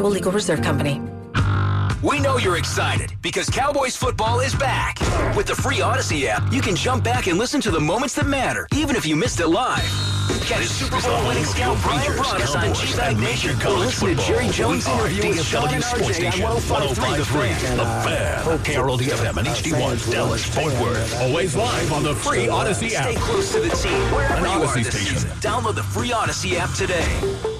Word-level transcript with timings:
Legal 0.00 0.32
Reserve 0.32 0.62
Company. 0.62 1.00
We 2.02 2.18
know 2.18 2.38
you're 2.38 2.56
excited 2.56 3.12
because 3.20 3.48
Cowboys 3.50 3.94
football 3.94 4.40
is 4.40 4.54
back. 4.54 4.98
With 5.36 5.46
the 5.46 5.54
free 5.54 5.76
Audacy 5.80 6.24
app, 6.26 6.50
you 6.52 6.60
can 6.62 6.74
jump 6.74 7.04
back 7.04 7.26
and 7.28 7.38
listen 7.38 7.60
to 7.60 7.70
the 7.70 7.78
moments 7.78 8.14
that 8.14 8.26
matter, 8.26 8.66
even 8.74 8.96
if 8.96 9.04
you 9.06 9.14
missed 9.16 9.38
it 9.40 9.48
live. 9.48 9.84
Catch 10.46 10.64
Super 10.64 11.00
Bowl 11.02 11.28
winning 11.28 11.44
scout 11.44 11.76
Brian 11.82 12.10
Broaddus 12.12 12.56
on 12.56 12.74
GBag 12.74 13.20
Nation 13.20 13.54
or 13.66 13.78
listen 13.78 14.08
to 14.08 14.14
Jerry 14.26 14.48
Jones' 14.48 14.88
interview 14.88 15.28
with 15.28 15.44
Shan 15.44 15.74
and 15.74 15.84
RJ 15.84 16.42
on 16.42 16.56
105.3 16.56 17.16
The 17.18 17.24
Fan. 17.24 17.76
The 17.76 17.84
Fan. 17.84 18.58
KRLD 18.64 19.02
FM 19.10 19.36
and 19.36 19.46
HD1 19.46 20.10
Dallas 20.10 20.44
Fort 20.44 20.72
Worth. 20.80 21.20
Always 21.20 21.54
live 21.54 21.92
on 21.92 22.02
the 22.02 22.14
free 22.14 22.46
Audacy 22.46 22.92
app. 22.94 23.10
Stay 23.10 23.20
close 23.20 23.52
to 23.52 23.60
the 23.60 23.68
team 23.68 23.92
wherever 24.12 24.34
An 24.34 24.42
you 24.44 24.48
Audacy 24.66 24.68
are 24.68 24.74
this 24.78 24.86
station. 24.88 25.16
season. 25.18 25.30
Download 25.38 25.74
the 25.74 25.82
free 25.84 26.10
Audacy 26.10 26.54
app 26.56 26.70
today. 26.74 27.51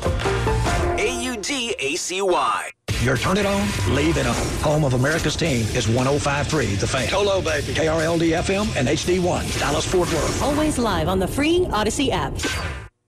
A-U-D-A-C-Y. 1.43 2.71
Your 3.03 3.17
turn 3.17 3.37
it 3.37 3.47
on, 3.47 3.67
leave 3.95 4.17
it 4.17 4.27
on. 4.27 4.35
Home 4.63 4.85
of 4.85 4.95
America's 4.95 5.35
team 5.35 5.67
is 5.75 5.89
1053 5.89 6.77
The 6.77 6.87
Fan. 6.87 7.09
Tolo, 7.09 7.45
baby. 7.45 7.75
KRLD 7.75 8.39
FM 8.43 8.77
and 8.77 8.87
HD1, 8.87 9.59
Dallas 9.59 9.85
Fort 9.85 10.09
Worth. 10.13 10.43
Always 10.43 10.79
live 10.79 11.09
on 11.09 11.19
the 11.19 11.27
free 11.27 11.61
Audacy 11.71 12.11
app. 12.11 12.35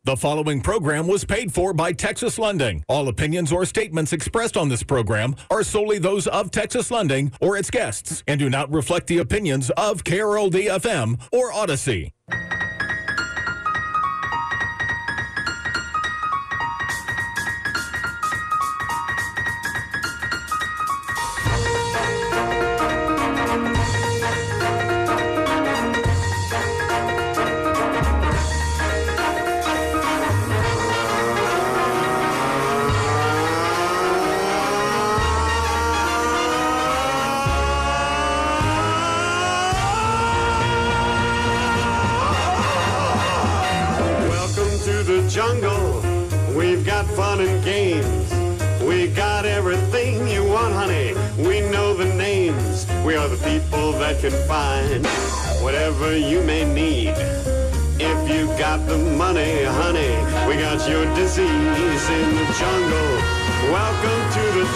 The 0.03 0.17
following 0.17 0.61
program 0.61 1.07
was 1.07 1.25
paid 1.25 1.55
for 1.55 1.73
by 1.73 1.93
Texas 1.93 2.39
Lending. 2.39 2.85
All 2.89 3.09
opinions 3.09 3.53
or 3.53 3.65
statements 3.65 4.13
expressed 4.13 4.57
on 4.57 4.69
this 4.69 4.83
program 4.83 5.37
are 5.51 5.63
solely 5.63 5.99
those 5.99 6.27
of 6.27 6.51
Texas 6.51 6.91
Lending 6.91 7.33
or 7.41 7.57
its 7.57 7.71
guests 7.71 8.23
and 8.27 8.39
do 8.39 8.51
not 8.51 8.71
reflect 8.73 9.07
the 9.07 9.19
opinions 9.19 9.71
of 9.71 10.05
KRLD 10.05 10.67
FM 10.67 11.21
or 11.33 11.53
Audacy. 11.53 12.11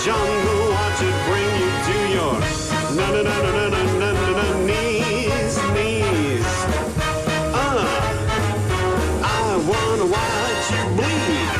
Jungle. 0.09 0.71
Watch 0.71 1.03
it 1.03 1.17
bring 1.29 1.53
you 1.61 1.71
to 1.89 1.97
your 2.17 2.37
na 2.97 3.07
na 3.13 3.21
na 3.21 3.37
na 3.45 3.51
na 3.69 3.83
na 4.01 4.11
na 4.13 4.31
na 4.39 4.47
knees, 4.65 5.55
knees. 5.75 6.49
Uh. 7.53 7.85
I 9.23 9.27
wanna 9.69 10.07
watch 10.17 10.67
you 10.73 10.83
bleed. 10.97 11.53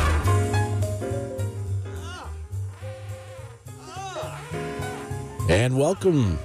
And 5.51 5.77
welcome 5.77 6.39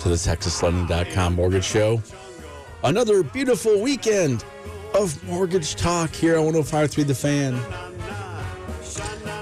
to 0.00 0.08
the 0.10 0.16
TexasLending.com 0.16 1.34
Mortgage 1.34 1.64
Show. 1.64 2.02
Another 2.84 3.22
beautiful 3.22 3.80
weekend 3.80 4.44
of 4.94 5.24
mortgage 5.24 5.76
talk 5.76 6.10
here 6.10 6.36
on 6.36 6.44
1053 6.44 7.04
The 7.04 7.14
Fan. 7.14 7.58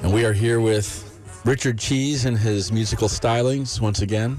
And 0.04 0.14
we 0.14 0.24
are 0.24 0.32
here 0.32 0.60
with 0.60 1.05
Richard 1.46 1.78
Cheese 1.78 2.24
and 2.24 2.36
his 2.36 2.72
musical 2.72 3.06
stylings 3.06 3.80
once 3.80 4.02
again. 4.02 4.36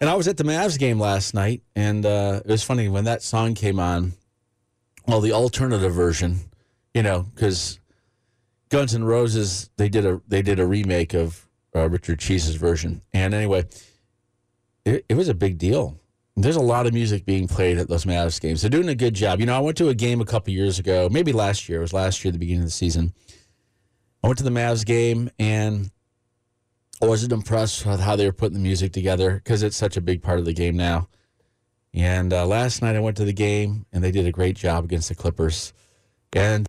And 0.00 0.10
I 0.10 0.14
was 0.14 0.26
at 0.26 0.36
the 0.36 0.42
Mavs 0.42 0.76
game 0.76 0.98
last 0.98 1.32
night, 1.32 1.62
and 1.76 2.04
uh, 2.04 2.40
it 2.44 2.50
was 2.50 2.64
funny 2.64 2.88
when 2.88 3.04
that 3.04 3.22
song 3.22 3.54
came 3.54 3.78
on. 3.78 4.14
Well, 5.06 5.20
the 5.20 5.30
alternative 5.30 5.94
version, 5.94 6.40
you 6.92 7.04
know, 7.04 7.22
because 7.32 7.78
Guns 8.68 8.96
N' 8.96 9.04
Roses 9.04 9.70
they 9.76 9.88
did 9.88 10.04
a 10.04 10.20
they 10.26 10.42
did 10.42 10.58
a 10.58 10.66
remake 10.66 11.14
of 11.14 11.46
uh, 11.74 11.88
Richard 11.88 12.18
Cheese's 12.18 12.56
version, 12.56 13.00
and 13.12 13.32
anyway, 13.32 13.64
it, 14.84 15.04
it 15.08 15.14
was 15.14 15.28
a 15.28 15.34
big 15.34 15.56
deal. 15.56 16.00
There's 16.34 16.56
a 16.56 16.60
lot 16.60 16.88
of 16.88 16.94
music 16.94 17.24
being 17.24 17.46
played 17.46 17.78
at 17.78 17.88
those 17.88 18.06
Mavs 18.06 18.40
games. 18.40 18.60
They're 18.60 18.70
doing 18.70 18.88
a 18.88 18.96
good 18.96 19.14
job. 19.14 19.38
You 19.38 19.46
know, 19.46 19.56
I 19.56 19.60
went 19.60 19.76
to 19.76 19.88
a 19.88 19.94
game 19.94 20.20
a 20.20 20.24
couple 20.24 20.52
years 20.52 20.80
ago, 20.80 21.08
maybe 21.12 21.30
last 21.30 21.68
year. 21.68 21.78
It 21.78 21.82
was 21.82 21.92
last 21.92 22.24
year, 22.24 22.32
the 22.32 22.38
beginning 22.38 22.62
of 22.62 22.68
the 22.68 22.72
season. 22.72 23.14
I 24.22 24.28
went 24.28 24.38
to 24.38 24.44
the 24.44 24.50
Mavs 24.50 24.84
game, 24.86 25.30
and 25.38 25.90
I 27.02 27.06
wasn't 27.06 27.32
impressed 27.32 27.84
with 27.84 28.00
how 28.00 28.14
they 28.14 28.26
were 28.26 28.32
putting 28.32 28.54
the 28.54 28.62
music 28.62 28.92
together 28.92 29.34
because 29.34 29.62
it's 29.62 29.76
such 29.76 29.96
a 29.96 30.00
big 30.00 30.22
part 30.22 30.38
of 30.38 30.44
the 30.44 30.52
game 30.52 30.76
now. 30.76 31.08
And 31.92 32.32
uh, 32.32 32.46
last 32.46 32.80
night 32.80 32.96
I 32.96 33.00
went 33.00 33.16
to 33.18 33.24
the 33.24 33.32
game, 33.32 33.86
and 33.92 34.02
they 34.02 34.12
did 34.12 34.26
a 34.26 34.32
great 34.32 34.56
job 34.56 34.84
against 34.84 35.08
the 35.08 35.14
Clippers. 35.14 35.72
And 36.32 36.66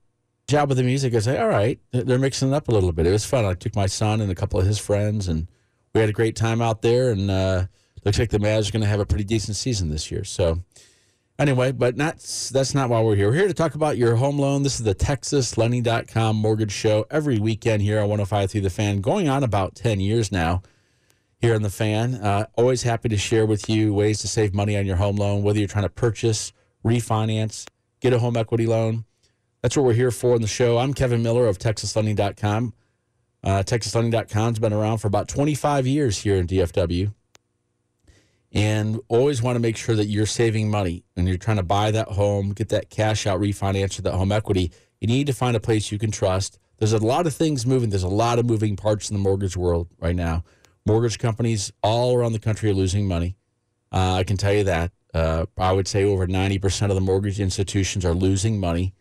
job 0.48 0.70
with 0.70 0.80
the 0.80 0.84
music, 0.84 1.14
I 1.14 1.20
say, 1.20 1.38
all 1.38 1.48
right, 1.48 1.80
they're 1.92 2.18
mixing 2.18 2.50
it 2.50 2.56
up 2.56 2.68
a 2.68 2.72
little 2.72 2.92
bit. 2.92 3.06
It 3.06 3.12
was 3.12 3.26
fun. 3.26 3.46
I 3.46 3.54
took 3.54 3.76
my 3.76 3.86
son 3.86 4.20
and 4.20 4.32
a 4.32 4.36
couple 4.36 4.60
of 4.60 4.66
his 4.66 4.80
friends, 4.80 5.28
and 5.28 5.48
we 5.94 6.02
had 6.02 6.10
a 6.10 6.14
great 6.14 6.36
time 6.36 6.62
out 6.62 6.82
there. 6.82 7.12
And 7.12 7.30
uh, 7.30 7.66
looks 8.04 8.18
like 8.18 8.32
the 8.32 8.40
Mavs 8.40 8.68
are 8.68 8.72
going 8.72 8.82
to 8.82 8.88
have 8.88 9.00
a 9.00 9.06
pretty 9.06 9.24
decent 9.24 9.56
season 9.56 9.90
this 9.90 10.12
year. 10.12 10.24
So, 10.24 10.64
anyway, 11.40 11.72
but 11.72 11.98
not 11.98 12.18
that's 12.52 12.74
not 12.74 12.90
why 12.90 13.02
we're 13.02 13.16
here. 13.16 13.30
We're 13.30 13.36
here 13.36 13.48
to 13.48 13.54
talk 13.54 13.76
about 13.76 13.98
your 13.98 14.16
home 14.16 14.40
loan. 14.40 14.64
This 14.64 14.80
is 14.80 14.86
the 14.86 14.96
TexasLending.com 14.96 16.36
mortgage 16.36 16.72
show 16.72 17.06
every 17.10 17.40
weekend 17.40 17.82
here 17.82 18.00
on 18.00 18.10
105.3 18.10 18.62
The 18.62 18.70
Fan, 18.70 19.02
going 19.02 19.28
on 19.28 19.44
about 19.44 19.76
10 19.76 20.00
years 20.00 20.32
now 20.32 20.62
here 21.40 21.56
on 21.56 21.62
The 21.62 21.70
Fan. 21.70 22.16
Uh, 22.16 22.46
always 22.56 22.84
happy 22.84 23.10
to 23.10 23.18
share 23.18 23.46
with 23.46 23.70
you 23.70 23.94
ways 23.94 24.20
to 24.20 24.28
save 24.28 24.54
money 24.54 24.78
on 24.78 24.86
your 24.86 24.98
home 24.98 25.18
loan, 25.18 25.44
whether 25.44 25.60
you're 25.60 25.68
trying 25.68 25.86
to 25.86 25.90
purchase, 25.90 26.54
refinance, 26.86 27.68
get 28.00 28.14
a 28.14 28.20
home 28.20 28.38
equity 28.38 28.66
loan. 28.66 29.06
That's 29.62 29.78
what 29.78 29.86
we're 29.86 29.94
here 29.94 30.12
for 30.12 30.36
in 30.36 30.42
the 30.42 30.48
show. 30.48 30.78
I'm 30.78 30.94
Kevin 30.94 31.24
Miller 31.24 31.48
of 31.48 31.58
TexasLending.com. 31.58 32.74
Uh, 33.44 33.64
TexasLending.com's 33.64 34.60
been 34.60 34.74
around 34.74 35.00
for 35.00 35.08
about 35.08 35.28
25 35.28 35.86
years 35.88 36.20
here 36.20 36.36
in 36.36 36.48
DFW. 36.48 37.14
And 38.54 39.00
always 39.08 39.42
want 39.42 39.56
to 39.56 39.60
make 39.60 39.78
sure 39.78 39.96
that 39.96 40.06
you're 40.06 40.28
saving 40.28 40.70
money 40.70 41.04
when 41.16 41.26
you're 41.26 41.38
trying 41.38 41.58
to 41.58 41.64
buy 41.64 41.90
that 41.92 42.08
home, 42.10 42.52
get 42.54 42.70
that 42.70 42.92
cash 42.92 43.26
out, 43.26 43.42
refinance 43.42 44.00
that 44.02 44.14
home 44.14 44.32
equity. 44.32 44.72
You 45.02 45.08
need 45.08 45.26
to 45.28 45.34
find 45.34 45.56
a 45.58 45.60
place 45.60 45.92
you 45.92 45.98
can 45.98 46.12
trust. 46.12 46.60
There's 46.78 46.94
a 46.94 47.00
lot 47.00 47.26
of 47.26 47.34
things 47.34 47.66
moving. 47.66 47.90
There's 47.90 48.04
a 48.04 48.08
lot 48.08 48.38
of 48.38 48.46
moving 48.46 48.76
parts 48.76 49.10
in 49.10 49.16
the 49.16 49.22
mortgage 49.24 49.58
world 49.58 49.88
right 50.00 50.16
now. 50.16 50.44
Mortgage 50.86 51.18
companies 51.18 51.72
all 51.82 52.16
around 52.16 52.34
the 52.34 52.40
country 52.40 52.70
are 52.70 52.74
losing 52.76 53.08
money. 53.08 53.36
Uh, 53.92 54.14
I 54.16 54.24
can 54.24 54.38
tell 54.38 54.54
you 54.54 54.66
that. 54.66 54.92
Uh, 55.14 55.46
I 55.58 55.72
would 55.72 55.88
say 55.88 56.04
over 56.04 56.28
90% 56.28 56.90
of 56.90 56.96
the 56.96 57.02
mortgage 57.02 57.40
institutions 57.40 58.06
are 58.06 58.14
losing 58.14 58.60
money. 58.60 58.94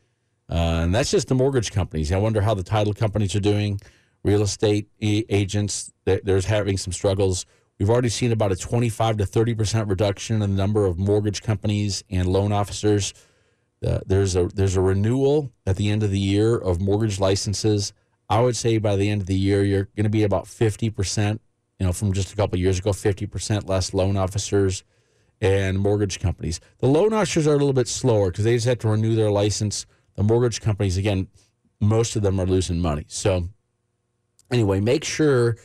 Uh, 0.48 0.82
and 0.84 0.94
that's 0.94 1.10
just 1.10 1.28
the 1.28 1.34
mortgage 1.34 1.72
companies. 1.72 2.12
I 2.12 2.18
wonder 2.18 2.40
how 2.40 2.54
the 2.54 2.62
title 2.62 2.94
companies 2.94 3.34
are 3.34 3.40
doing. 3.40 3.80
Real 4.22 4.42
estate 4.42 4.88
agents, 5.00 5.92
they- 6.04 6.20
they're 6.22 6.40
having 6.40 6.76
some 6.76 6.92
struggles. 6.92 7.44
We've 7.82 7.90
already 7.90 8.10
seen 8.10 8.30
about 8.30 8.52
a 8.52 8.56
25 8.56 9.16
to 9.16 9.24
30% 9.24 9.90
reduction 9.90 10.40
in 10.40 10.40
the 10.40 10.56
number 10.56 10.86
of 10.86 11.00
mortgage 11.00 11.42
companies 11.42 12.04
and 12.08 12.28
loan 12.28 12.52
officers. 12.52 13.12
Uh, 13.84 13.98
there's 14.06 14.36
a 14.36 14.46
there's 14.54 14.76
a 14.76 14.80
renewal 14.80 15.50
at 15.66 15.74
the 15.74 15.90
end 15.90 16.04
of 16.04 16.12
the 16.12 16.18
year 16.20 16.56
of 16.56 16.80
mortgage 16.80 17.18
licenses. 17.18 17.92
I 18.30 18.40
would 18.40 18.54
say 18.54 18.78
by 18.78 18.94
the 18.94 19.10
end 19.10 19.20
of 19.22 19.26
the 19.26 19.34
year, 19.34 19.64
you're 19.64 19.88
going 19.96 20.04
to 20.04 20.10
be 20.10 20.22
about 20.22 20.44
50%, 20.44 21.40
you 21.80 21.86
know, 21.86 21.92
from 21.92 22.12
just 22.12 22.32
a 22.32 22.36
couple 22.36 22.56
years 22.56 22.78
ago, 22.78 22.92
50% 22.92 23.68
less 23.68 23.92
loan 23.92 24.16
officers 24.16 24.84
and 25.40 25.76
mortgage 25.76 26.20
companies. 26.20 26.60
The 26.78 26.86
loan 26.86 27.12
officers 27.12 27.48
are 27.48 27.54
a 27.54 27.58
little 27.58 27.72
bit 27.72 27.88
slower 27.88 28.30
because 28.30 28.44
they 28.44 28.54
just 28.54 28.66
have 28.68 28.78
to 28.78 28.90
renew 28.90 29.16
their 29.16 29.32
license. 29.32 29.86
The 30.14 30.22
mortgage 30.22 30.60
companies, 30.60 30.98
again, 30.98 31.26
most 31.80 32.14
of 32.14 32.22
them 32.22 32.38
are 32.38 32.46
losing 32.46 32.78
money. 32.78 33.06
So, 33.08 33.48
anyway, 34.52 34.78
make 34.78 35.02
sure 35.02 35.56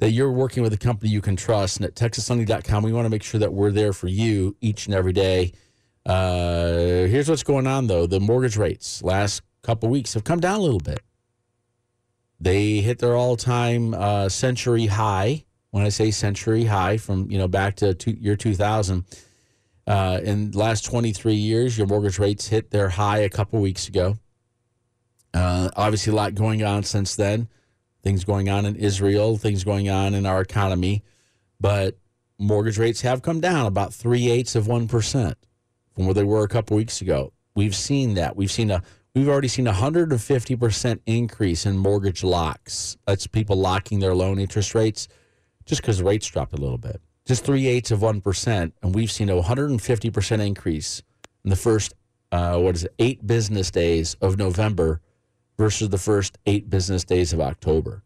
that 0.00 0.12
you're 0.12 0.32
working 0.32 0.62
with 0.62 0.72
a 0.72 0.78
company 0.78 1.10
you 1.10 1.20
can 1.20 1.36
trust. 1.36 1.76
And 1.76 1.86
at 1.86 1.94
TexasLending.com, 1.94 2.82
we 2.82 2.92
want 2.92 3.04
to 3.04 3.10
make 3.10 3.22
sure 3.22 3.38
that 3.38 3.52
we're 3.52 3.70
there 3.70 3.92
for 3.92 4.08
you 4.08 4.56
each 4.60 4.86
and 4.86 4.94
every 4.94 5.12
day. 5.12 5.52
Uh, 6.06 7.06
here's 7.06 7.28
what's 7.28 7.42
going 7.42 7.66
on, 7.66 7.86
though: 7.86 8.06
the 8.06 8.18
mortgage 8.18 8.56
rates 8.56 9.02
last 9.02 9.42
couple 9.62 9.90
weeks 9.90 10.14
have 10.14 10.24
come 10.24 10.40
down 10.40 10.58
a 10.58 10.62
little 10.62 10.80
bit. 10.80 11.00
They 12.40 12.78
hit 12.78 12.98
their 12.98 13.14
all-time 13.14 13.92
uh, 13.92 14.30
century 14.30 14.86
high. 14.86 15.44
When 15.70 15.84
I 15.84 15.90
say 15.90 16.10
century 16.10 16.64
high, 16.64 16.96
from 16.96 17.30
you 17.30 17.38
know 17.38 17.46
back 17.46 17.76
to 17.76 17.94
two, 17.94 18.12
year 18.12 18.36
2000. 18.36 19.04
Uh, 19.86 20.20
in 20.22 20.52
the 20.52 20.58
last 20.58 20.84
23 20.84 21.34
years, 21.34 21.76
your 21.76 21.86
mortgage 21.86 22.18
rates 22.18 22.48
hit 22.48 22.70
their 22.70 22.88
high 22.88 23.18
a 23.18 23.28
couple 23.28 23.60
weeks 23.60 23.88
ago. 23.88 24.16
Uh, 25.34 25.68
obviously, 25.76 26.12
a 26.12 26.16
lot 26.16 26.34
going 26.34 26.62
on 26.64 26.82
since 26.82 27.16
then. 27.16 27.48
Things 28.02 28.24
going 28.24 28.48
on 28.48 28.66
in 28.66 28.76
Israel, 28.76 29.36
things 29.36 29.64
going 29.64 29.88
on 29.88 30.14
in 30.14 30.26
our 30.26 30.40
economy, 30.40 31.02
but 31.60 31.96
mortgage 32.38 32.78
rates 32.78 33.02
have 33.02 33.22
come 33.22 33.40
down 33.40 33.66
about 33.66 33.92
three 33.92 34.30
eighths 34.30 34.54
of 34.54 34.66
one 34.66 34.88
percent 34.88 35.36
from 35.94 36.06
where 36.06 36.14
they 36.14 36.24
were 36.24 36.44
a 36.44 36.48
couple 36.48 36.76
weeks 36.76 37.00
ago. 37.00 37.32
We've 37.54 37.74
seen 37.74 38.14
that. 38.14 38.36
We've 38.36 38.50
seen 38.50 38.70
a 38.70 38.82
we've 39.14 39.28
already 39.28 39.48
seen 39.48 39.66
a 39.66 39.72
hundred 39.72 40.10
and 40.10 40.20
fifty 40.20 40.56
percent 40.56 41.02
increase 41.06 41.66
in 41.66 41.76
mortgage 41.76 42.24
locks. 42.24 42.96
That's 43.06 43.26
people 43.26 43.56
locking 43.56 44.00
their 44.00 44.14
loan 44.14 44.38
interest 44.38 44.74
rates 44.74 45.08
just 45.66 45.82
because 45.82 46.02
rates 46.02 46.26
dropped 46.26 46.52
a 46.52 46.56
little 46.56 46.78
bit. 46.78 47.00
Just 47.26 47.44
three 47.44 47.66
eighths 47.66 47.90
of 47.90 48.02
one 48.02 48.20
percent, 48.20 48.74
and 48.82 48.94
we've 48.94 49.10
seen 49.10 49.28
a 49.28 49.36
150 49.36 50.10
percent 50.10 50.42
increase 50.42 51.02
in 51.44 51.50
the 51.50 51.56
first 51.56 51.94
uh, 52.32 52.58
what 52.58 52.74
is 52.74 52.84
it 52.84 52.94
eight 52.98 53.26
business 53.26 53.70
days 53.70 54.16
of 54.20 54.38
November 54.38 55.00
versus 55.60 55.90
the 55.90 55.98
first 55.98 56.38
eight 56.46 56.70
business 56.70 57.04
days 57.04 57.34
of 57.34 57.40
October, 57.40 58.02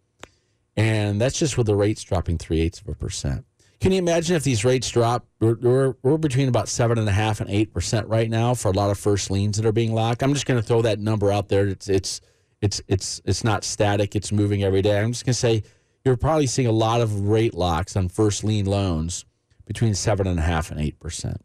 and 0.76 1.20
that's 1.20 1.38
just 1.38 1.56
with 1.56 1.68
the 1.68 1.76
rates 1.76 2.02
dropping 2.02 2.36
three 2.36 2.60
eighths 2.60 2.80
of 2.80 2.88
a 2.88 2.94
percent. 2.94 3.44
Can 3.80 3.92
you 3.92 3.98
imagine 3.98 4.34
if 4.34 4.42
these 4.42 4.64
rates 4.64 4.90
drop? 4.90 5.24
We're, 5.38 5.54
we're, 5.60 5.94
we're 6.02 6.18
between 6.18 6.48
about 6.48 6.68
seven 6.68 6.98
and 6.98 7.08
a 7.08 7.12
half 7.12 7.40
and 7.40 7.48
eight 7.48 7.72
percent 7.72 8.08
right 8.08 8.28
now 8.28 8.54
for 8.54 8.70
a 8.70 8.72
lot 8.72 8.90
of 8.90 8.98
first 8.98 9.30
liens 9.30 9.56
that 9.56 9.66
are 9.66 9.72
being 9.72 9.94
locked. 9.94 10.24
I'm 10.24 10.34
just 10.34 10.46
going 10.46 10.60
to 10.60 10.66
throw 10.66 10.82
that 10.82 10.98
number 10.98 11.30
out 11.30 11.48
there. 11.48 11.68
It's 11.68 11.88
it's 11.88 12.20
it's 12.60 12.82
it's 12.88 13.20
it's 13.24 13.44
not 13.44 13.62
static. 13.62 14.16
It's 14.16 14.32
moving 14.32 14.64
every 14.64 14.82
day. 14.82 14.98
I'm 14.98 15.12
just 15.12 15.24
going 15.24 15.34
to 15.34 15.38
say 15.38 15.62
you're 16.04 16.16
probably 16.16 16.48
seeing 16.48 16.66
a 16.66 16.72
lot 16.72 17.02
of 17.02 17.28
rate 17.28 17.54
locks 17.54 17.94
on 17.94 18.08
first 18.08 18.42
lien 18.42 18.66
loans 18.66 19.26
between 19.64 19.94
seven 19.94 20.26
and 20.26 20.40
a 20.40 20.42
half 20.42 20.72
and 20.72 20.80
eight 20.80 20.98
percent. 20.98 21.40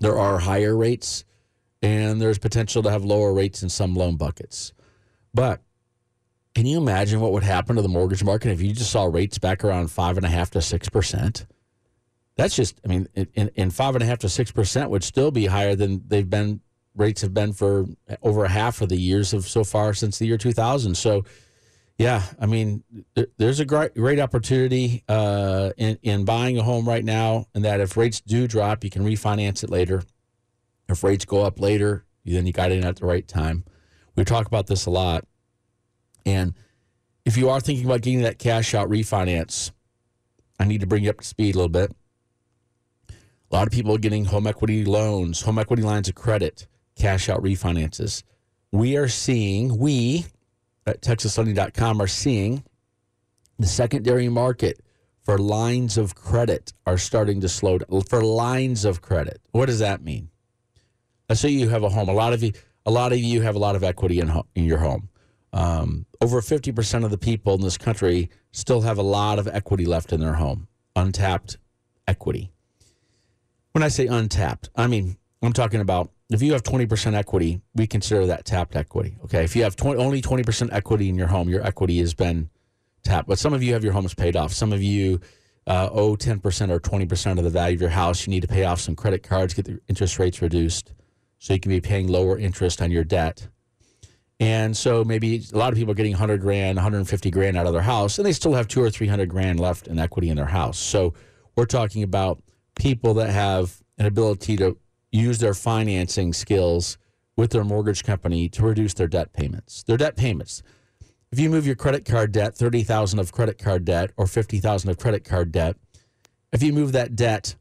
There 0.00 0.18
are 0.18 0.40
higher 0.40 0.76
rates, 0.76 1.24
and 1.82 2.20
there's 2.20 2.38
potential 2.38 2.82
to 2.82 2.90
have 2.90 3.04
lower 3.04 3.32
rates 3.32 3.62
in 3.62 3.68
some 3.68 3.94
loan 3.94 4.16
buckets. 4.16 4.72
But 5.32 5.60
can 6.54 6.66
you 6.66 6.78
imagine 6.78 7.20
what 7.20 7.32
would 7.32 7.42
happen 7.42 7.76
to 7.76 7.82
the 7.82 7.88
mortgage 7.88 8.24
market 8.24 8.50
if 8.50 8.60
you 8.60 8.72
just 8.72 8.90
saw 8.90 9.04
rates 9.04 9.38
back 9.38 9.64
around 9.64 9.90
five 9.90 10.16
and 10.16 10.26
a 10.26 10.28
half 10.28 10.50
to 10.50 10.62
six 10.62 10.88
percent? 10.88 11.46
That's 12.36 12.56
just, 12.56 12.80
I 12.84 12.88
mean, 12.88 13.06
in, 13.14 13.50
in 13.54 13.70
five 13.70 13.94
and 13.94 14.02
a 14.02 14.06
half 14.06 14.18
to 14.20 14.28
six 14.28 14.50
percent 14.50 14.90
would 14.90 15.04
still 15.04 15.30
be 15.30 15.46
higher 15.46 15.74
than 15.74 16.02
they've 16.06 16.28
been. 16.28 16.60
Rates 16.96 17.22
have 17.22 17.32
been 17.32 17.52
for 17.52 17.86
over 18.20 18.46
half 18.48 18.80
of 18.80 18.88
the 18.88 18.96
years 18.96 19.32
of 19.32 19.46
so 19.46 19.62
far 19.62 19.94
since 19.94 20.18
the 20.18 20.26
year 20.26 20.36
2000. 20.36 20.96
So, 20.96 21.24
yeah, 21.98 22.22
I 22.40 22.46
mean, 22.46 22.82
there's 23.38 23.60
a 23.60 23.64
great, 23.64 23.94
great 23.94 24.18
opportunity 24.18 25.04
uh, 25.08 25.70
in 25.76 25.98
in 26.02 26.24
buying 26.24 26.58
a 26.58 26.62
home 26.62 26.88
right 26.88 27.04
now, 27.04 27.46
and 27.54 27.64
that 27.64 27.80
if 27.80 27.96
rates 27.96 28.20
do 28.20 28.48
drop, 28.48 28.82
you 28.82 28.90
can 28.90 29.04
refinance 29.04 29.62
it 29.62 29.70
later. 29.70 30.02
If 30.88 31.04
rates 31.04 31.24
go 31.24 31.44
up 31.44 31.60
later, 31.60 32.04
then 32.24 32.46
you 32.46 32.52
got 32.52 32.72
in 32.72 32.84
at 32.84 32.96
the 32.96 33.06
right 33.06 33.26
time. 33.26 33.64
We 34.16 34.24
talk 34.24 34.46
about 34.46 34.66
this 34.66 34.86
a 34.86 34.90
lot 34.90 35.24
and 36.26 36.54
if 37.24 37.36
you 37.36 37.48
are 37.50 37.60
thinking 37.60 37.84
about 37.84 38.02
getting 38.02 38.22
that 38.22 38.38
cash 38.38 38.74
out 38.74 38.88
refinance, 38.88 39.70
I 40.58 40.64
need 40.64 40.80
to 40.80 40.86
bring 40.86 41.04
you 41.04 41.10
up 41.10 41.20
to 41.20 41.26
speed 41.26 41.54
a 41.54 41.58
little 41.58 41.68
bit. 41.68 41.92
A 43.10 43.54
lot 43.54 43.66
of 43.66 43.72
people 43.72 43.94
are 43.94 43.98
getting 43.98 44.26
home 44.26 44.46
equity 44.46 44.84
loans, 44.84 45.42
home 45.42 45.58
equity 45.58 45.82
lines 45.82 46.08
of 46.08 46.14
credit, 46.14 46.66
cash 46.96 47.28
out 47.28 47.42
refinances. 47.42 48.22
We 48.72 48.96
are 48.96 49.08
seeing, 49.08 49.78
we 49.78 50.26
at 50.86 51.02
TexasLending.com 51.02 52.00
are 52.00 52.06
seeing 52.06 52.62
the 53.58 53.66
secondary 53.66 54.28
market 54.28 54.80
for 55.24 55.36
lines 55.36 55.98
of 55.98 56.14
credit 56.14 56.72
are 56.86 56.98
starting 56.98 57.40
to 57.40 57.48
slow 57.48 57.78
down. 57.78 58.02
For 58.02 58.22
lines 58.22 58.84
of 58.84 59.02
credit, 59.02 59.40
what 59.50 59.66
does 59.66 59.80
that 59.80 60.02
mean? 60.02 60.30
Let's 61.28 61.40
say 61.40 61.50
you 61.50 61.68
have 61.68 61.82
a 61.82 61.90
home. 61.90 62.08
A 62.08 62.12
lot 62.12 62.32
of 62.32 62.42
you, 62.42 62.52
a 62.90 62.92
lot 62.92 63.12
of 63.12 63.18
you 63.20 63.40
have 63.42 63.54
a 63.54 63.58
lot 63.58 63.76
of 63.76 63.84
equity 63.84 64.18
in, 64.18 64.32
in 64.56 64.64
your 64.64 64.78
home. 64.78 65.08
Um, 65.52 66.06
over 66.20 66.40
50% 66.40 67.04
of 67.04 67.12
the 67.12 67.18
people 67.18 67.54
in 67.54 67.60
this 67.60 67.78
country 67.78 68.30
still 68.50 68.80
have 68.80 68.98
a 68.98 69.02
lot 69.02 69.38
of 69.38 69.46
equity 69.46 69.86
left 69.86 70.12
in 70.12 70.20
their 70.20 70.34
home, 70.34 70.66
untapped 70.96 71.56
equity. 72.08 72.50
When 73.72 73.84
I 73.84 73.88
say 73.88 74.08
untapped, 74.08 74.70
I 74.74 74.88
mean, 74.88 75.16
I'm 75.40 75.52
talking 75.52 75.80
about 75.80 76.10
if 76.30 76.42
you 76.42 76.52
have 76.52 76.64
20% 76.64 77.14
equity, 77.14 77.60
we 77.76 77.86
consider 77.86 78.26
that 78.26 78.44
tapped 78.44 78.74
equity. 78.74 79.16
Okay. 79.24 79.44
If 79.44 79.54
you 79.54 79.62
have 79.62 79.76
20, 79.76 80.02
only 80.02 80.20
20% 80.20 80.70
equity 80.72 81.08
in 81.08 81.14
your 81.14 81.28
home, 81.28 81.48
your 81.48 81.64
equity 81.64 81.98
has 81.98 82.12
been 82.12 82.50
tapped. 83.04 83.28
But 83.28 83.38
some 83.38 83.54
of 83.54 83.62
you 83.62 83.72
have 83.74 83.84
your 83.84 83.92
homes 83.92 84.14
paid 84.14 84.34
off. 84.36 84.52
Some 84.52 84.72
of 84.72 84.82
you 84.82 85.20
uh, 85.68 85.90
owe 85.92 86.16
10% 86.16 86.70
or 86.70 86.80
20% 86.80 87.38
of 87.38 87.44
the 87.44 87.50
value 87.50 87.76
of 87.76 87.80
your 87.80 87.90
house. 87.90 88.26
You 88.26 88.32
need 88.32 88.42
to 88.42 88.48
pay 88.48 88.64
off 88.64 88.80
some 88.80 88.96
credit 88.96 89.22
cards, 89.22 89.54
get 89.54 89.66
the 89.66 89.78
interest 89.88 90.18
rates 90.18 90.42
reduced 90.42 90.92
so 91.40 91.54
you 91.54 91.58
can 91.58 91.70
be 91.70 91.80
paying 91.80 92.06
lower 92.06 92.38
interest 92.38 92.80
on 92.80 92.90
your 92.90 93.02
debt. 93.02 93.48
And 94.38 94.76
so 94.76 95.02
maybe 95.04 95.42
a 95.52 95.56
lot 95.56 95.72
of 95.72 95.78
people 95.78 95.92
are 95.92 95.94
getting 95.94 96.12
100 96.12 96.40
grand, 96.40 96.76
150 96.76 97.30
grand 97.30 97.56
out 97.56 97.66
of 97.66 97.72
their 97.72 97.82
house, 97.82 98.18
and 98.18 98.26
they 98.26 98.32
still 98.32 98.54
have 98.54 98.68
two 98.68 98.82
or 98.82 98.90
300 98.90 99.28
grand 99.28 99.58
left 99.58 99.88
in 99.88 99.98
equity 99.98 100.28
in 100.28 100.36
their 100.36 100.46
house. 100.46 100.78
So 100.78 101.14
we're 101.56 101.66
talking 101.66 102.02
about 102.02 102.42
people 102.78 103.14
that 103.14 103.30
have 103.30 103.82
an 103.98 104.06
ability 104.06 104.56
to 104.58 104.78
use 105.12 105.38
their 105.38 105.54
financing 105.54 106.32
skills 106.32 106.98
with 107.36 107.50
their 107.50 107.64
mortgage 107.64 108.04
company 108.04 108.48
to 108.50 108.62
reduce 108.62 108.94
their 108.94 109.08
debt 109.08 109.32
payments. 109.32 109.82
Their 109.82 109.96
debt 109.96 110.16
payments. 110.16 110.62
If 111.32 111.38
you 111.38 111.48
move 111.48 111.66
your 111.66 111.76
credit 111.76 112.04
card 112.04 112.32
debt, 112.32 112.54
30,000 112.54 113.18
of 113.18 113.32
credit 113.32 113.58
card 113.58 113.84
debt 113.84 114.10
or 114.16 114.26
50,000 114.26 114.90
of 114.90 114.98
credit 114.98 115.24
card 115.24 115.52
debt, 115.52 115.76
if 116.52 116.62
you 116.62 116.72
move 116.72 116.92
that 116.92 117.16
debt 117.16 117.56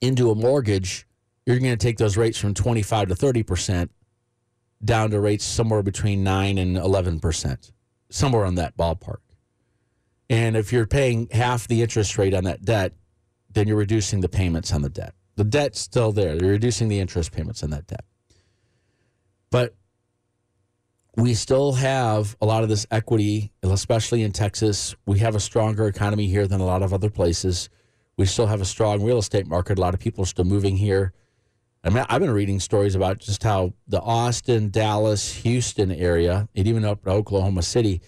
into 0.00 0.30
a 0.30 0.34
mortgage, 0.34 1.06
you're 1.46 1.58
going 1.58 1.70
to 1.70 1.76
take 1.76 1.98
those 1.98 2.16
rates 2.16 2.38
from 2.38 2.54
25 2.54 3.08
to 3.08 3.14
30% 3.14 3.88
down 4.84 5.10
to 5.10 5.20
rates 5.20 5.44
somewhere 5.44 5.82
between 5.82 6.24
9 6.24 6.58
and 6.58 6.76
11%, 6.76 7.72
somewhere 8.10 8.44
on 8.44 8.54
that 8.56 8.76
ballpark. 8.76 9.18
And 10.30 10.56
if 10.56 10.72
you're 10.72 10.86
paying 10.86 11.28
half 11.30 11.68
the 11.68 11.82
interest 11.82 12.16
rate 12.18 12.34
on 12.34 12.44
that 12.44 12.64
debt, 12.64 12.92
then 13.52 13.68
you're 13.68 13.76
reducing 13.76 14.20
the 14.20 14.28
payments 14.28 14.72
on 14.72 14.82
the 14.82 14.88
debt. 14.88 15.14
The 15.36 15.44
debt's 15.44 15.80
still 15.80 16.12
there. 16.12 16.36
You're 16.36 16.52
reducing 16.52 16.88
the 16.88 17.00
interest 17.00 17.32
payments 17.32 17.62
on 17.62 17.70
that 17.70 17.86
debt. 17.86 18.04
But 19.50 19.74
we 21.16 21.34
still 21.34 21.72
have 21.74 22.36
a 22.40 22.46
lot 22.46 22.62
of 22.62 22.68
this 22.68 22.86
equity, 22.90 23.52
especially 23.62 24.22
in 24.22 24.32
Texas. 24.32 24.96
We 25.06 25.20
have 25.20 25.34
a 25.34 25.40
stronger 25.40 25.86
economy 25.86 26.26
here 26.26 26.46
than 26.46 26.60
a 26.60 26.64
lot 26.64 26.82
of 26.82 26.92
other 26.92 27.10
places. 27.10 27.68
We 28.16 28.26
still 28.26 28.46
have 28.46 28.60
a 28.60 28.64
strong 28.64 29.02
real 29.02 29.18
estate 29.18 29.46
market. 29.46 29.78
A 29.78 29.80
lot 29.80 29.94
of 29.94 30.00
people 30.00 30.24
are 30.24 30.26
still 30.26 30.44
moving 30.44 30.76
here. 30.76 31.12
I 31.84 31.90
mean, 31.90 32.06
I've 32.08 32.22
been 32.22 32.30
reading 32.30 32.60
stories 32.60 32.94
about 32.94 33.18
just 33.18 33.42
how 33.42 33.74
the 33.86 34.00
Austin, 34.00 34.70
Dallas, 34.70 35.34
Houston 35.42 35.92
area, 35.92 36.48
and 36.54 36.66
even 36.66 36.82
up 36.82 37.04
to 37.04 37.10
Oklahoma 37.10 37.62
City, 37.62 38.00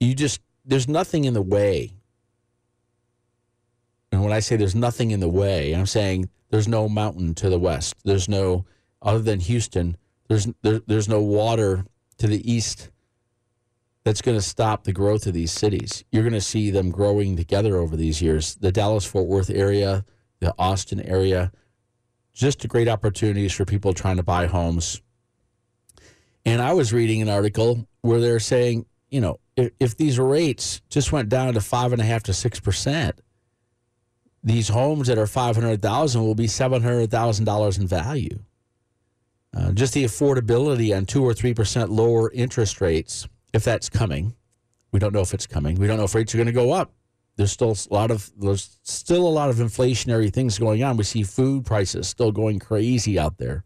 you 0.00 0.14
just, 0.14 0.40
there's 0.64 0.88
nothing 0.88 1.24
in 1.24 1.34
the 1.34 1.42
way. 1.42 1.92
And 4.10 4.24
when 4.24 4.32
I 4.32 4.40
say 4.40 4.56
there's 4.56 4.74
nothing 4.74 5.10
in 5.10 5.20
the 5.20 5.28
way, 5.28 5.74
I'm 5.74 5.84
saying 5.84 6.30
there's 6.48 6.66
no 6.66 6.88
mountain 6.88 7.34
to 7.34 7.50
the 7.50 7.58
west. 7.58 7.94
There's 8.04 8.26
no, 8.26 8.64
other 9.02 9.18
than 9.18 9.40
Houston, 9.40 9.98
there's, 10.28 10.48
there, 10.62 10.80
there's 10.86 11.10
no 11.10 11.20
water 11.20 11.84
to 12.16 12.26
the 12.26 12.50
east 12.50 12.88
that's 14.02 14.22
going 14.22 14.38
to 14.38 14.42
stop 14.42 14.84
the 14.84 14.94
growth 14.94 15.26
of 15.26 15.34
these 15.34 15.52
cities. 15.52 16.04
You're 16.10 16.22
going 16.22 16.32
to 16.32 16.40
see 16.40 16.70
them 16.70 16.90
growing 16.90 17.36
together 17.36 17.76
over 17.76 17.96
these 17.96 18.22
years. 18.22 18.54
The 18.54 18.72
Dallas 18.72 19.04
Fort 19.04 19.26
Worth 19.26 19.50
area, 19.50 20.06
the 20.40 20.54
Austin 20.58 21.02
area, 21.02 21.52
just 22.38 22.66
great 22.68 22.88
opportunities 22.88 23.52
for 23.52 23.64
people 23.64 23.92
trying 23.92 24.16
to 24.16 24.22
buy 24.22 24.46
homes. 24.46 25.02
And 26.46 26.62
I 26.62 26.72
was 26.72 26.92
reading 26.92 27.20
an 27.20 27.28
article 27.28 27.86
where 28.02 28.20
they're 28.20 28.38
saying, 28.38 28.86
you 29.10 29.20
know, 29.20 29.40
if, 29.56 29.72
if 29.80 29.96
these 29.96 30.20
rates 30.20 30.80
just 30.88 31.10
went 31.10 31.28
down 31.28 31.54
to 31.54 31.60
five 31.60 31.92
and 31.92 32.00
a 32.00 32.04
half 32.04 32.22
to 32.24 32.32
six 32.32 32.60
percent, 32.60 33.20
these 34.44 34.68
homes 34.68 35.08
that 35.08 35.18
are 35.18 35.26
five 35.26 35.56
hundred 35.56 35.82
thousand 35.82 36.22
will 36.22 36.36
be 36.36 36.46
seven 36.46 36.80
hundred 36.80 37.10
thousand 37.10 37.44
dollars 37.44 37.76
in 37.76 37.88
value. 37.88 38.38
Uh, 39.56 39.72
just 39.72 39.92
the 39.92 40.04
affordability 40.04 40.96
on 40.96 41.06
two 41.06 41.24
or 41.24 41.34
three 41.34 41.52
percent 41.52 41.90
lower 41.90 42.30
interest 42.30 42.80
rates, 42.80 43.26
if 43.52 43.64
that's 43.64 43.88
coming, 43.88 44.36
we 44.92 45.00
don't 45.00 45.12
know 45.12 45.22
if 45.22 45.34
it's 45.34 45.46
coming. 45.46 45.74
We 45.74 45.88
don't 45.88 45.98
know 45.98 46.04
if 46.04 46.14
rates 46.14 46.32
are 46.34 46.38
going 46.38 46.46
to 46.46 46.52
go 46.52 46.70
up 46.70 46.92
there's 47.38 47.52
still 47.52 47.70
a 47.70 47.94
lot 47.94 48.10
of 48.10 48.30
there's 48.36 48.78
still 48.82 49.26
a 49.26 49.30
lot 49.30 49.48
of 49.48 49.56
inflationary 49.56 50.30
things 50.30 50.58
going 50.58 50.82
on. 50.82 50.96
We 50.96 51.04
see 51.04 51.22
food 51.22 51.64
prices 51.64 52.08
still 52.08 52.32
going 52.32 52.58
crazy 52.58 53.16
out 53.16 53.38
there. 53.38 53.64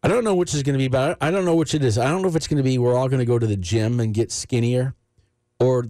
I 0.00 0.06
don't 0.06 0.22
know 0.22 0.36
which 0.36 0.54
is 0.54 0.62
going 0.62 0.74
to 0.74 0.78
be 0.78 0.86
better. 0.86 1.16
I 1.20 1.32
don't 1.32 1.44
know 1.44 1.56
which 1.56 1.74
it 1.74 1.82
is. 1.82 1.98
I 1.98 2.08
don't 2.08 2.22
know 2.22 2.28
if 2.28 2.36
it's 2.36 2.46
going 2.46 2.58
to 2.58 2.62
be 2.62 2.78
we're 2.78 2.96
all 2.96 3.08
going 3.08 3.18
to 3.18 3.24
go 3.24 3.36
to 3.36 3.46
the 3.48 3.56
gym 3.56 3.98
and 3.98 4.14
get 4.14 4.30
skinnier, 4.30 4.94
or 5.58 5.88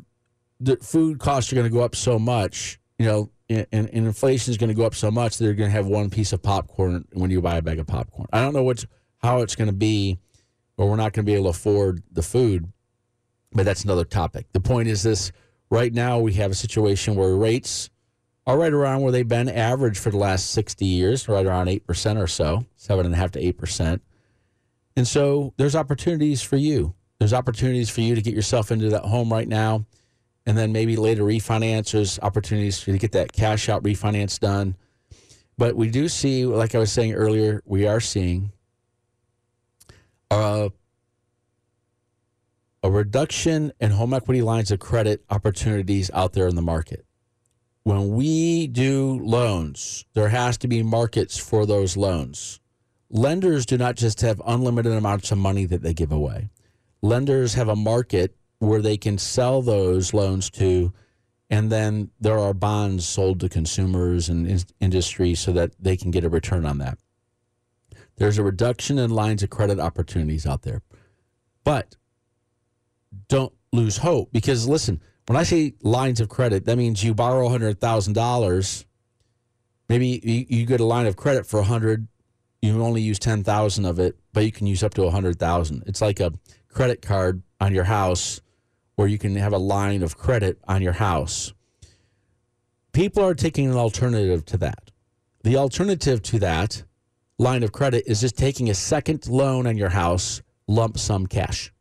the 0.58 0.78
food 0.78 1.18
costs 1.18 1.52
are 1.52 1.56
going 1.56 1.66
to 1.66 1.72
go 1.72 1.84
up 1.84 1.94
so 1.94 2.18
much. 2.18 2.80
You 2.98 3.04
know, 3.06 3.30
and, 3.50 3.66
and 3.70 3.88
inflation 3.90 4.50
is 4.50 4.56
going 4.56 4.68
to 4.68 4.74
go 4.74 4.84
up 4.84 4.94
so 4.94 5.10
much 5.10 5.36
that 5.36 5.44
they're 5.44 5.52
going 5.52 5.68
to 5.70 5.76
have 5.76 5.86
one 5.86 6.08
piece 6.08 6.32
of 6.32 6.42
popcorn 6.42 7.06
when 7.12 7.30
you 7.30 7.42
buy 7.42 7.58
a 7.58 7.62
bag 7.62 7.78
of 7.78 7.86
popcorn. 7.86 8.28
I 8.32 8.40
don't 8.40 8.54
know 8.54 8.62
what's 8.62 8.86
how 9.18 9.42
it's 9.42 9.56
going 9.56 9.68
to 9.68 9.76
be, 9.76 10.18
or 10.78 10.88
we're 10.88 10.96
not 10.96 11.12
going 11.12 11.26
to 11.26 11.30
be 11.30 11.34
able 11.34 11.44
to 11.44 11.50
afford 11.50 12.02
the 12.10 12.22
food. 12.22 12.72
But 13.52 13.66
that's 13.66 13.84
another 13.84 14.04
topic. 14.04 14.46
The 14.52 14.60
point 14.60 14.88
is 14.88 15.02
this 15.02 15.32
Right 15.70 15.92
now, 15.92 16.18
we 16.18 16.34
have 16.34 16.50
a 16.50 16.54
situation 16.54 17.14
where 17.14 17.34
rates 17.34 17.90
are 18.46 18.58
right 18.58 18.72
around 18.72 19.02
where 19.02 19.12
they've 19.12 19.28
been 19.28 19.48
average 19.48 19.98
for 19.98 20.10
the 20.10 20.16
last 20.16 20.50
60 20.50 20.86
years, 20.86 21.28
right 21.28 21.44
around 21.44 21.66
8% 21.66 22.18
or 22.18 22.26
so, 22.26 22.64
7.5 22.78 23.30
to 23.32 23.52
8%. 23.52 24.00
And 24.96 25.06
so 25.06 25.52
there's 25.58 25.76
opportunities 25.76 26.42
for 26.42 26.56
you. 26.56 26.94
There's 27.18 27.34
opportunities 27.34 27.90
for 27.90 28.00
you 28.00 28.14
to 28.14 28.22
get 28.22 28.34
yourself 28.34 28.70
into 28.70 28.88
that 28.90 29.04
home 29.04 29.30
right 29.30 29.46
now, 29.46 29.84
and 30.46 30.56
then 30.56 30.72
maybe 30.72 30.96
later 30.96 31.24
refinance. 31.24 31.92
There's 31.92 32.18
opportunities 32.20 32.80
for 32.80 32.90
you 32.90 32.96
to 32.96 33.00
get 33.00 33.12
that 33.12 33.32
cash 33.32 33.68
out 33.68 33.82
refinance 33.82 34.40
done. 34.40 34.76
But 35.58 35.76
we 35.76 35.90
do 35.90 36.08
see, 36.08 36.46
like 36.46 36.74
I 36.74 36.78
was 36.78 36.90
saying 36.90 37.12
earlier, 37.12 37.62
we 37.66 37.86
are 37.86 38.00
seeing 38.00 38.52
a, 40.30 40.70
a 42.82 42.90
reduction 42.90 43.72
in 43.80 43.90
home 43.90 44.14
equity 44.14 44.42
lines 44.42 44.70
of 44.70 44.78
credit 44.78 45.24
opportunities 45.30 46.10
out 46.14 46.32
there 46.32 46.48
in 46.48 46.54
the 46.54 46.62
market. 46.62 47.04
When 47.82 48.10
we 48.10 48.66
do 48.66 49.18
loans, 49.22 50.04
there 50.14 50.28
has 50.28 50.58
to 50.58 50.68
be 50.68 50.82
markets 50.82 51.38
for 51.38 51.66
those 51.66 51.96
loans. 51.96 52.60
Lenders 53.10 53.64
do 53.64 53.78
not 53.78 53.96
just 53.96 54.20
have 54.20 54.42
unlimited 54.46 54.92
amounts 54.92 55.32
of 55.32 55.38
money 55.38 55.64
that 55.64 55.82
they 55.82 55.94
give 55.94 56.12
away. 56.12 56.50
Lenders 57.00 57.54
have 57.54 57.68
a 57.68 57.76
market 57.76 58.36
where 58.58 58.82
they 58.82 58.96
can 58.96 59.18
sell 59.18 59.62
those 59.62 60.12
loans 60.12 60.50
to 60.50 60.92
and 61.50 61.72
then 61.72 62.10
there 62.20 62.38
are 62.38 62.52
bonds 62.52 63.08
sold 63.08 63.40
to 63.40 63.48
consumers 63.48 64.28
and 64.28 64.46
in- 64.46 64.60
industry 64.80 65.34
so 65.34 65.52
that 65.52 65.72
they 65.80 65.96
can 65.96 66.10
get 66.10 66.24
a 66.24 66.28
return 66.28 66.66
on 66.66 66.78
that. 66.78 66.98
There's 68.16 68.38
a 68.38 68.42
reduction 68.42 68.98
in 68.98 69.10
lines 69.10 69.42
of 69.42 69.50
credit 69.50 69.80
opportunities 69.80 70.44
out 70.44 70.62
there. 70.62 70.82
But 71.64 71.96
don't 73.28 73.52
lose 73.72 73.98
hope 73.98 74.30
because 74.32 74.66
listen, 74.66 75.00
when 75.26 75.36
I 75.36 75.42
say 75.42 75.74
lines 75.82 76.20
of 76.20 76.28
credit, 76.28 76.64
that 76.64 76.76
means 76.78 77.04
you 77.04 77.14
borrow 77.14 77.48
$100,000. 77.48 78.84
Maybe 79.88 80.20
you, 80.22 80.46
you 80.48 80.66
get 80.66 80.80
a 80.80 80.84
line 80.84 81.06
of 81.06 81.16
credit 81.16 81.46
for 81.46 81.60
100, 81.60 82.08
you 82.62 82.82
only 82.82 83.02
use 83.02 83.18
10,000 83.18 83.84
of 83.84 83.98
it, 83.98 84.16
but 84.32 84.44
you 84.44 84.52
can 84.52 84.66
use 84.66 84.82
up 84.82 84.94
to 84.94 85.02
100,000. 85.02 85.84
It's 85.86 86.00
like 86.00 86.20
a 86.20 86.32
credit 86.68 87.02
card 87.02 87.42
on 87.60 87.74
your 87.74 87.84
house 87.84 88.40
where 88.96 89.08
you 89.08 89.18
can 89.18 89.36
have 89.36 89.52
a 89.52 89.58
line 89.58 90.02
of 90.02 90.16
credit 90.16 90.58
on 90.66 90.82
your 90.82 90.92
house. 90.92 91.52
People 92.92 93.24
are 93.24 93.34
taking 93.34 93.70
an 93.70 93.76
alternative 93.76 94.44
to 94.46 94.56
that. 94.58 94.90
The 95.44 95.56
alternative 95.56 96.22
to 96.24 96.38
that 96.40 96.82
line 97.38 97.62
of 97.62 97.70
credit 97.70 98.04
is 98.06 98.20
just 98.20 98.36
taking 98.36 98.70
a 98.70 98.74
second 98.74 99.28
loan 99.28 99.66
on 99.66 99.76
your 99.76 99.90
house, 99.90 100.42
lump 100.66 100.98
sum 100.98 101.26
cash. 101.26 101.72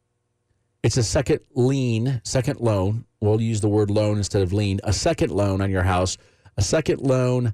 It's 0.84 0.98
a 0.98 1.03
second 1.03 1.39
lien, 1.55 2.22
second 2.24 2.60
loan. 2.60 3.05
We'll 3.19 3.41
use 3.41 3.62
the 3.62 3.69
word 3.69 3.89
loan 3.89 4.17
instead 4.17 4.41
of 4.41 4.53
lien. 4.53 4.79
A 4.84 4.93
second 4.93 5.31
loan 5.31 5.62
on 5.62 5.72
your 5.72 5.84
house, 5.84 6.17
a 6.55 6.62
second 6.62 7.01
loan, 7.01 7.53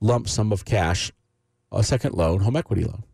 lump 0.00 0.28
sum 0.28 0.52
of 0.52 0.64
cash, 0.64 1.10
a 1.72 1.82
second 1.82 2.14
loan, 2.14 2.40
home 2.40 2.56
equity 2.56 2.84
loan. 2.84 3.04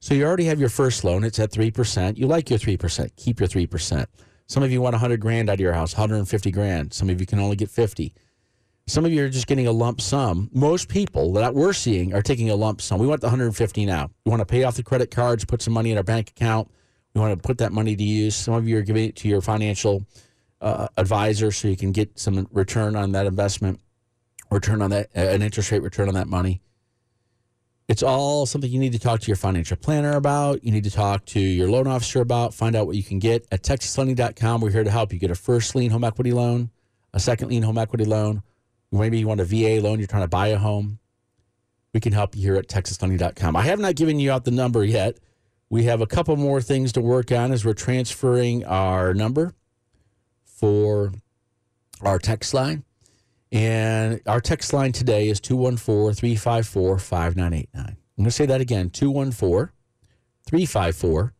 So 0.00 0.14
you 0.14 0.24
already 0.24 0.44
have 0.46 0.60
your 0.60 0.68
first 0.68 1.04
loan. 1.04 1.24
It's 1.24 1.38
at 1.38 1.50
3%. 1.50 2.16
You 2.16 2.26
like 2.26 2.48
your 2.50 2.58
3%. 2.58 3.16
Keep 3.16 3.40
your 3.40 3.48
3%. 3.48 4.06
Some 4.46 4.62
of 4.62 4.70
you 4.70 4.80
want 4.80 4.94
100 4.94 5.20
grand 5.20 5.50
out 5.50 5.54
of 5.54 5.60
your 5.60 5.72
house, 5.72 5.94
150 5.94 6.50
grand. 6.50 6.92
Some 6.92 7.10
of 7.10 7.20
you 7.20 7.26
can 7.26 7.38
only 7.38 7.56
get 7.56 7.68
50. 7.68 8.14
Some 8.86 9.04
of 9.04 9.12
you 9.12 9.24
are 9.24 9.28
just 9.28 9.48
getting 9.48 9.66
a 9.66 9.72
lump 9.72 10.00
sum. 10.00 10.48
Most 10.52 10.88
people 10.88 11.32
that 11.32 11.54
we're 11.54 11.72
seeing 11.72 12.14
are 12.14 12.22
taking 12.22 12.50
a 12.50 12.54
lump 12.54 12.80
sum. 12.80 13.00
We 13.00 13.08
want 13.08 13.20
the 13.20 13.26
150 13.26 13.84
now. 13.84 14.10
We 14.24 14.30
want 14.30 14.40
to 14.40 14.46
pay 14.46 14.62
off 14.62 14.76
the 14.76 14.84
credit 14.84 15.10
cards, 15.10 15.44
put 15.44 15.60
some 15.60 15.74
money 15.74 15.90
in 15.90 15.96
our 15.96 16.04
bank 16.04 16.30
account. 16.30 16.70
We 17.16 17.20
want 17.20 17.42
to 17.42 17.46
put 17.48 17.56
that 17.58 17.72
money 17.72 17.96
to 17.96 18.04
use. 18.04 18.36
Some 18.36 18.52
of 18.52 18.68
you 18.68 18.76
are 18.76 18.82
giving 18.82 19.06
it 19.06 19.16
to 19.16 19.28
your 19.28 19.40
financial 19.40 20.04
uh, 20.60 20.88
advisor 20.98 21.50
so 21.50 21.66
you 21.66 21.76
can 21.76 21.90
get 21.90 22.18
some 22.18 22.46
return 22.52 22.94
on 22.94 23.12
that 23.12 23.24
investment, 23.24 23.80
return 24.50 24.82
on 24.82 24.90
that, 24.90 25.08
uh, 25.16 25.20
an 25.20 25.40
interest 25.40 25.72
rate 25.72 25.82
return 25.82 26.08
on 26.08 26.14
that 26.14 26.28
money. 26.28 26.60
It's 27.88 28.02
all 28.02 28.44
something 28.44 28.70
you 28.70 28.78
need 28.78 28.92
to 28.92 28.98
talk 28.98 29.20
to 29.20 29.28
your 29.28 29.36
financial 29.36 29.78
planner 29.78 30.14
about. 30.14 30.62
You 30.62 30.70
need 30.70 30.84
to 30.84 30.90
talk 30.90 31.24
to 31.26 31.40
your 31.40 31.70
loan 31.70 31.86
officer 31.86 32.20
about. 32.20 32.52
Find 32.52 32.76
out 32.76 32.86
what 32.86 32.96
you 32.96 33.02
can 33.02 33.18
get 33.18 33.46
at 33.50 33.62
texaslending.com. 33.62 34.60
We're 34.60 34.68
here 34.68 34.84
to 34.84 34.90
help 34.90 35.10
you 35.10 35.18
get 35.18 35.30
a 35.30 35.34
first 35.34 35.74
lien 35.74 35.92
home 35.92 36.04
equity 36.04 36.32
loan, 36.32 36.68
a 37.14 37.20
second 37.20 37.48
lien 37.48 37.62
home 37.62 37.78
equity 37.78 38.04
loan. 38.04 38.42
Maybe 38.92 39.18
you 39.18 39.26
want 39.26 39.40
a 39.40 39.46
VA 39.46 39.80
loan, 39.80 40.00
you're 40.00 40.06
trying 40.06 40.24
to 40.24 40.28
buy 40.28 40.48
a 40.48 40.58
home. 40.58 40.98
We 41.94 42.00
can 42.00 42.12
help 42.12 42.36
you 42.36 42.42
here 42.42 42.56
at 42.56 42.68
texaslending.com. 42.68 43.56
I 43.56 43.62
have 43.62 43.78
not 43.78 43.94
given 43.94 44.20
you 44.20 44.30
out 44.30 44.44
the 44.44 44.50
number 44.50 44.84
yet. 44.84 45.16
We 45.68 45.84
have 45.84 46.00
a 46.00 46.06
couple 46.06 46.36
more 46.36 46.60
things 46.60 46.92
to 46.92 47.00
work 47.00 47.32
on 47.32 47.50
as 47.50 47.64
we're 47.64 47.74
transferring 47.74 48.64
our 48.64 49.12
number 49.14 49.54
for 50.44 51.12
our 52.02 52.18
text 52.18 52.54
line. 52.54 52.84
And 53.50 54.20
our 54.26 54.40
text 54.40 54.72
line 54.72 54.92
today 54.92 55.28
is 55.28 55.40
214 55.40 56.14
354 56.14 56.98
5989. 56.98 57.84
I'm 57.84 57.96
going 58.16 58.24
to 58.24 58.30
say 58.30 58.46
that 58.46 58.60
again 58.60 58.90
214 58.90 59.72
354 60.46 61.34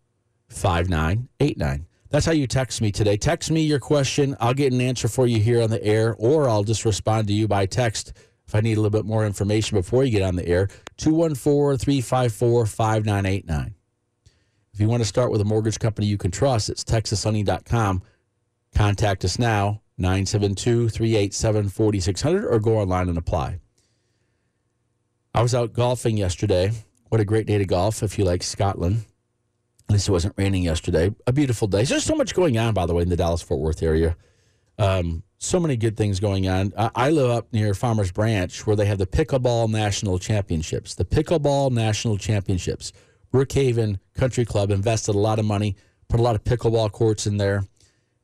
5989. 0.49 1.87
That's 2.11 2.27
how 2.27 2.33
you 2.33 2.47
text 2.47 2.81
me 2.81 2.93
today. 2.93 3.17
Text 3.17 3.51
me 3.51 3.63
your 3.63 3.81
question. 3.81 4.37
I'll 4.41 4.55
get 4.55 4.73
an 4.73 4.81
answer 4.81 5.09
for 5.09 5.27
you 5.27 5.41
here 5.41 5.63
on 5.63 5.71
the 5.71 5.83
air, 5.85 6.15
or 6.19 6.49
I'll 6.49 6.65
just 6.65 6.85
respond 6.85 7.27
to 7.29 7.33
you 7.33 7.49
by 7.49 7.67
text 7.67 8.13
if 8.47 8.55
I 8.55 8.61
need 8.61 8.77
a 8.77 8.81
little 8.81 8.97
bit 8.97 9.05
more 9.05 9.27
information 9.27 9.77
before 9.77 10.05
you 10.05 10.11
get 10.11 10.23
on 10.23 10.37
the 10.37 10.47
air. 10.47 10.69
214 10.99 11.79
354 11.79 12.67
5989. 12.67 13.75
If 14.77 14.81
you 14.83 14.91
want 14.91 15.01
to 15.01 15.09
start 15.09 15.31
with 15.31 15.41
a 15.41 15.45
mortgage 15.47 15.79
company 15.79 16.07
you 16.07 16.19
can 16.19 16.31
trust, 16.31 16.69
it's 16.69 16.85
texaslending.com. 16.85 18.03
Contact 18.75 19.25
us 19.25 19.39
now, 19.39 19.81
972 19.97 20.91
387 20.91 21.71
4600, 21.71 22.45
or 22.45 22.61
go 22.61 22.77
online 22.77 23.09
and 23.09 23.17
apply. 23.17 23.59
I 25.33 25.41
was 25.41 25.55
out 25.55 25.73
golfing 25.73 26.19
yesterday. 26.19 26.73
What 27.09 27.23
a 27.23 27.25
great 27.25 27.47
day 27.47 27.57
to 27.57 27.65
golf 27.65 28.03
if 28.03 28.19
you 28.19 28.27
like 28.27 28.43
Scotland. 28.43 29.07
At 29.89 29.95
least 29.95 30.09
it 30.09 30.13
wasn't 30.13 30.35
raining 30.37 30.65
yesterday. 30.65 31.11
A 31.27 31.33
beautiful 31.33 31.69
day. 31.69 31.85
There's 31.85 32.05
so 32.05 32.15
much 32.15 32.35
going 32.35 32.59
on, 32.59 32.75
by 32.75 32.85
the 32.85 32.93
way, 32.93 33.03
in 33.03 33.09
the 33.09 33.17
Dallas 33.17 33.41
Fort 33.41 33.61
Worth 33.61 33.83
area. 33.83 34.15
Um, 34.79 35.23
so 35.39 35.59
many 35.59 35.79
good 35.79 35.97
things 35.97 36.21
going 36.21 36.49
on. 36.49 36.75
I 36.77 37.09
live 37.09 37.31
up 37.31 37.51
near 37.51 37.73
Farmers 37.73 38.13
Branch 38.13 38.67
where 38.67 38.77
they 38.77 38.85
have 38.85 38.99
the 38.99 39.07
Pickleball 39.07 39.71
National 39.71 40.19
Championships. 40.19 40.95
The 40.95 41.07
Pickleball 41.07 41.71
National 41.71 42.19
Championships. 42.19 42.93
Brookhaven 43.37 43.99
Country 44.15 44.47
Club 44.47 44.71
invested 44.71 45.15
a 45.15 45.19
lot 45.19 45.39
of 45.39 45.45
money, 45.45 45.77
put 46.09 46.19
a 46.19 46.23
lot 46.23 46.37
of 46.37 46.45
pickleball 46.45 46.91
courts 46.91 47.27
in 47.27 47.37
there. 47.37 47.65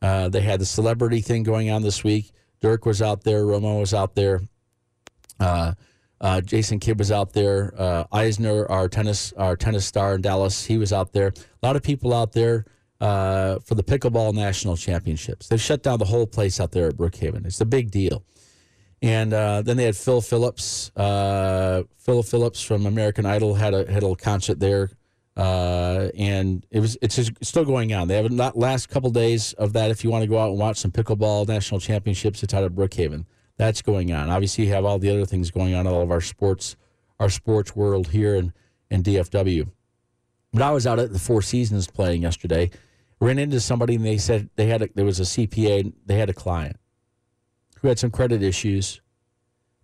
Uh, 0.00 0.30
they 0.30 0.40
had 0.40 0.58
the 0.58 0.64
celebrity 0.64 1.20
thing 1.20 1.42
going 1.42 1.68
on 1.68 1.82
this 1.82 2.02
week. 2.02 2.32
Dirk 2.62 2.86
was 2.86 3.02
out 3.02 3.22
there, 3.22 3.42
Romo 3.42 3.78
was 3.78 3.92
out 3.92 4.14
there, 4.14 4.40
uh, 5.38 5.74
uh, 6.18 6.40
Jason 6.40 6.80
Kidd 6.80 6.98
was 6.98 7.12
out 7.12 7.34
there, 7.34 7.74
uh, 7.76 8.04
Isner, 8.04 8.64
our 8.70 8.88
tennis 8.88 9.34
our 9.36 9.54
tennis 9.54 9.84
star 9.84 10.14
in 10.14 10.22
Dallas, 10.22 10.64
he 10.64 10.78
was 10.78 10.94
out 10.94 11.12
there. 11.12 11.28
A 11.62 11.66
lot 11.66 11.76
of 11.76 11.82
people 11.82 12.14
out 12.14 12.32
there 12.32 12.64
uh, 13.02 13.58
for 13.58 13.74
the 13.74 13.84
pickleball 13.84 14.32
national 14.32 14.78
championships. 14.78 15.46
They've 15.48 15.60
shut 15.60 15.82
down 15.82 15.98
the 15.98 16.06
whole 16.06 16.26
place 16.26 16.58
out 16.58 16.72
there 16.72 16.88
at 16.88 16.96
Brookhaven. 16.96 17.44
It's 17.44 17.60
a 17.60 17.66
big 17.66 17.90
deal. 17.90 18.24
And 19.02 19.34
uh, 19.34 19.60
then 19.60 19.76
they 19.76 19.84
had 19.84 19.96
Phil 19.96 20.22
Phillips. 20.22 20.90
Phil 20.94 22.22
Phillips 22.22 22.62
from 22.62 22.86
American 22.86 23.26
Idol 23.26 23.54
had 23.54 23.74
a 23.74 23.92
had 23.92 24.04
a 24.04 24.16
concert 24.16 24.58
there 24.58 24.88
uh, 25.36 26.08
and 26.16 26.66
it 26.70 26.80
was 26.80 26.98
it's 27.00 27.18
still 27.42 27.64
going 27.64 27.92
on. 27.92 28.08
They 28.08 28.16
have 28.16 28.30
not 28.30 28.56
last 28.56 28.88
couple 28.88 29.10
days 29.10 29.52
of 29.54 29.72
that. 29.72 29.90
If 29.90 30.04
you 30.04 30.10
want 30.10 30.22
to 30.22 30.28
go 30.28 30.38
out 30.38 30.50
and 30.50 30.58
watch 30.58 30.78
some 30.78 30.90
pickleball 30.90 31.48
national 31.48 31.80
championships, 31.80 32.42
it's 32.42 32.52
out 32.52 32.64
of 32.64 32.72
Brookhaven. 32.72 33.24
That's 33.56 33.82
going 33.82 34.12
on. 34.12 34.28
Obviously, 34.28 34.64
you 34.66 34.72
have 34.72 34.84
all 34.84 34.98
the 34.98 35.10
other 35.10 35.24
things 35.26 35.50
going 35.50 35.74
on 35.74 35.86
all 35.86 36.02
of 36.02 36.10
our 36.10 36.20
sports, 36.20 36.76
our 37.18 37.30
sports 37.30 37.74
world 37.76 38.08
here 38.08 38.34
in, 38.34 38.52
in 38.90 39.02
DFW. 39.02 39.70
But 40.52 40.62
I 40.62 40.70
was 40.70 40.86
out 40.86 40.98
at 40.98 41.12
the 41.12 41.18
Four 41.18 41.42
Seasons 41.42 41.86
playing 41.86 42.22
yesterday. 42.22 42.70
Ran 43.20 43.38
into 43.38 43.60
somebody 43.60 43.94
and 43.94 44.04
they 44.04 44.18
said 44.18 44.50
they 44.56 44.66
had 44.66 44.82
a, 44.82 44.88
there 44.94 45.04
was 45.04 45.20
a 45.20 45.22
CPA. 45.22 45.92
They 46.04 46.18
had 46.18 46.28
a 46.28 46.34
client 46.34 46.76
who 47.80 47.88
had 47.88 47.98
some 47.98 48.10
credit 48.10 48.42
issues. 48.42 49.00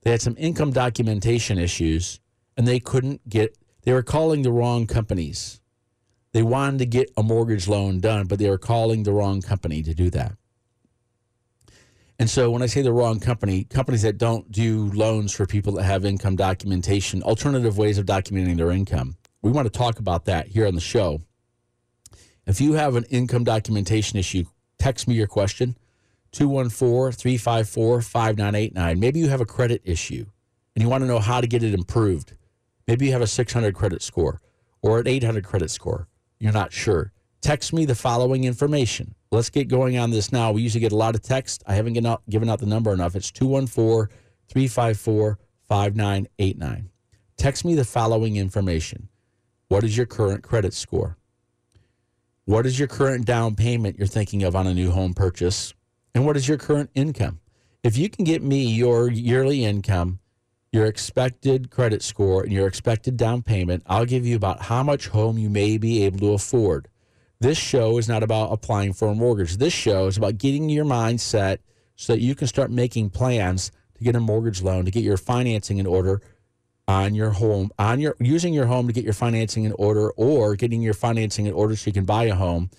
They 0.03 0.11
had 0.11 0.21
some 0.21 0.37
income 0.39 0.73
documentation 0.73 1.59
issues, 1.59 2.21
and 2.57 2.67
they 2.67 2.81
couldn't 2.81 3.29
get 3.29 3.57
they 3.89 3.95
were 3.95 4.03
calling 4.03 4.43
the 4.43 4.53
wrong 4.53 4.87
companies. 4.87 5.63
They 6.33 6.43
wanted 6.43 6.81
to 6.81 6.85
get 6.85 7.11
a 7.17 7.23
mortgage 7.23 7.67
loan 7.69 8.01
done, 8.01 8.27
but 8.27 8.39
they 8.39 8.51
were 8.51 8.59
calling 8.59 9.05
the 9.05 9.15
wrong 9.15 9.41
company 9.41 9.83
to 9.83 9.95
do 9.95 10.11
that. 10.11 10.35
And 12.19 12.29
so 12.29 12.51
when 12.51 12.61
I 12.61 12.67
say 12.67 12.83
the 12.83 12.93
wrong 12.93 13.19
company, 13.19 13.65
companies 13.65 14.03
that 14.03 14.19
don't 14.19 14.53
do 14.53 14.93
loans 14.93 15.33
for 15.33 15.47
people 15.47 15.73
that 15.77 15.85
have 15.85 16.05
income 16.05 16.37
documentation, 16.37 17.23
alternative 17.23 17.79
ways 17.79 17.97
of 17.97 18.05
documenting 18.05 18.59
their 18.59 18.73
income. 18.73 19.17
We 19.41 19.53
want 19.53 19.65
to 19.65 19.79
talk 19.79 19.99
about 19.99 20.27
that 20.27 20.49
here 20.49 20.67
on 20.67 20.75
the 20.75 20.83
show. 20.83 21.23
If 22.47 22.61
you 22.61 22.75
have 22.75 22.95
an 22.95 23.05
income 23.05 23.45
documentation 23.45 24.19
issue, 24.19 24.45
text 24.79 25.09
me 25.09 25.15
your 25.15 25.29
question 25.29 25.79
214 26.33 27.13
354 27.13 28.03
5989. 28.03 29.01
Maybe 29.01 29.19
you 29.19 29.29
have 29.31 29.41
a 29.41 29.47
credit 29.47 29.81
issue 29.87 30.27
and 30.77 30.83
you 30.83 30.91
want 30.91 31.05
to 31.05 31.09
know 31.09 31.21
how 31.21 31.41
to 31.41 31.47
get 31.47 31.63
it 31.63 31.73
improved. 31.73 32.35
Maybe 32.89 33.07
you 33.07 33.13
have 33.13 33.23
a 33.23 33.27
600 33.27 33.75
credit 33.75 34.03
score 34.03 34.41
or 34.81 34.99
an 34.99 35.07
800 35.07 35.45
credit 35.45 35.71
score. 35.71 36.09
You're 36.41 36.53
not 36.53 36.73
sure. 36.73 37.13
Text 37.43 37.73
me 37.73 37.85
the 37.85 37.95
following 37.95 38.45
information. 38.45 39.15
Let's 39.31 39.51
get 39.51 39.69
going 39.69 39.99
on 39.99 40.11
this 40.11 40.33
now. 40.33 40.53
We 40.53 40.63
usually 40.63 40.81
get 40.81 40.93
a 40.93 40.97
lot 40.97 41.15
of 41.15 41.23
text. 41.23 41.63
I 41.67 41.75
haven't 41.75 41.93
given 41.93 42.07
out, 42.07 42.23
given 42.31 42.49
out 42.49 42.61
the 42.61 42.67
number 42.67 42.93
enough. 42.93 43.15
It's 43.15 43.31
214 43.31 44.09
354 44.49 45.39
5989. 45.69 46.91
Text 47.37 47.65
me 47.65 47.75
the 47.75 47.85
following 47.85 48.37
information 48.37 49.09
What 49.69 49.85
is 49.85 49.97
your 49.97 50.07
current 50.07 50.43
credit 50.43 50.73
score? 50.73 51.19
What 52.47 52.65
is 52.65 52.79
your 52.79 52.89
current 52.89 53.27
down 53.27 53.55
payment 53.55 53.99
you're 53.99 54.07
thinking 54.07 54.43
of 54.43 54.57
on 54.57 54.67
a 54.67 54.73
new 54.73 54.91
home 54.91 55.13
purchase? 55.13 55.75
And 56.15 56.25
what 56.25 56.39
is 56.39 56.49
your 56.49 56.57
current 56.57 56.89
income? 56.95 57.41
If 57.85 57.99
you 57.99 58.09
can 58.09 58.25
get 58.25 58.43
me 58.43 58.67
your 58.67 59.11
yearly 59.11 59.65
income, 59.65 60.21
your 60.73 60.87
expected 60.87 61.71
credit 61.71 62.03
score, 62.03 62.43
and 62.43 62.53
your 62.53 62.67
expected 62.67 63.17
down 63.17 63.43
payment, 63.43 63.83
I'll 63.87 64.05
give 64.05 64.27
you 64.27 64.37
about 64.37 64.63
how 64.63 64.83
much 64.83 65.09
home 65.09 65.39
you 65.39 65.49
may 65.49 65.79
be 65.79 66.05
able 66.05 66.19
to 66.21 66.33
afford. 66.33 66.89
This 67.41 67.57
show 67.57 67.99
is 67.99 68.09
not 68.09 68.23
about 68.23 68.53
applying 68.53 68.93
for 68.93 69.09
a 69.09 69.15
mortgage. 69.15 69.57
This 69.57 69.73
show 69.73 70.07
is 70.07 70.17
about 70.17 70.39
getting 70.39 70.69
your 70.69 70.85
mind 70.85 71.21
set 71.21 71.61
so 71.97 72.13
that 72.13 72.21
you 72.21 72.35
can 72.35 72.49
start 72.49 72.71
making 72.71 73.11
plans 73.11 73.71
to 73.97 74.05
get 74.05 74.17
a 74.17 74.21
mortgage 74.21 74.61
loan, 74.61 74.85
to 74.85 74.91
get 74.91 75.05
your 75.05 75.17
financing 75.17 75.79
in 75.79 75.87
order 75.87 76.21
on 76.87 77.15
your 77.15 77.31
home, 77.31 77.71
on 77.79 78.01
your 78.01 78.17
using 78.19 78.55
your 78.55 78.67
home 78.67 78.87
to 78.87 78.93
get 78.93 79.05
your 79.05 79.13
financing 79.13 79.65
in 79.65 79.73
order, 79.73 80.11
or 80.13 80.57
getting 80.57 80.83
your 80.83 80.95
financing 80.95 81.47
in 81.47 81.53
order 81.53 81.77
so 81.77 81.89
you 81.89 81.93
can 81.93 82.05
buy 82.05 82.25
a 82.25 82.35
home, 82.35 82.71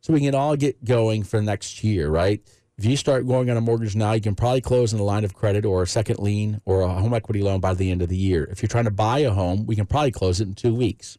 so 0.00 0.12
we 0.12 0.20
can 0.20 0.34
all 0.34 0.56
get 0.56 0.84
going 0.84 1.22
for 1.22 1.40
next 1.42 1.84
year, 1.84 2.08
right? 2.08 2.42
If 2.78 2.84
you 2.84 2.96
start 2.96 3.26
going 3.26 3.50
on 3.50 3.56
a 3.56 3.60
mortgage 3.60 3.96
now, 3.96 4.12
you 4.12 4.20
can 4.20 4.36
probably 4.36 4.60
close 4.60 4.92
in 4.92 5.00
a 5.00 5.04
line 5.04 5.24
of 5.24 5.34
credit 5.34 5.64
or 5.64 5.82
a 5.82 5.86
second 5.86 6.20
lien 6.20 6.60
or 6.64 6.82
a 6.82 6.88
home 6.88 7.12
equity 7.12 7.42
loan 7.42 7.60
by 7.60 7.74
the 7.74 7.90
end 7.90 8.02
of 8.02 8.08
the 8.08 8.16
year. 8.16 8.44
If 8.44 8.62
you're 8.62 8.68
trying 8.68 8.84
to 8.84 8.92
buy 8.92 9.18
a 9.18 9.32
home, 9.32 9.66
we 9.66 9.74
can 9.74 9.86
probably 9.86 10.12
close 10.12 10.40
it 10.40 10.46
in 10.46 10.54
two 10.54 10.74
weeks. 10.74 11.18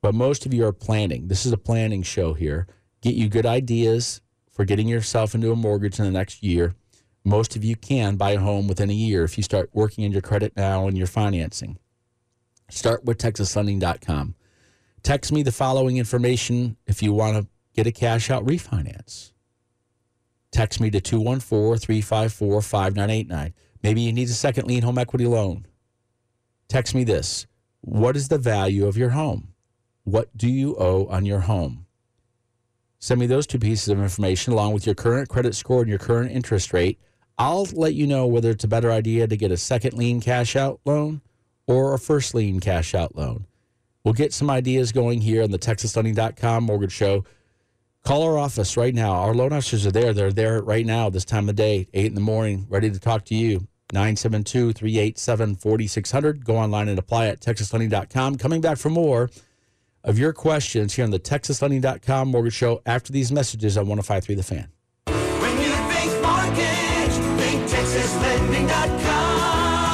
But 0.00 0.14
most 0.14 0.46
of 0.46 0.54
you 0.54 0.64
are 0.64 0.72
planning. 0.72 1.28
This 1.28 1.44
is 1.44 1.52
a 1.52 1.58
planning 1.58 2.02
show 2.04 2.32
here. 2.32 2.68
Get 3.02 3.16
you 3.16 3.28
good 3.28 3.44
ideas 3.44 4.20
for 4.50 4.64
getting 4.64 4.86
yourself 4.86 5.34
into 5.34 5.50
a 5.50 5.56
mortgage 5.56 5.98
in 5.98 6.04
the 6.04 6.10
next 6.12 6.42
year 6.42 6.74
most 7.24 7.56
of 7.56 7.64
you 7.64 7.76
can 7.76 8.16
buy 8.16 8.32
a 8.32 8.40
home 8.40 8.66
within 8.66 8.90
a 8.90 8.94
year 8.94 9.24
if 9.24 9.36
you 9.36 9.42
start 9.42 9.70
working 9.72 10.04
in 10.04 10.12
your 10.12 10.22
credit 10.22 10.56
now 10.56 10.86
and 10.86 10.96
your 10.96 11.06
financing. 11.06 11.78
Start 12.70 13.04
with 13.04 13.18
texaslending.com. 13.18 14.34
Text 15.02 15.32
me 15.32 15.42
the 15.42 15.52
following 15.52 15.96
information 15.96 16.76
if 16.86 17.02
you 17.02 17.12
want 17.12 17.36
to 17.36 17.48
get 17.74 17.86
a 17.86 17.92
cash 17.92 18.30
out 18.30 18.44
refinance. 18.44 19.29
Text 20.52 20.80
me 20.80 20.90
to 20.90 21.00
214 21.00 21.78
354 21.78 22.62
5989. 22.62 23.54
Maybe 23.82 24.00
you 24.02 24.12
need 24.12 24.28
a 24.28 24.32
second 24.32 24.66
lien 24.66 24.82
home 24.82 24.98
equity 24.98 25.26
loan. 25.26 25.66
Text 26.68 26.94
me 26.94 27.04
this 27.04 27.46
What 27.80 28.16
is 28.16 28.28
the 28.28 28.38
value 28.38 28.86
of 28.86 28.96
your 28.96 29.10
home? 29.10 29.54
What 30.04 30.36
do 30.36 30.48
you 30.48 30.76
owe 30.76 31.06
on 31.06 31.26
your 31.26 31.40
home? 31.40 31.86
Send 32.98 33.20
me 33.20 33.26
those 33.26 33.46
two 33.46 33.58
pieces 33.58 33.88
of 33.88 34.00
information 34.00 34.52
along 34.52 34.74
with 34.74 34.84
your 34.86 34.94
current 34.94 35.28
credit 35.28 35.54
score 35.54 35.80
and 35.80 35.88
your 35.88 35.98
current 35.98 36.32
interest 36.32 36.72
rate 36.72 36.98
I'll 37.40 37.66
let 37.72 37.94
you 37.94 38.06
know 38.06 38.26
whether 38.26 38.50
it's 38.50 38.64
a 38.64 38.68
better 38.68 38.92
idea 38.92 39.26
to 39.26 39.34
get 39.34 39.50
a 39.50 39.56
second 39.56 39.94
lien 39.94 40.20
cash 40.20 40.56
out 40.56 40.78
loan 40.84 41.22
or 41.66 41.94
a 41.94 41.98
first 41.98 42.34
lien 42.34 42.60
cash 42.60 42.94
out 42.94 43.16
loan. 43.16 43.46
We'll 44.04 44.12
get 44.12 44.34
some 44.34 44.50
ideas 44.50 44.92
going 44.92 45.22
here 45.22 45.42
on 45.42 45.50
the 45.50 45.58
TexasLending.com 45.58 46.64
mortgage 46.64 46.92
show. 46.92 47.24
Call 48.04 48.22
our 48.22 48.38
office 48.38 48.76
right 48.76 48.94
now. 48.94 49.12
Our 49.12 49.34
loan 49.34 49.52
officers 49.52 49.86
are 49.86 49.92
there. 49.92 50.12
They're 50.12 50.32
there 50.32 50.62
right 50.62 50.86
now, 50.86 51.10
this 51.10 51.24
time 51.24 51.48
of 51.48 51.56
day, 51.56 51.86
8 51.92 52.06
in 52.06 52.14
the 52.14 52.20
morning, 52.20 52.66
ready 52.68 52.90
to 52.90 52.98
talk 52.98 53.24
to 53.26 53.34
you. 53.34 53.66
972 53.92 54.72
387 54.72 55.56
4600. 55.56 56.44
Go 56.44 56.56
online 56.56 56.88
and 56.88 56.98
apply 56.98 57.26
at 57.26 57.40
TexasLending.com. 57.40 58.38
Coming 58.38 58.60
back 58.60 58.78
for 58.78 58.88
more 58.88 59.30
of 60.04 60.18
your 60.18 60.32
questions 60.32 60.94
here 60.94 61.04
on 61.04 61.10
the 61.10 61.18
TexasLending.com 61.18 62.28
mortgage 62.28 62.54
show 62.54 62.80
after 62.86 63.12
these 63.12 63.32
messages 63.32 63.76
on 63.76 63.86
1053 63.86 64.34
The 64.34 64.42
Fan. 64.42 64.68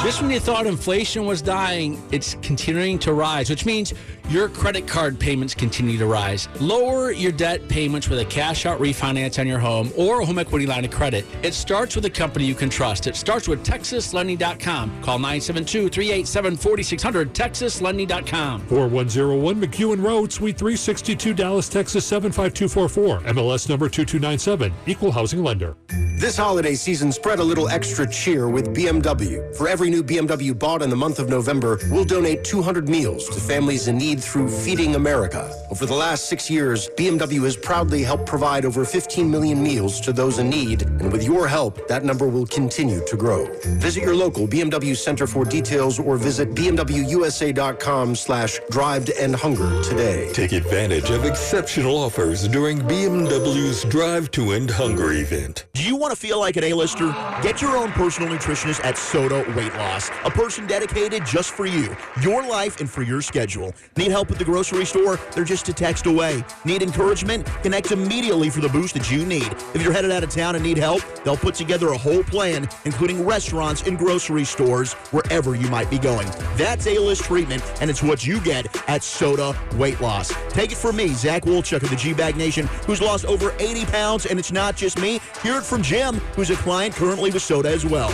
Just 0.07 0.21
when 0.21 0.31
you 0.31 0.39
thought 0.39 0.65
inflation 0.65 1.25
was 1.25 1.41
dying, 1.41 2.01
it's 2.13 2.35
continuing 2.35 2.97
to 2.99 3.11
rise, 3.11 3.49
which 3.49 3.65
means 3.65 3.93
your 4.29 4.47
credit 4.47 4.87
card 4.87 5.19
payments 5.19 5.53
continue 5.53 5.97
to 5.97 6.05
rise. 6.05 6.47
Lower 6.61 7.11
your 7.11 7.33
debt 7.33 7.67
payments 7.67 8.07
with 8.07 8.19
a 8.19 8.25
cash 8.25 8.65
out 8.65 8.79
refinance 8.79 9.37
on 9.37 9.47
your 9.47 9.59
home 9.59 9.91
or 9.97 10.21
a 10.21 10.25
home 10.25 10.39
equity 10.39 10.65
line 10.65 10.85
of 10.85 10.91
credit. 10.91 11.25
It 11.43 11.53
starts 11.53 11.93
with 11.93 12.05
a 12.05 12.09
company 12.09 12.45
you 12.45 12.55
can 12.55 12.69
trust. 12.69 13.05
It 13.05 13.17
starts 13.17 13.49
with 13.49 13.65
TexasLending.com. 13.65 15.01
Call 15.01 15.19
972 15.19 15.89
387 15.89 16.55
4600, 16.55 17.33
TexasLending.com. 17.33 18.61
4101 18.61 19.61
McEwen 19.61 20.01
Road, 20.01 20.31
Suite 20.31 20.57
362, 20.57 21.33
Dallas, 21.33 21.67
Texas 21.67 22.05
75244. 22.05 23.33
MLS 23.33 23.67
number 23.67 23.89
2297, 23.89 24.73
Equal 24.85 25.11
Housing 25.11 25.43
Lender. 25.43 25.75
This 26.19 26.35
holiday 26.35 26.73
season, 26.73 27.11
spread 27.11 27.37
a 27.37 27.43
little 27.43 27.69
extra 27.69 28.09
cheer 28.09 28.49
with 28.49 28.75
BMW. 28.75 29.55
For 29.55 29.67
every 29.67 29.91
new 29.91 29.96
BMW 30.03 30.57
bought 30.57 30.81
in 30.81 30.89
the 30.89 30.95
month 30.95 31.19
of 31.19 31.29
November, 31.29 31.79
we'll 31.89 32.05
donate 32.05 32.43
200 32.43 32.89
meals 32.89 33.27
to 33.29 33.39
families 33.39 33.87
in 33.87 33.97
need 33.97 34.23
through 34.23 34.49
Feeding 34.49 34.95
America. 34.95 35.51
Over 35.69 35.85
the 35.85 35.93
last 35.93 36.25
six 36.25 36.49
years, 36.49 36.89
BMW 36.97 37.43
has 37.43 37.55
proudly 37.55 38.03
helped 38.03 38.25
provide 38.25 38.65
over 38.65 38.85
15 38.85 39.29
million 39.29 39.61
meals 39.61 39.99
to 40.01 40.13
those 40.13 40.39
in 40.39 40.49
need, 40.49 40.83
and 40.83 41.11
with 41.11 41.23
your 41.23 41.47
help, 41.47 41.87
that 41.87 42.03
number 42.03 42.27
will 42.27 42.45
continue 42.47 43.05
to 43.05 43.17
grow. 43.17 43.45
Visit 43.79 44.03
your 44.03 44.15
local 44.15 44.47
BMW 44.47 44.95
Center 44.95 45.27
for 45.27 45.45
details 45.45 45.99
or 45.99 46.17
visit 46.17 46.53
bmwusa.com 46.53 48.15
slash 48.15 48.59
drive 48.69 49.05
to 49.05 49.21
end 49.21 49.35
hunger 49.35 49.81
today. 49.83 50.31
Take 50.33 50.51
advantage 50.51 51.09
of 51.09 51.25
exceptional 51.25 51.97
offers 51.97 52.47
during 52.47 52.79
BMW's 52.79 53.83
Drive 53.85 54.31
to 54.31 54.51
End 54.51 54.69
Hunger 54.69 55.13
event. 55.13 55.65
Do 55.73 55.83
you 55.83 55.95
want 55.95 56.13
to 56.13 56.19
feel 56.19 56.39
like 56.39 56.57
an 56.57 56.63
A-lister? 56.63 57.07
Get 57.41 57.61
your 57.61 57.77
own 57.77 57.91
personal 57.91 58.33
nutritionist 58.33 58.83
at 58.83 58.95
SOTA 58.97 59.55
Weight 59.55 59.73
Loss, 59.73 59.86
a 60.25 60.29
person 60.29 60.67
dedicated 60.67 61.25
just 61.25 61.51
for 61.51 61.65
you, 61.65 61.95
your 62.21 62.45
life, 62.45 62.79
and 62.79 62.89
for 62.89 63.03
your 63.03 63.21
schedule. 63.21 63.73
Need 63.95 64.11
help 64.11 64.29
at 64.31 64.37
the 64.37 64.43
grocery 64.43 64.85
store? 64.85 65.17
They're 65.33 65.43
just 65.43 65.69
a 65.69 65.73
text 65.73 66.05
away. 66.05 66.43
Need 66.65 66.81
encouragement? 66.81 67.45
Connect 67.63 67.91
immediately 67.91 68.49
for 68.49 68.59
the 68.59 68.69
boost 68.69 68.93
that 68.95 69.09
you 69.09 69.25
need. 69.25 69.47
If 69.73 69.81
you're 69.81 69.93
headed 69.93 70.11
out 70.11 70.23
of 70.23 70.29
town 70.29 70.55
and 70.55 70.63
need 70.63 70.77
help, 70.77 71.01
they'll 71.23 71.37
put 71.37 71.55
together 71.55 71.89
a 71.89 71.97
whole 71.97 72.23
plan, 72.23 72.67
including 72.85 73.25
restaurants 73.25 73.83
and 73.83 73.97
grocery 73.97 74.43
stores 74.43 74.93
wherever 75.11 75.55
you 75.55 75.69
might 75.69 75.89
be 75.89 75.99
going. 75.99 76.27
That's 76.55 76.85
A-list 76.87 77.23
treatment, 77.23 77.63
and 77.81 77.89
it's 77.89 78.03
what 78.03 78.25
you 78.25 78.41
get 78.41 78.65
at 78.89 79.03
SOTA 79.03 79.55
Weight 79.77 80.01
Loss. 80.01 80.33
Take 80.49 80.71
it 80.71 80.77
from 80.77 80.97
me, 80.97 81.09
Zach 81.09 81.43
Wolchuk 81.43 81.83
of 81.83 81.89
the 81.89 81.95
G-Bag 81.95 82.35
Nation, 82.35 82.67
who's 82.85 83.01
lost 83.01 83.25
over 83.25 83.53
80 83.59 83.85
pounds, 83.85 84.25
and 84.25 84.37
it's 84.37 84.51
not 84.51 84.75
just 84.75 84.99
me. 84.99 85.19
Hear 85.41 85.57
it 85.57 85.63
from 85.63 85.81
Jim, 85.81 86.15
who's 86.35 86.49
a 86.49 86.55
client 86.57 86.93
currently 86.93 87.31
with 87.31 87.41
SOTA 87.41 87.69
as 87.69 87.85
well. 87.85 88.13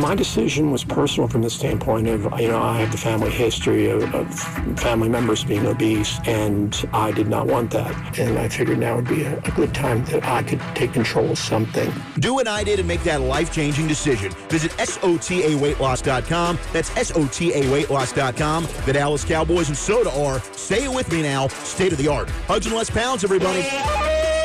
My 0.00 0.14
decision 0.14 0.70
was 0.70 0.84
personal 1.02 1.26
from 1.26 1.42
the 1.42 1.50
standpoint 1.50 2.06
of, 2.06 2.22
you 2.38 2.46
know, 2.46 2.62
I 2.62 2.78
have 2.78 2.92
the 2.92 2.96
family 2.96 3.28
history 3.28 3.90
of, 3.90 4.14
of 4.14 4.32
family 4.78 5.08
members 5.08 5.42
being 5.42 5.66
obese, 5.66 6.20
and 6.26 6.88
I 6.92 7.10
did 7.10 7.26
not 7.26 7.48
want 7.48 7.72
that. 7.72 8.20
And 8.20 8.38
I 8.38 8.48
figured 8.48 8.78
now 8.78 8.94
would 8.94 9.08
be 9.08 9.24
a, 9.24 9.36
a 9.36 9.50
good 9.50 9.74
time 9.74 10.04
that 10.04 10.24
I 10.24 10.44
could 10.44 10.60
take 10.76 10.92
control 10.92 11.32
of 11.32 11.38
something. 11.38 11.92
Do 12.20 12.34
what 12.34 12.46
I 12.46 12.62
did 12.62 12.78
and 12.78 12.86
make 12.86 13.02
that 13.02 13.20
life-changing 13.20 13.88
decision. 13.88 14.30
Visit 14.48 14.70
SOTAweightloss.com. 14.72 16.58
That's 16.72 16.90
SOTAweightloss.com. 16.90 18.68
The 18.86 18.92
Dallas 18.92 19.24
Cowboys 19.24 19.66
and 19.70 19.76
SOTA 19.76 20.10
are, 20.24 20.40
it 20.84 20.92
with 20.94 21.10
me 21.10 21.22
now, 21.22 21.48
state 21.48 21.90
of 21.90 21.98
the 21.98 22.06
art. 22.06 22.30
Hugs 22.46 22.66
and 22.66 22.76
less 22.76 22.90
pounds, 22.90 23.24
everybody. 23.24 24.41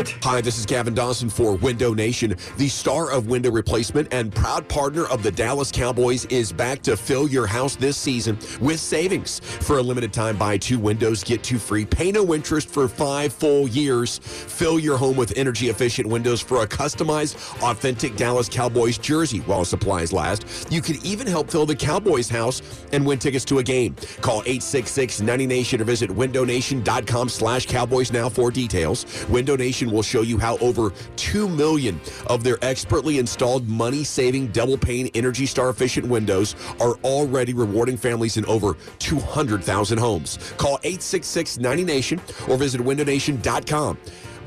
Hi, 0.00 0.40
this 0.40 0.58
is 0.58 0.64
Gavin 0.64 0.94
Dawson 0.94 1.28
for 1.28 1.56
Window 1.56 1.92
Nation. 1.92 2.34
The 2.56 2.68
star 2.68 3.10
of 3.10 3.26
window 3.26 3.50
replacement 3.50 4.08
and 4.12 4.34
proud 4.34 4.66
partner 4.66 5.04
of 5.06 5.22
the 5.22 5.30
Dallas 5.30 5.70
Cowboys 5.70 6.24
is 6.26 6.52
back 6.52 6.80
to 6.82 6.96
fill 6.96 7.28
your 7.28 7.46
house 7.46 7.76
this 7.76 7.98
season 7.98 8.38
with 8.60 8.80
savings. 8.80 9.40
For 9.40 9.76
a 9.76 9.82
limited 9.82 10.12
time, 10.14 10.38
buy 10.38 10.56
two 10.56 10.78
windows, 10.78 11.22
get 11.22 11.44
two 11.44 11.58
free, 11.58 11.84
pay 11.84 12.12
no 12.12 12.32
interest 12.32 12.70
for 12.70 12.88
five 12.88 13.30
full 13.30 13.68
years. 13.68 14.18
Fill 14.18 14.78
your 14.78 14.96
home 14.96 15.18
with 15.18 15.36
energy 15.36 15.68
efficient 15.68 16.08
windows 16.08 16.40
for 16.40 16.62
a 16.62 16.66
customized, 16.66 17.36
authentic 17.62 18.16
Dallas 18.16 18.48
Cowboys 18.48 18.96
jersey 18.96 19.40
while 19.40 19.66
supplies 19.66 20.14
last. 20.14 20.72
You 20.72 20.80
could 20.80 21.04
even 21.04 21.26
help 21.26 21.50
fill 21.50 21.66
the 21.66 21.76
Cowboys 21.76 22.30
house 22.30 22.62
and 22.92 23.04
win 23.04 23.18
tickets 23.18 23.44
to 23.46 23.58
a 23.58 23.62
game. 23.62 23.96
Call 24.22 24.40
866 24.46 25.20
90 25.20 25.46
Nation 25.46 25.80
or 25.82 25.84
visit 25.84 26.08
windownation.com 26.08 27.28
slash 27.28 27.66
Cowboys 27.66 28.12
now 28.12 28.30
for 28.30 28.50
details. 28.50 29.04
Window 29.28 29.56
Nation 29.56 29.89
will 29.90 30.02
show 30.02 30.22
you 30.22 30.38
how 30.38 30.56
over 30.58 30.92
2 31.16 31.48
million 31.48 32.00
of 32.26 32.42
their 32.44 32.58
expertly 32.62 33.18
installed 33.18 33.68
money 33.68 34.04
saving 34.04 34.48
double 34.48 34.78
pane 34.78 35.08
Energy 35.14 35.46
Star 35.46 35.70
efficient 35.70 36.06
windows 36.06 36.56
are 36.80 36.94
already 37.04 37.52
rewarding 37.54 37.96
families 37.96 38.36
in 38.36 38.44
over 38.46 38.76
200,000 38.98 39.98
homes. 39.98 40.38
Call 40.56 40.78
866 40.82 41.58
90 41.58 41.84
Nation 41.84 42.20
or 42.48 42.56
visit 42.56 42.80
windownation.com. 42.80 43.98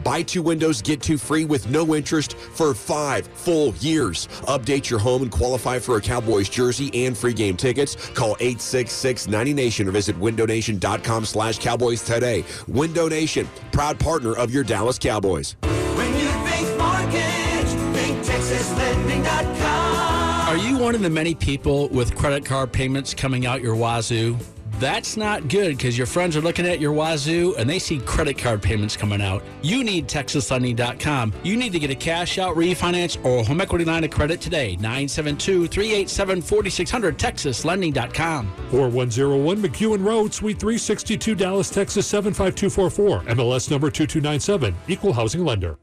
Buy 0.04 0.22
two 0.22 0.42
windows, 0.42 0.82
get 0.82 1.02
two 1.02 1.18
free 1.18 1.46
with 1.46 1.70
no 1.70 1.96
interest 1.96 2.36
for 2.36 2.74
five 2.74 3.28
full 3.28 3.74
years. 3.76 4.28
Update 4.48 4.90
your 4.90 5.00
home 5.00 5.22
and 5.24 5.32
qualify 5.32 5.80
for 5.80 5.98
a 5.98 6.02
Cowboys 6.02 6.50
jersey 6.50 7.06
and 7.06 7.18
free 7.18 7.34
game 7.34 7.58
tickets. 7.58 7.96
Call 8.12 8.36
866-90Nation 8.38 9.88
or 9.88 9.92
visit 9.92 10.20
windownation.com 10.20 11.26
slash 11.26 11.60
Cowboys 11.60 12.04
today. 12.04 12.44
Window 12.68 13.08
Nation, 13.08 13.48
proud 13.72 14.00
partner 14.00 14.34
of 14.34 14.54
your 14.54 14.64
Dallas 14.64 15.00
Cowboys. 15.00 15.56
When 15.62 16.14
you 16.20 16.28
think 16.50 16.78
mortgage, 16.78 17.70
think 17.96 18.20
TexasLending.com. 18.26 20.50
Are 20.50 20.58
you 20.58 20.78
one 20.78 20.94
of 20.94 21.02
the 21.02 21.10
many 21.10 21.34
people 21.34 21.88
with 21.90 22.16
credit 22.16 22.46
card 22.46 22.72
payments 22.72 23.14
coming 23.14 23.46
out 23.46 23.62
your 23.62 23.76
wazoo? 23.76 24.38
That's 24.80 25.18
not 25.18 25.48
good 25.48 25.78
because 25.78 25.98
your 25.98 26.08
friends 26.08 26.36
are 26.36 26.42
looking 26.42 26.66
at 26.66 26.80
your 26.80 26.94
wazoo 26.94 27.56
and 27.58 27.70
they 27.70 27.80
see 27.80 28.00
credit 28.00 28.38
card 28.38 28.62
payments 28.62 28.98
coming 28.98 29.22
out. 29.22 29.44
You 29.62 29.84
need 29.84 30.08
TexasLending.com. 30.08 31.34
You 31.44 31.58
need 31.58 31.72
to 31.74 31.80
get 31.80 31.90
a 31.90 31.96
cash 31.96 32.38
out 32.38 32.56
refinance 32.56 33.24
or 33.24 33.40
a 33.40 33.44
home 33.44 33.62
equity 33.62 33.86
line 33.86 34.04
of 34.04 34.12
credit 34.12 34.42
today. 34.42 34.76
972 34.78 35.68
387 35.68 36.42
4600 36.42 37.18
TexasLending.com. 37.18 38.52
4101 38.72 39.58
McEwen 39.62 40.06
Road, 40.06 40.34
Suite 40.34 40.60
362, 40.60 41.36
Dallas, 41.36 41.70
Texas 41.70 42.08
75244. 42.08 43.36
MLS 43.36 43.70
number 43.70 43.90
2297. 43.90 44.76
Equal 44.88 45.14
housing 45.14 45.46
lender. 45.46 45.78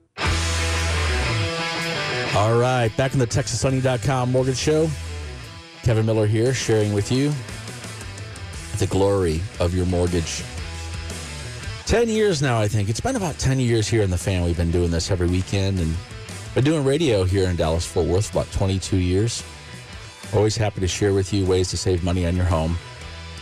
All 2.36 2.58
right, 2.58 2.90
back 2.96 3.12
in 3.12 3.18
the 3.18 3.26
TexasLending.com 3.26 4.30
mortgage 4.30 4.56
show. 4.56 4.88
Kevin 5.82 6.06
Miller 6.06 6.26
here, 6.26 6.54
sharing 6.54 6.92
with 6.92 7.10
you 7.10 7.32
the 8.80 8.86
glory 8.86 9.42
of 9.60 9.74
your 9.74 9.84
mortgage. 9.86 10.42
10 11.84 12.08
years 12.08 12.40
now, 12.40 12.58
I 12.58 12.66
think. 12.66 12.88
It's 12.88 13.00
been 13.00 13.14
about 13.14 13.38
10 13.38 13.60
years 13.60 13.86
here 13.86 14.02
in 14.02 14.10
the 14.10 14.16
fan. 14.16 14.42
We've 14.42 14.56
been 14.56 14.70
doing 14.70 14.90
this 14.90 15.10
every 15.10 15.28
weekend 15.28 15.78
and 15.78 15.94
been 16.54 16.64
doing 16.64 16.82
radio 16.82 17.24
here 17.24 17.48
in 17.48 17.56
Dallas 17.56 17.86
Fort 17.86 18.06
Worth 18.06 18.30
about 18.30 18.50
22 18.52 18.96
years. 18.96 19.44
Always 20.32 20.56
happy 20.56 20.80
to 20.80 20.88
share 20.88 21.12
with 21.12 21.30
you 21.32 21.44
ways 21.44 21.68
to 21.70 21.76
save 21.76 22.02
money 22.02 22.26
on 22.26 22.34
your 22.34 22.46
home. 22.46 22.78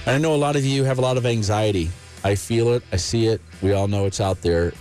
And 0.07 0.17
I 0.17 0.19
know 0.19 0.35
a 0.35 0.37
lot 0.37 0.57
of 0.57 0.65
you 0.65 0.83
have 0.83 0.99
a 0.99 1.03
lot 1.03 1.17
of 1.17 1.25
anxiety. 1.25 1.89
I 2.25 2.35
feel 2.35 2.73
it, 2.73 2.83
I 2.91 2.97
see 2.97 3.29
it. 3.29 3.41
We 3.63 3.75
all 3.75 3.87
know 3.87 4.07
it's 4.07 4.21
out 4.21 4.43
there. 4.43 4.73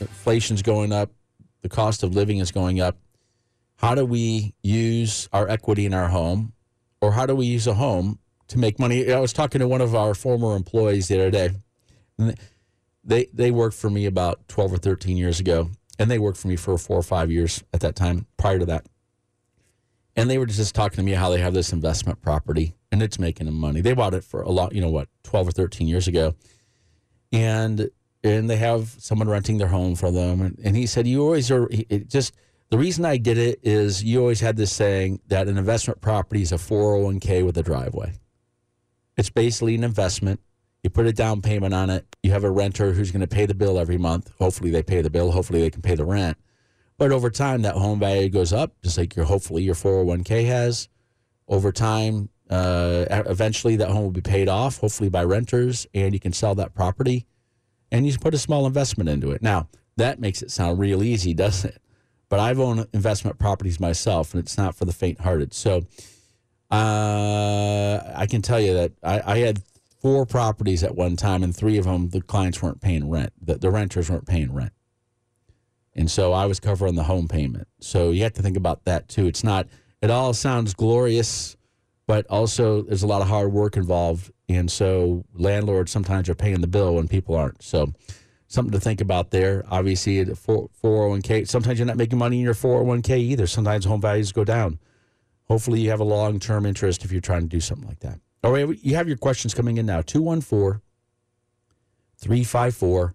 Inflation's 0.00 0.60
going 0.60 0.92
up, 0.92 1.10
the 1.62 1.70
cost 1.70 2.02
of 2.02 2.14
living 2.14 2.38
is 2.38 2.52
going 2.52 2.78
up. 2.78 2.98
How 3.76 3.94
do 3.94 4.04
we 4.04 4.54
use 4.62 5.30
our 5.32 5.48
equity 5.48 5.86
in 5.86 5.94
our 5.94 6.08
home 6.08 6.52
or 7.00 7.12
how 7.12 7.24
do 7.24 7.34
we 7.34 7.46
use 7.46 7.66
a 7.66 7.74
home 7.74 8.18
to 8.54 8.60
make 8.60 8.78
money? 8.78 9.12
I 9.12 9.20
was 9.20 9.32
talking 9.32 9.58
to 9.58 9.68
one 9.68 9.80
of 9.80 9.94
our 9.94 10.14
former 10.14 10.56
employees 10.56 11.08
the 11.08 11.16
other 11.16 11.30
day. 11.30 11.50
They 13.04 13.26
they 13.32 13.50
worked 13.50 13.76
for 13.76 13.90
me 13.90 14.06
about 14.06 14.48
12 14.48 14.72
or 14.72 14.76
13 14.78 15.16
years 15.16 15.38
ago 15.40 15.70
and 15.98 16.10
they 16.10 16.18
worked 16.18 16.38
for 16.38 16.48
me 16.48 16.56
for 16.56 16.78
4 16.78 16.96
or 16.96 17.02
5 17.02 17.30
years 17.30 17.62
at 17.72 17.80
that 17.80 17.94
time 17.94 18.26
prior 18.38 18.58
to 18.58 18.66
that. 18.66 18.86
And 20.16 20.30
they 20.30 20.38
were 20.38 20.46
just 20.46 20.74
talking 20.74 20.96
to 20.96 21.02
me 21.02 21.12
how 21.12 21.28
they 21.28 21.40
have 21.40 21.52
this 21.52 21.72
investment 21.72 22.22
property 22.22 22.74
and 22.90 23.02
it's 23.02 23.18
making 23.18 23.46
them 23.46 23.56
money. 23.56 23.80
They 23.80 23.92
bought 23.92 24.14
it 24.14 24.24
for 24.24 24.42
a 24.42 24.50
lot, 24.50 24.72
you 24.72 24.80
know 24.80 24.90
what, 24.90 25.08
12 25.24 25.48
or 25.48 25.52
13 25.52 25.86
years 25.88 26.08
ago. 26.08 26.34
And 27.32 27.90
and 28.22 28.48
they 28.48 28.56
have 28.56 28.94
someone 28.98 29.28
renting 29.28 29.58
their 29.58 29.68
home 29.68 29.96
for 29.96 30.10
them 30.10 30.40
and, 30.40 30.58
and 30.64 30.76
he 30.76 30.86
said 30.86 31.06
you 31.06 31.22
always 31.22 31.50
are 31.50 31.68
just 32.06 32.32
the 32.70 32.78
reason 32.78 33.04
I 33.04 33.18
did 33.18 33.36
it 33.36 33.60
is 33.62 34.02
you 34.02 34.20
always 34.20 34.40
had 34.40 34.56
this 34.56 34.72
saying 34.72 35.20
that 35.26 35.48
an 35.48 35.58
investment 35.58 36.00
property 36.00 36.42
is 36.42 36.52
a 36.52 36.56
401k 36.56 37.44
with 37.44 37.58
a 37.58 37.62
driveway. 37.62 38.14
It's 39.16 39.30
basically 39.30 39.74
an 39.74 39.84
investment. 39.84 40.40
You 40.82 40.90
put 40.90 41.06
a 41.06 41.12
down 41.12 41.40
payment 41.40 41.72
on 41.72 41.90
it. 41.90 42.06
You 42.22 42.32
have 42.32 42.44
a 42.44 42.50
renter 42.50 42.92
who's 42.92 43.10
going 43.10 43.20
to 43.20 43.26
pay 43.26 43.46
the 43.46 43.54
bill 43.54 43.78
every 43.78 43.96
month. 43.96 44.32
Hopefully, 44.38 44.70
they 44.70 44.82
pay 44.82 45.00
the 45.00 45.10
bill. 45.10 45.30
Hopefully, 45.30 45.60
they 45.60 45.70
can 45.70 45.82
pay 45.82 45.94
the 45.94 46.04
rent. 46.04 46.36
But 46.98 47.10
over 47.10 47.30
time, 47.30 47.62
that 47.62 47.74
home 47.74 47.98
value 47.98 48.28
goes 48.28 48.52
up, 48.52 48.74
just 48.82 48.98
like 48.98 49.16
your 49.16 49.24
hopefully 49.24 49.62
your 49.62 49.74
401k 49.74 50.46
has. 50.46 50.88
Over 51.48 51.72
time, 51.72 52.28
uh, 52.50 53.06
eventually, 53.10 53.76
that 53.76 53.88
home 53.90 54.04
will 54.04 54.10
be 54.10 54.20
paid 54.20 54.48
off, 54.48 54.78
hopefully 54.78 55.08
by 55.08 55.24
renters, 55.24 55.86
and 55.94 56.12
you 56.12 56.20
can 56.20 56.32
sell 56.32 56.54
that 56.56 56.74
property, 56.74 57.26
and 57.90 58.06
you 58.06 58.16
put 58.18 58.34
a 58.34 58.38
small 58.38 58.66
investment 58.66 59.08
into 59.08 59.30
it. 59.30 59.42
Now, 59.42 59.68
that 59.96 60.20
makes 60.20 60.42
it 60.42 60.50
sound 60.50 60.78
real 60.78 61.02
easy, 61.02 61.34
doesn't 61.34 61.74
it? 61.74 61.82
but 62.34 62.40
I've 62.40 62.58
owned 62.58 62.86
investment 62.92 63.38
properties 63.38 63.78
myself, 63.78 64.34
and 64.34 64.42
it's 64.42 64.58
not 64.58 64.74
for 64.74 64.84
the 64.84 64.92
faint-hearted. 64.92 65.54
So 65.54 65.84
uh, 66.74 68.12
I 68.16 68.26
can 68.26 68.42
tell 68.42 68.60
you 68.60 68.74
that 68.74 68.92
I, 69.02 69.34
I, 69.34 69.38
had 69.38 69.62
four 70.00 70.26
properties 70.26 70.82
at 70.82 70.96
one 70.96 71.14
time, 71.14 71.42
and 71.42 71.54
three 71.54 71.78
of 71.78 71.84
them 71.84 72.08
the 72.08 72.20
clients 72.20 72.60
weren't 72.62 72.80
paying 72.80 73.08
rent. 73.08 73.32
The, 73.40 73.56
the 73.56 73.70
renters 73.70 74.10
weren't 74.10 74.26
paying 74.26 74.52
rent, 74.52 74.72
and 75.94 76.10
so 76.10 76.32
I 76.32 76.46
was 76.46 76.58
covering 76.58 76.96
the 76.96 77.04
home 77.04 77.28
payment. 77.28 77.68
So 77.80 78.10
you 78.10 78.24
have 78.24 78.32
to 78.34 78.42
think 78.42 78.56
about 78.56 78.84
that 78.86 79.08
too. 79.08 79.26
It's 79.26 79.44
not. 79.44 79.68
It 80.02 80.10
all 80.10 80.34
sounds 80.34 80.74
glorious, 80.74 81.56
but 82.06 82.26
also 82.26 82.82
there's 82.82 83.04
a 83.04 83.06
lot 83.06 83.22
of 83.22 83.28
hard 83.28 83.52
work 83.52 83.76
involved, 83.76 84.32
and 84.48 84.70
so 84.70 85.24
landlords 85.32 85.92
sometimes 85.92 86.28
are 86.28 86.34
paying 86.34 86.60
the 86.60 86.66
bill 86.66 86.96
when 86.96 87.06
people 87.06 87.36
aren't. 87.36 87.62
So 87.62 87.92
something 88.48 88.72
to 88.72 88.80
think 88.80 89.00
about 89.00 89.30
there. 89.30 89.64
Obviously, 89.70 90.18
at 90.18 90.28
401k, 90.28 91.46
sometimes 91.46 91.78
you're 91.78 91.86
not 91.86 91.96
making 91.96 92.18
money 92.18 92.38
in 92.38 92.42
your 92.42 92.54
401k 92.54 93.16
either. 93.18 93.46
Sometimes 93.46 93.84
home 93.84 94.00
values 94.00 94.32
go 94.32 94.42
down. 94.42 94.80
Hopefully, 95.48 95.80
you 95.80 95.90
have 95.90 96.00
a 96.00 96.04
long 96.04 96.38
term 96.38 96.66
interest 96.66 97.04
if 97.04 97.12
you're 97.12 97.20
trying 97.20 97.42
to 97.42 97.48
do 97.48 97.60
something 97.60 97.86
like 97.86 98.00
that. 98.00 98.20
All 98.42 98.52
right, 98.52 98.78
you 98.82 98.94
have 98.96 99.08
your 99.08 99.16
questions 99.16 99.54
coming 99.54 99.78
in 99.78 99.86
now 99.86 100.02
214 100.02 100.80
354 102.18 103.14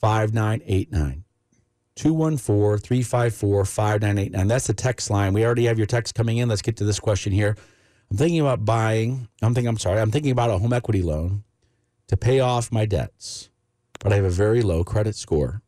5989. 0.00 1.24
214 1.94 2.78
354 2.78 3.64
5989. 3.64 4.48
That's 4.48 4.66
the 4.66 4.74
text 4.74 5.10
line. 5.10 5.32
We 5.32 5.44
already 5.44 5.64
have 5.64 5.78
your 5.78 5.86
text 5.86 6.14
coming 6.14 6.38
in. 6.38 6.48
Let's 6.48 6.62
get 6.62 6.76
to 6.78 6.84
this 6.84 7.00
question 7.00 7.32
here. 7.32 7.56
I'm 8.10 8.16
thinking 8.16 8.40
about 8.40 8.64
buying, 8.64 9.28
I'm 9.42 9.54
thinking, 9.54 9.68
I'm 9.68 9.78
sorry, 9.78 10.00
I'm 10.00 10.10
thinking 10.10 10.30
about 10.30 10.50
a 10.50 10.58
home 10.58 10.72
equity 10.72 11.02
loan 11.02 11.42
to 12.08 12.16
pay 12.16 12.40
off 12.40 12.70
my 12.70 12.86
debts 12.86 13.50
but 14.00 14.12
I 14.12 14.16
have 14.16 14.24
a 14.24 14.30
very 14.30 14.62
low 14.62 14.84
credit 14.84 15.16
score. 15.16 15.62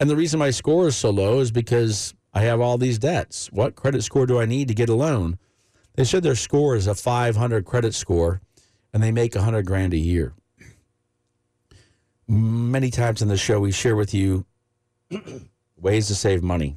And 0.00 0.08
the 0.08 0.16
reason 0.16 0.38
my 0.38 0.50
score 0.50 0.88
is 0.88 0.96
so 0.96 1.10
low 1.10 1.40
is 1.40 1.50
because 1.50 2.14
I 2.32 2.40
have 2.42 2.60
all 2.60 2.78
these 2.78 2.98
debts. 2.98 3.52
What 3.52 3.76
credit 3.76 4.02
score 4.02 4.26
do 4.26 4.40
I 4.40 4.46
need 4.46 4.68
to 4.68 4.74
get 4.74 4.88
a 4.88 4.94
loan? 4.94 5.38
They 5.94 6.04
said 6.04 6.22
their 6.22 6.34
score 6.34 6.74
is 6.76 6.86
a 6.86 6.94
500 6.94 7.64
credit 7.64 7.94
score 7.94 8.40
and 8.92 9.02
they 9.02 9.10
make 9.10 9.34
100 9.34 9.64
grand 9.64 9.94
a 9.94 9.98
year. 9.98 10.34
Many 12.26 12.90
times 12.90 13.22
in 13.22 13.28
the 13.28 13.36
show, 13.36 13.60
we 13.60 13.70
share 13.70 13.96
with 13.96 14.14
you 14.14 14.46
ways 15.76 16.06
to 16.08 16.14
save 16.14 16.42
money 16.42 16.76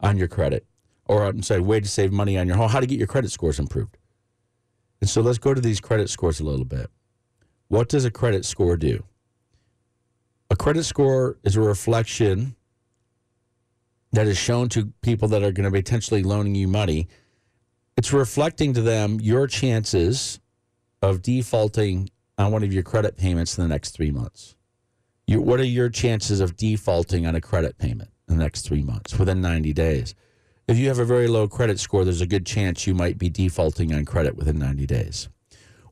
on 0.00 0.16
your 0.16 0.28
credit, 0.28 0.64
or 1.06 1.24
I'm 1.24 1.42
sorry, 1.42 1.60
way 1.60 1.80
to 1.80 1.88
save 1.88 2.12
money 2.12 2.38
on 2.38 2.46
your 2.46 2.56
home, 2.56 2.70
how 2.70 2.80
to 2.80 2.86
get 2.86 2.98
your 2.98 3.08
credit 3.08 3.30
scores 3.32 3.58
improved. 3.58 3.98
And 5.00 5.10
so 5.10 5.20
let's 5.20 5.38
go 5.38 5.54
to 5.54 5.60
these 5.60 5.80
credit 5.80 6.08
scores 6.08 6.38
a 6.38 6.44
little 6.44 6.64
bit. 6.64 6.88
What 7.68 7.88
does 7.88 8.04
a 8.04 8.10
credit 8.10 8.44
score 8.44 8.76
do? 8.76 9.04
a 10.50 10.56
credit 10.56 10.84
score 10.84 11.38
is 11.42 11.56
a 11.56 11.60
reflection 11.60 12.54
that 14.12 14.26
is 14.26 14.38
shown 14.38 14.68
to 14.70 14.92
people 15.02 15.28
that 15.28 15.42
are 15.42 15.52
going 15.52 15.64
to 15.64 15.70
be 15.70 15.82
potentially 15.82 16.22
loaning 16.22 16.54
you 16.54 16.68
money. 16.68 17.08
It's 17.96 18.12
reflecting 18.12 18.74
to 18.74 18.82
them 18.82 19.20
your 19.20 19.46
chances 19.46 20.38
of 21.00 21.22
defaulting 21.22 22.10
on 22.36 22.52
one 22.52 22.62
of 22.62 22.72
your 22.72 22.82
credit 22.82 23.16
payments 23.16 23.56
in 23.56 23.64
the 23.64 23.68
next 23.68 23.92
three 23.92 24.10
months. 24.10 24.54
You, 25.26 25.40
what 25.40 25.60
are 25.60 25.64
your 25.64 25.88
chances 25.88 26.40
of 26.40 26.56
defaulting 26.56 27.26
on 27.26 27.34
a 27.34 27.40
credit 27.40 27.78
payment 27.78 28.10
in 28.28 28.36
the 28.36 28.42
next 28.42 28.62
three 28.62 28.82
months 28.82 29.18
within 29.18 29.40
90 29.40 29.72
days? 29.72 30.14
If 30.68 30.76
you 30.76 30.88
have 30.88 30.98
a 30.98 31.06
very 31.06 31.26
low 31.26 31.48
credit 31.48 31.80
score, 31.80 32.04
there's 32.04 32.20
a 32.20 32.26
good 32.26 32.44
chance 32.44 32.86
you 32.86 32.94
might 32.94 33.16
be 33.16 33.30
defaulting 33.30 33.94
on 33.94 34.04
credit 34.04 34.36
within 34.36 34.58
90 34.58 34.86
days. 34.86 35.28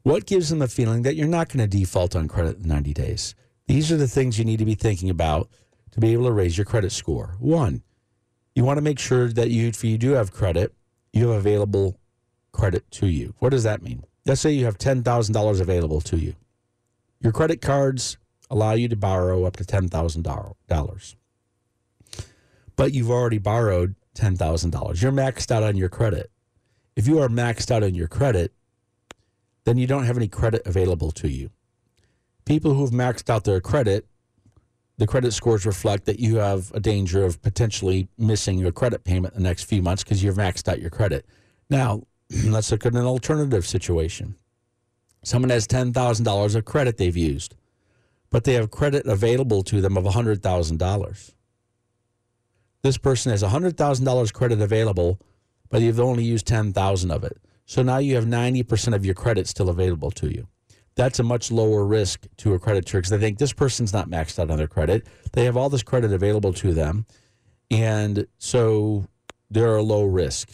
What 0.02 0.26
gives 0.26 0.50
them 0.50 0.58
the 0.58 0.68
feeling 0.68 1.02
that 1.02 1.14
you're 1.14 1.26
not 1.26 1.48
going 1.48 1.68
to 1.68 1.78
default 1.78 2.14
on 2.14 2.28
credit 2.28 2.58
in 2.58 2.68
90 2.68 2.92
days? 2.92 3.34
These 3.66 3.90
are 3.90 3.96
the 3.96 4.08
things 4.08 4.38
you 4.38 4.44
need 4.44 4.58
to 4.58 4.66
be 4.66 4.74
thinking 4.74 5.08
about 5.08 5.48
to 5.92 6.00
be 6.00 6.12
able 6.12 6.26
to 6.26 6.32
raise 6.32 6.58
your 6.58 6.66
credit 6.66 6.92
score. 6.92 7.36
One, 7.38 7.82
you 8.54 8.62
want 8.62 8.76
to 8.76 8.82
make 8.82 8.98
sure 8.98 9.28
that 9.28 9.48
you, 9.48 9.68
if 9.68 9.82
you 9.82 9.96
do 9.96 10.10
have 10.10 10.32
credit, 10.32 10.74
you 11.14 11.28
have 11.28 11.38
available 11.38 11.98
credit 12.52 12.90
to 12.92 13.06
you. 13.06 13.34
What 13.38 13.50
does 13.50 13.64
that 13.64 13.82
mean? 13.82 14.04
Let's 14.26 14.40
say 14.40 14.52
you 14.52 14.64
have 14.64 14.78
$10,000 14.78 15.60
available 15.60 16.00
to 16.02 16.16
you. 16.16 16.34
Your 17.20 17.32
credit 17.32 17.60
cards 17.60 18.16
allow 18.50 18.72
you 18.72 18.88
to 18.88 18.96
borrow 18.96 19.44
up 19.44 19.56
to 19.56 19.64
$10,000. 19.64 21.14
But 22.76 22.92
you've 22.92 23.10
already 23.10 23.38
borrowed 23.38 23.94
$10,000. 24.16 25.02
You're 25.02 25.12
maxed 25.12 25.50
out 25.50 25.62
on 25.62 25.76
your 25.76 25.88
credit. 25.88 26.30
If 26.96 27.06
you 27.06 27.18
are 27.20 27.28
maxed 27.28 27.70
out 27.70 27.82
on 27.82 27.94
your 27.94 28.08
credit, 28.08 28.52
then 29.64 29.78
you 29.78 29.86
don't 29.86 30.04
have 30.04 30.16
any 30.16 30.28
credit 30.28 30.62
available 30.66 31.10
to 31.12 31.28
you 31.28 31.50
people 32.44 32.74
who've 32.74 32.90
maxed 32.90 33.30
out 33.30 33.44
their 33.44 33.60
credit, 33.60 34.06
the 34.96 35.06
credit 35.06 35.32
scores 35.32 35.66
reflect 35.66 36.04
that 36.06 36.20
you 36.20 36.36
have 36.36 36.70
a 36.72 36.80
danger 36.80 37.24
of 37.24 37.42
potentially 37.42 38.08
missing 38.16 38.58
your 38.58 38.72
credit 38.72 39.04
payment 39.04 39.34
the 39.34 39.40
next 39.40 39.64
few 39.64 39.82
months 39.82 40.04
because 40.04 40.22
you've 40.22 40.36
maxed 40.36 40.68
out 40.68 40.80
your 40.80 40.90
credit. 40.90 41.26
Now, 41.68 42.04
let's 42.44 42.70
look 42.70 42.86
at 42.86 42.94
an 42.94 43.04
alternative 43.04 43.66
situation. 43.66 44.36
Someone 45.24 45.50
has 45.50 45.66
$10,000 45.66 46.54
of 46.54 46.64
credit 46.64 46.96
they've 46.96 47.16
used, 47.16 47.56
but 48.30 48.44
they 48.44 48.54
have 48.54 48.70
credit 48.70 49.06
available 49.06 49.62
to 49.64 49.80
them 49.80 49.96
of 49.96 50.04
$100,000. 50.04 51.32
This 52.82 52.98
person 52.98 53.30
has 53.30 53.42
$100,000 53.42 54.32
credit 54.32 54.60
available, 54.60 55.18
but 55.70 55.80
you've 55.80 55.98
only 55.98 56.22
used 56.22 56.46
10,000 56.46 57.10
of 57.10 57.24
it. 57.24 57.38
So 57.66 57.82
now 57.82 57.98
you 57.98 58.14
have 58.14 58.26
90% 58.26 58.94
of 58.94 59.06
your 59.06 59.14
credit 59.14 59.48
still 59.48 59.70
available 59.70 60.10
to 60.12 60.28
you 60.28 60.46
that's 60.96 61.18
a 61.18 61.22
much 61.22 61.50
lower 61.50 61.84
risk 61.84 62.26
to 62.38 62.54
a 62.54 62.58
creditor 62.58 62.98
because 62.98 63.10
they 63.10 63.18
think 63.18 63.38
this 63.38 63.52
person's 63.52 63.92
not 63.92 64.08
maxed 64.08 64.38
out 64.38 64.50
on 64.50 64.58
their 64.58 64.68
credit. 64.68 65.06
They 65.32 65.44
have 65.44 65.56
all 65.56 65.68
this 65.68 65.82
credit 65.82 66.12
available 66.12 66.52
to 66.54 66.72
them. 66.72 67.06
And 67.70 68.26
so 68.38 69.06
they're 69.50 69.76
a 69.76 69.82
low 69.82 70.04
risk. 70.04 70.50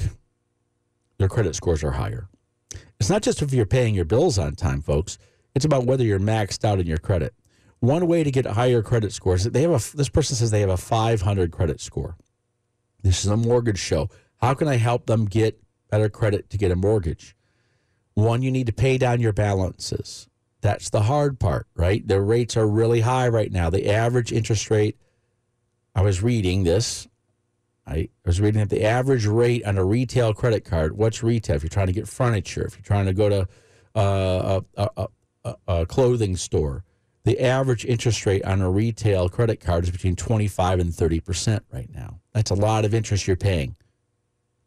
Their 1.18 1.28
credit 1.28 1.54
scores 1.54 1.84
are 1.84 1.90
higher. 1.92 2.28
It's 2.98 3.10
not 3.10 3.22
just 3.22 3.42
if 3.42 3.52
you're 3.52 3.66
paying 3.66 3.94
your 3.94 4.04
bills 4.04 4.38
on 4.38 4.54
time, 4.54 4.80
folks. 4.80 5.18
It's 5.54 5.64
about 5.64 5.84
whether 5.84 6.04
you're 6.04 6.20
maxed 6.20 6.64
out 6.64 6.80
in 6.80 6.86
your 6.86 6.98
credit. 6.98 7.34
One 7.80 8.06
way 8.06 8.22
to 8.24 8.30
get 8.30 8.46
higher 8.46 8.82
credit 8.82 9.12
scores, 9.12 9.44
they 9.44 9.62
have 9.62 9.70
a 9.70 9.96
this 9.96 10.08
person 10.08 10.36
says 10.36 10.50
they 10.50 10.60
have 10.60 10.70
a 10.70 10.76
500 10.76 11.50
credit 11.50 11.80
score. 11.80 12.16
This 13.02 13.24
is 13.24 13.30
a 13.30 13.36
mortgage 13.36 13.78
show. 13.78 14.08
How 14.36 14.54
can 14.54 14.68
I 14.68 14.76
help 14.76 15.06
them 15.06 15.24
get 15.24 15.62
better 15.90 16.08
credit 16.08 16.50
to 16.50 16.58
get 16.58 16.70
a 16.70 16.76
mortgage? 16.76 17.34
One, 18.14 18.42
you 18.42 18.50
need 18.50 18.66
to 18.66 18.72
pay 18.72 18.98
down 18.98 19.20
your 19.20 19.32
balances. 19.32 20.28
That's 20.60 20.90
the 20.90 21.02
hard 21.02 21.38
part, 21.38 21.66
right? 21.74 22.06
The 22.06 22.20
rates 22.20 22.56
are 22.56 22.66
really 22.66 23.00
high 23.00 23.28
right 23.28 23.50
now. 23.50 23.70
The 23.70 23.88
average 23.88 24.32
interest 24.32 24.70
rate, 24.70 24.96
I 25.94 26.02
was 26.02 26.22
reading 26.22 26.64
this. 26.64 27.08
I 27.86 28.08
was 28.24 28.40
reading 28.40 28.60
that 28.60 28.68
the 28.68 28.84
average 28.84 29.26
rate 29.26 29.64
on 29.64 29.78
a 29.78 29.84
retail 29.84 30.34
credit 30.34 30.64
card, 30.64 30.96
what's 30.96 31.22
retail? 31.22 31.56
If 31.56 31.62
you're 31.62 31.70
trying 31.70 31.86
to 31.86 31.92
get 31.92 32.06
furniture, 32.06 32.64
if 32.64 32.74
you're 32.76 32.84
trying 32.84 33.06
to 33.06 33.14
go 33.14 33.28
to 33.28 33.48
uh, 33.96 34.60
a, 34.76 35.08
a, 35.44 35.56
a, 35.66 35.86
clothing 35.86 36.36
store, 36.36 36.84
the 37.24 37.40
average 37.40 37.84
interest 37.84 38.24
rate 38.26 38.44
on 38.44 38.60
a 38.60 38.70
retail 38.70 39.28
credit 39.28 39.60
card 39.60 39.84
is 39.84 39.90
between 39.90 40.14
25 40.14 40.78
and 40.78 40.90
30% 40.90 41.60
right 41.72 41.88
now. 41.92 42.20
That's 42.32 42.50
a 42.50 42.54
lot 42.54 42.84
of 42.84 42.94
interest 42.94 43.26
you're 43.26 43.36
paying. 43.36 43.76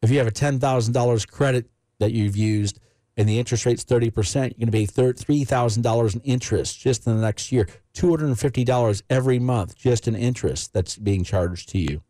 If 0.02 0.10
you 0.10 0.18
have 0.18 0.26
a 0.26 0.32
$10,000 0.32 1.30
credit 1.30 1.70
that 2.00 2.12
you've 2.12 2.36
used 2.36 2.80
and 3.16 3.28
the 3.28 3.38
interest 3.38 3.64
rate's 3.64 3.84
30%, 3.84 4.34
you're 4.34 4.50
going 4.50 4.66
to 4.66 4.72
pay 4.72 4.86
$3,000 4.86 6.14
in 6.14 6.20
interest 6.22 6.80
just 6.80 7.06
in 7.06 7.14
the 7.14 7.22
next 7.22 7.52
year. 7.52 7.68
$250 7.94 9.02
every 9.08 9.38
month 9.38 9.76
just 9.76 10.08
in 10.08 10.16
interest 10.16 10.72
that's 10.72 10.96
being 10.96 11.22
charged 11.22 11.68
to 11.70 11.78
you. 11.78 12.02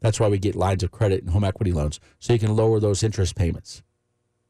That's 0.00 0.20
why 0.20 0.28
we 0.28 0.38
get 0.38 0.56
lines 0.56 0.82
of 0.82 0.90
credit 0.90 1.22
and 1.22 1.30
home 1.30 1.44
equity 1.44 1.72
loans, 1.72 2.00
so 2.18 2.32
you 2.32 2.38
can 2.38 2.54
lower 2.54 2.80
those 2.80 3.02
interest 3.02 3.36
payments. 3.36 3.82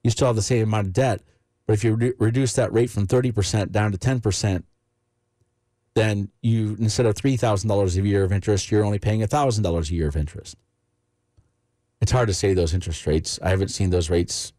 You 0.02 0.10
still 0.10 0.26
have 0.26 0.36
the 0.36 0.42
same 0.42 0.62
amount 0.62 0.88
of 0.88 0.92
debt, 0.92 1.22
but 1.66 1.74
if 1.74 1.84
you 1.84 1.94
re- 1.94 2.14
reduce 2.18 2.54
that 2.54 2.72
rate 2.72 2.90
from 2.90 3.06
30% 3.06 3.70
down 3.70 3.92
to 3.92 3.98
10%, 3.98 4.64
then 5.94 6.30
you 6.40 6.76
instead 6.78 7.04
of 7.04 7.14
$3,000 7.14 7.96
a 7.96 8.08
year 8.08 8.24
of 8.24 8.32
interest, 8.32 8.70
you're 8.70 8.84
only 8.84 8.98
paying 8.98 9.20
$1,000 9.20 9.90
a 9.90 9.94
year 9.94 10.08
of 10.08 10.16
interest. 10.16 10.56
It's 12.00 12.12
hard 12.12 12.28
to 12.28 12.34
say 12.34 12.54
those 12.54 12.74
interest 12.74 13.06
rates. 13.06 13.38
I 13.42 13.50
haven't 13.50 13.68
seen 13.68 13.90
those 13.90 14.10
rates 14.10 14.52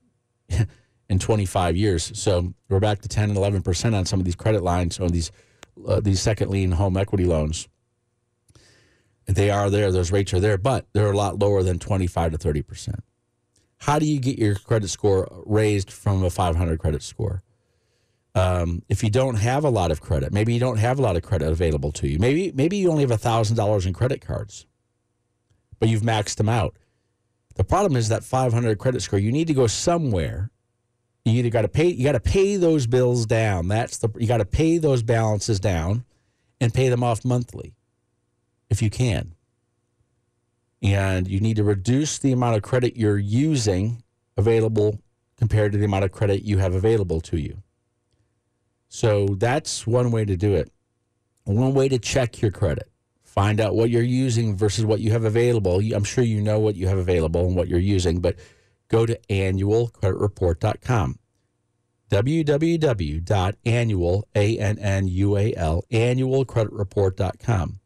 in 1.14 1.20
25 1.20 1.78
years. 1.78 2.12
So 2.20 2.54
we're 2.70 2.80
back 2.80 3.02
to 3.02 3.08
10 3.08 3.30
and 3.30 3.38
11% 3.38 3.96
on 3.96 4.06
some 4.06 4.20
of 4.20 4.26
these 4.26 4.36
credit 4.36 4.64
lines 4.64 5.00
or 5.00 5.10
these 5.10 5.32
uh, 5.88 6.00
these 6.00 6.22
second 6.22 6.50
lien 6.50 6.72
home 6.72 6.98
equity 6.98 7.26
loans. 7.26 7.68
They 9.26 9.50
are 9.50 9.70
there, 9.70 9.92
those 9.92 10.12
rates 10.12 10.34
are 10.34 10.40
there, 10.40 10.58
but 10.58 10.88
they're 10.94 11.12
a 11.12 11.18
lot 11.18 11.40
lower 11.40 11.64
than 11.64 11.80
25 11.80 12.34
to 12.34 12.38
30%. 12.38 13.00
How 13.78 13.98
do 14.00 14.06
you 14.06 14.20
get 14.20 14.38
your 14.38 14.56
credit 14.56 14.90
score 14.90 15.28
raised 15.46 15.92
from 15.92 16.24
a 16.24 16.30
500 16.30 16.80
credit 16.80 17.02
score? 17.02 17.44
Um, 18.36 18.82
if 18.90 19.04
you 19.04 19.10
don't 19.10 19.36
have 19.36 19.64
a 19.64 19.70
lot 19.70 19.92
of 19.92 20.02
credit, 20.02 20.34
maybe 20.34 20.54
you 20.54 20.60
don't 20.60 20.78
have 20.78 21.00
a 21.00 21.02
lot 21.02 21.16
of 21.16 21.22
credit 21.22 21.48
available 21.48 21.92
to 21.94 22.08
you. 22.08 22.18
Maybe 22.18 22.52
maybe 22.56 22.78
you 22.78 22.90
only 22.90 23.06
have 23.06 23.22
thousand 23.22 23.56
dollars 23.56 23.86
in 23.86 23.94
credit 23.94 24.22
cards, 24.22 24.66
but 25.80 25.90
you've 25.90 26.02
maxed 26.02 26.38
them 26.38 26.50
out. 26.50 26.76
The 27.56 27.64
problem 27.64 27.96
is 27.96 28.10
that 28.10 28.24
500 28.24 28.80
credit 28.80 29.04
score. 29.04 29.20
You 29.20 29.32
need 29.32 29.48
to 29.48 29.54
go 29.54 29.68
somewhere. 29.68 30.50
You 31.26 31.34
either 31.40 31.50
got 31.50 31.62
to 31.62 31.70
pay 31.70 31.88
you 31.88 32.04
got 32.04 32.14
to 32.14 32.20
pay 32.20 32.58
those 32.58 32.86
bills 32.86 33.26
down. 33.26 33.68
That's 33.70 33.98
the 33.98 34.10
you 34.18 34.28
got 34.28 34.38
to 34.38 34.46
pay 34.46 34.78
those 34.78 35.04
balances 35.04 35.60
down, 35.60 36.04
and 36.60 36.74
pay 36.74 36.90
them 36.90 37.04
off 37.04 37.26
monthly, 37.26 37.74
if 38.70 38.82
you 38.82 38.90
can. 38.90 39.34
And 40.82 41.28
you 41.28 41.40
need 41.40 41.56
to 41.58 41.64
reduce 41.64 42.20
the 42.20 42.32
amount 42.32 42.58
of 42.58 42.62
credit 42.62 42.98
you're 42.98 43.18
using 43.18 44.04
available 44.36 45.00
compared 45.38 45.72
to 45.72 45.78
the 45.78 45.86
amount 45.86 46.06
of 46.06 46.12
credit 46.12 46.44
you 46.44 46.58
have 46.58 46.74
available 46.74 47.22
to 47.22 47.38
you. 47.38 47.64
So 48.90 49.28
that's 49.38 49.88
one 49.88 50.12
way 50.12 50.26
to 50.26 50.38
do 50.38 50.56
it. 50.56 50.72
One 51.46 51.74
way 51.74 51.90
to 51.90 52.00
check 52.00 52.42
your 52.42 52.52
credit. 52.52 52.90
Find 53.24 53.60
out 53.60 53.76
what 53.76 53.90
you're 53.90 54.04
using 54.04 54.56
versus 54.56 54.86
what 54.86 55.00
you 55.00 55.12
have 55.12 55.26
available. 55.26 55.80
I'm 55.80 56.04
sure 56.04 56.24
you 56.24 56.42
know 56.42 56.60
what 56.60 56.76
you 56.76 56.88
have 56.88 56.98
available 56.98 57.46
and 57.46 57.56
what 57.56 57.68
you're 57.68 57.80
using, 57.80 58.20
but 58.20 58.36
go 58.94 59.06
to 59.06 59.20
annualcreditreport.com. 59.30 61.20
www.annual, 62.10 64.28
A-N-N-U-A-L, 64.36 65.84
annualcreditreport.com. 65.92 67.80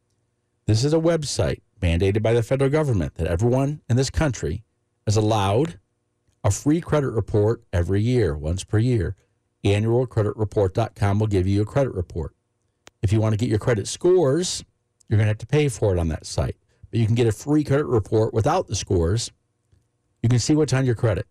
This 0.66 0.84
is 0.84 0.94
a 0.94 0.98
website 0.98 1.62
mandated 1.82 2.22
by 2.22 2.34
the 2.34 2.44
federal 2.44 2.70
government 2.70 3.16
that 3.16 3.28
everyone 3.28 3.82
in 3.90 3.96
this 3.96 4.10
country 4.10 4.64
is 5.06 5.16
allowed 5.16 5.80
a 6.44 6.52
free 6.52 6.82
credit 6.82 7.12
report 7.12 7.64
every 7.72 8.02
year, 8.02 8.38
once 8.38 8.64
per 8.64 8.78
year 8.78 9.16
annualcreditreport.com 9.64 11.20
will 11.20 11.28
give 11.28 11.48
you 11.48 11.62
a 11.62 11.66
credit 11.66 11.94
report. 11.94 12.36
If 13.02 13.12
you 13.12 13.20
want 13.20 13.34
to 13.34 13.38
get 13.38 13.50
your 13.50 13.60
credit 13.60 13.88
scores, 13.88 14.64
you're 15.08 15.18
going 15.18 15.26
to 15.26 15.32
have 15.32 15.38
to 15.40 15.48
pay 15.48 15.70
for 15.70 15.96
it 15.96 16.00
on 16.00 16.10
that 16.10 16.26
site. 16.26 16.58
But 16.90 17.00
you 17.00 17.06
can 17.06 17.16
get 17.16 17.28
a 17.28 17.32
free 17.32 17.64
credit 17.64 17.86
report 17.86 18.34
without 18.34 18.68
the 18.68 18.76
scores. 18.76 19.32
You 20.22 20.30
can 20.30 20.40
see 20.40 20.56
what's 20.56 20.74
on 20.74 20.86
your 20.86 20.96
credit. 20.96 21.28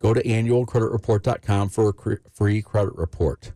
Go 0.00 0.14
to 0.14 0.22
annualcreditreport.com 0.22 1.68
for 1.70 1.88
a 1.88 2.30
free 2.32 2.62
credit 2.62 2.94
report. 2.96 3.52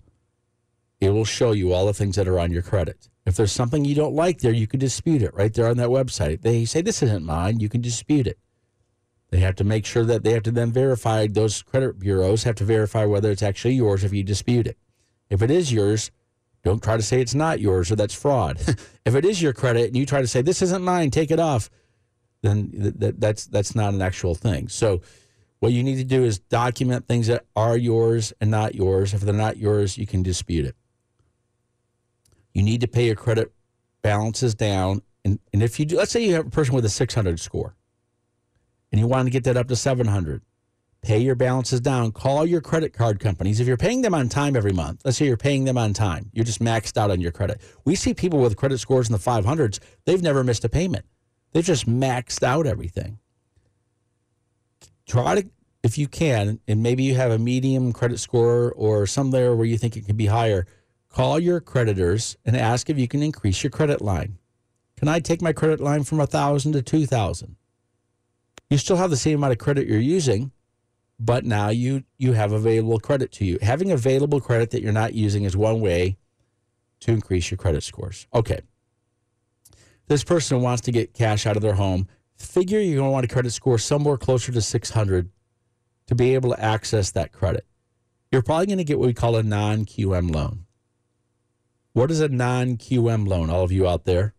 It 1.00 1.10
will 1.10 1.24
show 1.24 1.52
you 1.52 1.72
all 1.72 1.86
the 1.86 1.94
things 1.94 2.16
that 2.16 2.28
are 2.28 2.38
on 2.38 2.52
your 2.52 2.62
credit. 2.62 3.08
If 3.24 3.36
there's 3.36 3.52
something 3.52 3.84
you 3.84 3.94
don't 3.94 4.14
like 4.14 4.40
there, 4.40 4.52
you 4.52 4.66
can 4.66 4.80
dispute 4.80 5.22
it 5.22 5.34
right 5.34 5.52
there 5.52 5.68
on 5.68 5.76
that 5.76 5.88
website. 5.88 6.42
They 6.42 6.64
say, 6.64 6.82
This 6.82 7.02
isn't 7.02 7.24
mine. 7.24 7.60
You 7.60 7.68
can 7.68 7.80
dispute 7.80 8.26
it. 8.26 8.38
They 9.30 9.40
have 9.40 9.56
to 9.56 9.64
make 9.64 9.86
sure 9.86 10.04
that 10.04 10.24
they 10.24 10.32
have 10.32 10.42
to 10.42 10.50
then 10.50 10.72
verify, 10.72 11.26
those 11.26 11.62
credit 11.62 11.98
bureaus 11.98 12.42
have 12.42 12.56
to 12.56 12.64
verify 12.64 13.06
whether 13.06 13.30
it's 13.30 13.42
actually 13.42 13.74
yours 13.74 14.04
if 14.04 14.12
you 14.12 14.22
dispute 14.22 14.66
it. 14.66 14.76
If 15.30 15.40
it 15.40 15.50
is 15.50 15.72
yours, 15.72 16.10
don't 16.62 16.82
try 16.82 16.98
to 16.98 17.02
say 17.02 17.20
it's 17.20 17.34
not 17.34 17.58
yours 17.58 17.90
or 17.90 17.96
that's 17.96 18.14
fraud. 18.14 18.58
if 19.06 19.14
it 19.14 19.24
is 19.24 19.40
your 19.40 19.54
credit 19.54 19.86
and 19.86 19.96
you 19.96 20.04
try 20.04 20.20
to 20.20 20.26
say, 20.26 20.42
this 20.42 20.60
isn't 20.60 20.84
mine, 20.84 21.10
take 21.10 21.30
it 21.30 21.40
off, 21.40 21.70
then 22.42 22.70
th- 22.70 22.98
th- 22.98 23.14
that's, 23.18 23.46
that's 23.46 23.74
not 23.74 23.94
an 23.94 24.02
actual 24.02 24.34
thing. 24.34 24.68
So, 24.68 25.00
what 25.60 25.72
you 25.72 25.84
need 25.84 25.96
to 25.98 26.04
do 26.04 26.24
is 26.24 26.40
document 26.40 27.06
things 27.06 27.28
that 27.28 27.46
are 27.54 27.76
yours 27.76 28.32
and 28.40 28.50
not 28.50 28.74
yours. 28.74 29.14
If 29.14 29.20
they're 29.20 29.32
not 29.32 29.58
yours, 29.58 29.96
you 29.96 30.08
can 30.08 30.24
dispute 30.24 30.66
it. 30.66 30.74
You 32.52 32.64
need 32.64 32.80
to 32.80 32.88
pay 32.88 33.06
your 33.06 33.14
credit 33.14 33.52
balances 34.02 34.56
down. 34.56 35.02
And, 35.24 35.38
and 35.52 35.62
if 35.62 35.78
you 35.78 35.86
do, 35.86 35.96
let's 35.96 36.10
say 36.10 36.24
you 36.24 36.34
have 36.34 36.48
a 36.48 36.50
person 36.50 36.74
with 36.74 36.84
a 36.84 36.88
600 36.88 37.38
score 37.38 37.76
and 38.90 39.00
you 39.00 39.06
want 39.06 39.26
to 39.26 39.30
get 39.30 39.44
that 39.44 39.56
up 39.56 39.68
to 39.68 39.76
700 39.76 40.42
pay 41.00 41.18
your 41.18 41.34
balances 41.34 41.80
down 41.80 42.12
call 42.12 42.46
your 42.46 42.60
credit 42.60 42.92
card 42.92 43.18
companies 43.18 43.58
if 43.58 43.66
you're 43.66 43.76
paying 43.76 44.02
them 44.02 44.14
on 44.14 44.28
time 44.28 44.54
every 44.54 44.72
month 44.72 45.00
let's 45.04 45.16
say 45.16 45.26
you're 45.26 45.36
paying 45.36 45.64
them 45.64 45.76
on 45.76 45.92
time 45.92 46.30
you're 46.32 46.44
just 46.44 46.60
maxed 46.60 46.96
out 46.96 47.10
on 47.10 47.20
your 47.20 47.32
credit 47.32 47.60
we 47.84 47.96
see 47.96 48.14
people 48.14 48.38
with 48.38 48.56
credit 48.56 48.78
scores 48.78 49.08
in 49.08 49.12
the 49.12 49.18
500s 49.18 49.80
they've 50.04 50.22
never 50.22 50.44
missed 50.44 50.64
a 50.64 50.68
payment 50.68 51.04
they've 51.52 51.64
just 51.64 51.88
maxed 51.88 52.42
out 52.42 52.66
everything 52.66 53.18
try 55.06 55.40
to 55.40 55.48
if 55.82 55.98
you 55.98 56.06
can 56.06 56.60
and 56.68 56.82
maybe 56.82 57.02
you 57.02 57.14
have 57.14 57.32
a 57.32 57.38
medium 57.38 57.92
credit 57.92 58.18
score 58.18 58.72
or 58.76 59.06
somewhere 59.06 59.54
where 59.56 59.66
you 59.66 59.76
think 59.76 59.96
it 59.96 60.06
could 60.06 60.16
be 60.16 60.26
higher 60.26 60.66
call 61.08 61.38
your 61.38 61.60
creditors 61.60 62.36
and 62.44 62.56
ask 62.56 62.88
if 62.88 62.98
you 62.98 63.08
can 63.08 63.22
increase 63.22 63.62
your 63.62 63.70
credit 63.70 64.00
line 64.00 64.38
can 64.96 65.08
i 65.08 65.18
take 65.18 65.42
my 65.42 65.52
credit 65.52 65.80
line 65.80 66.04
from 66.04 66.18
a 66.18 66.22
1000 66.22 66.72
to 66.72 66.82
2000 66.82 67.56
you 68.72 68.78
still 68.78 68.96
have 68.96 69.10
the 69.10 69.18
same 69.18 69.36
amount 69.36 69.52
of 69.52 69.58
credit 69.58 69.86
you're 69.86 70.00
using, 70.00 70.50
but 71.20 71.44
now 71.44 71.68
you 71.68 72.04
you 72.16 72.32
have 72.32 72.52
available 72.52 72.98
credit 72.98 73.30
to 73.32 73.44
you. 73.44 73.58
Having 73.60 73.92
available 73.92 74.40
credit 74.40 74.70
that 74.70 74.80
you're 74.80 74.92
not 74.92 75.12
using 75.12 75.44
is 75.44 75.54
one 75.54 75.82
way 75.82 76.16
to 77.00 77.12
increase 77.12 77.50
your 77.50 77.58
credit 77.58 77.82
scores. 77.82 78.26
Okay. 78.32 78.60
This 80.08 80.24
person 80.24 80.60
wants 80.60 80.82
to 80.82 80.92
get 80.92 81.14
cash 81.14 81.46
out 81.46 81.56
of 81.56 81.62
their 81.62 81.74
home. 81.74 82.08
Figure 82.36 82.80
you're 82.80 82.96
going 82.96 83.08
to 83.08 83.12
want 83.12 83.24
a 83.24 83.28
credit 83.28 83.52
score 83.52 83.78
somewhere 83.78 84.16
closer 84.16 84.52
to 84.52 84.60
600 84.60 85.30
to 86.06 86.14
be 86.14 86.34
able 86.34 86.50
to 86.50 86.60
access 86.60 87.10
that 87.12 87.32
credit. 87.32 87.66
You're 88.30 88.42
probably 88.42 88.66
going 88.66 88.78
to 88.78 88.84
get 88.84 88.98
what 88.98 89.06
we 89.06 89.14
call 89.14 89.36
a 89.36 89.42
non 89.42 89.84
QM 89.84 90.34
loan. 90.34 90.66
What 91.92 92.10
is 92.10 92.20
a 92.20 92.28
non 92.28 92.78
QM 92.78 93.28
loan, 93.28 93.50
all 93.50 93.62
of 93.62 93.72
you 93.72 93.86
out 93.86 94.04
there? 94.04 94.34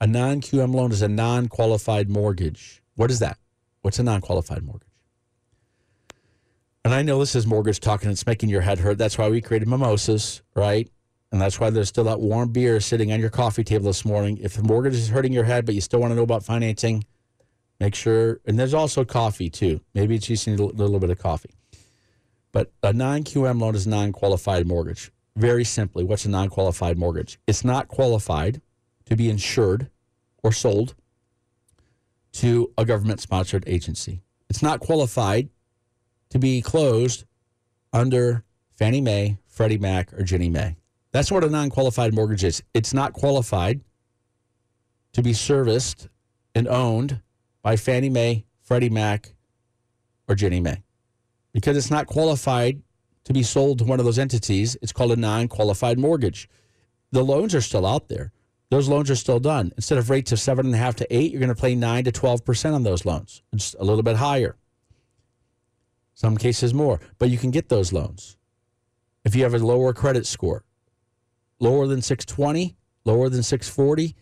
A 0.00 0.06
non 0.06 0.40
QM 0.40 0.74
loan 0.74 0.92
is 0.92 1.02
a 1.02 1.08
non 1.08 1.48
qualified 1.48 2.08
mortgage. 2.08 2.82
What 2.96 3.10
is 3.10 3.20
that? 3.20 3.38
What's 3.82 3.98
a 3.98 4.02
non 4.02 4.20
qualified 4.20 4.62
mortgage? 4.62 4.88
And 6.84 6.94
I 6.94 7.02
know 7.02 7.18
this 7.18 7.34
is 7.34 7.46
mortgage 7.46 7.80
talk 7.80 8.02
and 8.02 8.10
it's 8.10 8.26
making 8.26 8.48
your 8.48 8.62
head 8.62 8.78
hurt. 8.78 8.98
That's 8.98 9.18
why 9.18 9.28
we 9.28 9.40
created 9.40 9.68
mimosas, 9.68 10.42
right? 10.54 10.90
And 11.32 11.40
that's 11.40 11.60
why 11.60 11.70
there's 11.70 11.88
still 11.88 12.04
that 12.04 12.20
warm 12.20 12.50
beer 12.50 12.80
sitting 12.80 13.12
on 13.12 13.20
your 13.20 13.30
coffee 13.30 13.62
table 13.62 13.86
this 13.86 14.04
morning. 14.04 14.38
If 14.38 14.54
the 14.54 14.62
mortgage 14.62 14.94
is 14.94 15.08
hurting 15.08 15.32
your 15.32 15.44
head, 15.44 15.64
but 15.64 15.74
you 15.74 15.80
still 15.80 16.00
want 16.00 16.10
to 16.10 16.16
know 16.16 16.22
about 16.22 16.44
financing, 16.44 17.04
make 17.78 17.94
sure. 17.94 18.40
And 18.46 18.58
there's 18.58 18.74
also 18.74 19.04
coffee 19.04 19.48
too. 19.48 19.80
Maybe 19.94 20.16
it's 20.16 20.26
just 20.26 20.48
need 20.48 20.58
a 20.58 20.64
little 20.64 20.98
bit 20.98 21.10
of 21.10 21.18
coffee. 21.18 21.54
But 22.52 22.72
a 22.82 22.92
non 22.92 23.22
QM 23.22 23.60
loan 23.60 23.76
is 23.76 23.86
a 23.86 23.90
non 23.90 24.10
qualified 24.12 24.66
mortgage. 24.66 25.12
Very 25.36 25.64
simply, 25.64 26.02
what's 26.02 26.24
a 26.24 26.30
non 26.30 26.48
qualified 26.48 26.98
mortgage? 26.98 27.38
It's 27.46 27.64
not 27.64 27.86
qualified 27.86 28.60
to 29.06 29.16
be 29.16 29.30
insured 29.30 29.88
or 30.42 30.52
sold 30.52 30.94
to 32.32 32.72
a 32.76 32.84
government 32.84 33.20
sponsored 33.20 33.64
agency. 33.66 34.22
It's 34.48 34.62
not 34.62 34.80
qualified 34.80 35.48
to 36.30 36.38
be 36.38 36.60
closed 36.60 37.24
under 37.92 38.44
Fannie 38.76 39.00
Mae, 39.00 39.38
Freddie 39.46 39.78
Mac, 39.78 40.12
or 40.12 40.22
Ginnie 40.22 40.48
Mae. 40.48 40.76
That's 41.12 41.30
what 41.30 41.44
a 41.44 41.48
non 41.48 41.70
qualified 41.70 42.14
mortgage 42.14 42.44
is. 42.44 42.62
It's 42.74 42.94
not 42.94 43.12
qualified 43.12 43.80
to 45.12 45.22
be 45.22 45.32
serviced 45.32 46.08
and 46.54 46.68
owned 46.68 47.20
by 47.62 47.76
Fannie 47.76 48.08
Mae, 48.08 48.46
Freddie 48.62 48.90
Mac, 48.90 49.34
or 50.28 50.34
Ginnie 50.34 50.60
Mae. 50.60 50.82
Because 51.52 51.76
it's 51.76 51.90
not 51.90 52.06
qualified 52.06 52.82
to 53.24 53.32
be 53.32 53.42
sold 53.42 53.78
to 53.78 53.84
one 53.84 53.98
of 53.98 54.04
those 54.04 54.18
entities, 54.18 54.76
it's 54.82 54.92
called 54.92 55.12
a 55.12 55.16
non 55.16 55.48
qualified 55.48 55.98
mortgage. 55.98 56.48
The 57.12 57.24
loans 57.24 57.54
are 57.54 57.60
still 57.60 57.86
out 57.86 58.08
there. 58.08 58.32
Those 58.70 58.88
loans 58.88 59.10
are 59.10 59.16
still 59.16 59.40
done. 59.40 59.72
Instead 59.76 59.98
of 59.98 60.10
rates 60.10 60.30
of 60.30 60.38
seven 60.38 60.66
and 60.66 60.74
a 60.74 60.78
half 60.78 60.94
to 60.96 61.14
eight, 61.14 61.32
you're 61.32 61.40
going 61.40 61.54
to 61.54 61.60
pay 61.60 61.74
nine 61.74 62.04
to 62.04 62.12
12% 62.12 62.72
on 62.72 62.84
those 62.84 63.04
loans. 63.04 63.42
It's 63.52 63.74
a 63.80 63.84
little 63.84 64.04
bit 64.04 64.16
higher. 64.16 64.56
Some 66.14 66.36
cases 66.36 66.72
more, 66.72 67.00
but 67.18 67.30
you 67.30 67.38
can 67.38 67.50
get 67.50 67.68
those 67.68 67.92
loans. 67.92 68.36
If 69.24 69.34
you 69.34 69.42
have 69.42 69.54
a 69.54 69.58
lower 69.58 69.92
credit 69.92 70.24
score, 70.24 70.64
lower 71.60 71.86
than 71.86 72.02
620, 72.02 72.76
lower 73.04 73.28
than 73.28 73.42
640, 73.42 74.16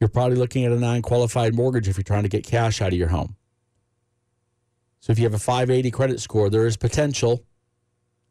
you're 0.00 0.08
probably 0.08 0.36
looking 0.36 0.64
at 0.64 0.72
a 0.72 0.78
non 0.78 1.02
qualified 1.02 1.54
mortgage 1.54 1.88
if 1.88 1.96
you're 1.96 2.04
trying 2.04 2.24
to 2.24 2.28
get 2.28 2.44
cash 2.44 2.82
out 2.82 2.92
of 2.92 2.98
your 2.98 3.08
home. 3.08 3.36
So 5.00 5.12
if 5.12 5.18
you 5.18 5.24
have 5.24 5.34
a 5.34 5.38
580 5.38 5.90
credit 5.90 6.20
score, 6.20 6.50
there 6.50 6.66
is 6.66 6.76
potential. 6.76 7.44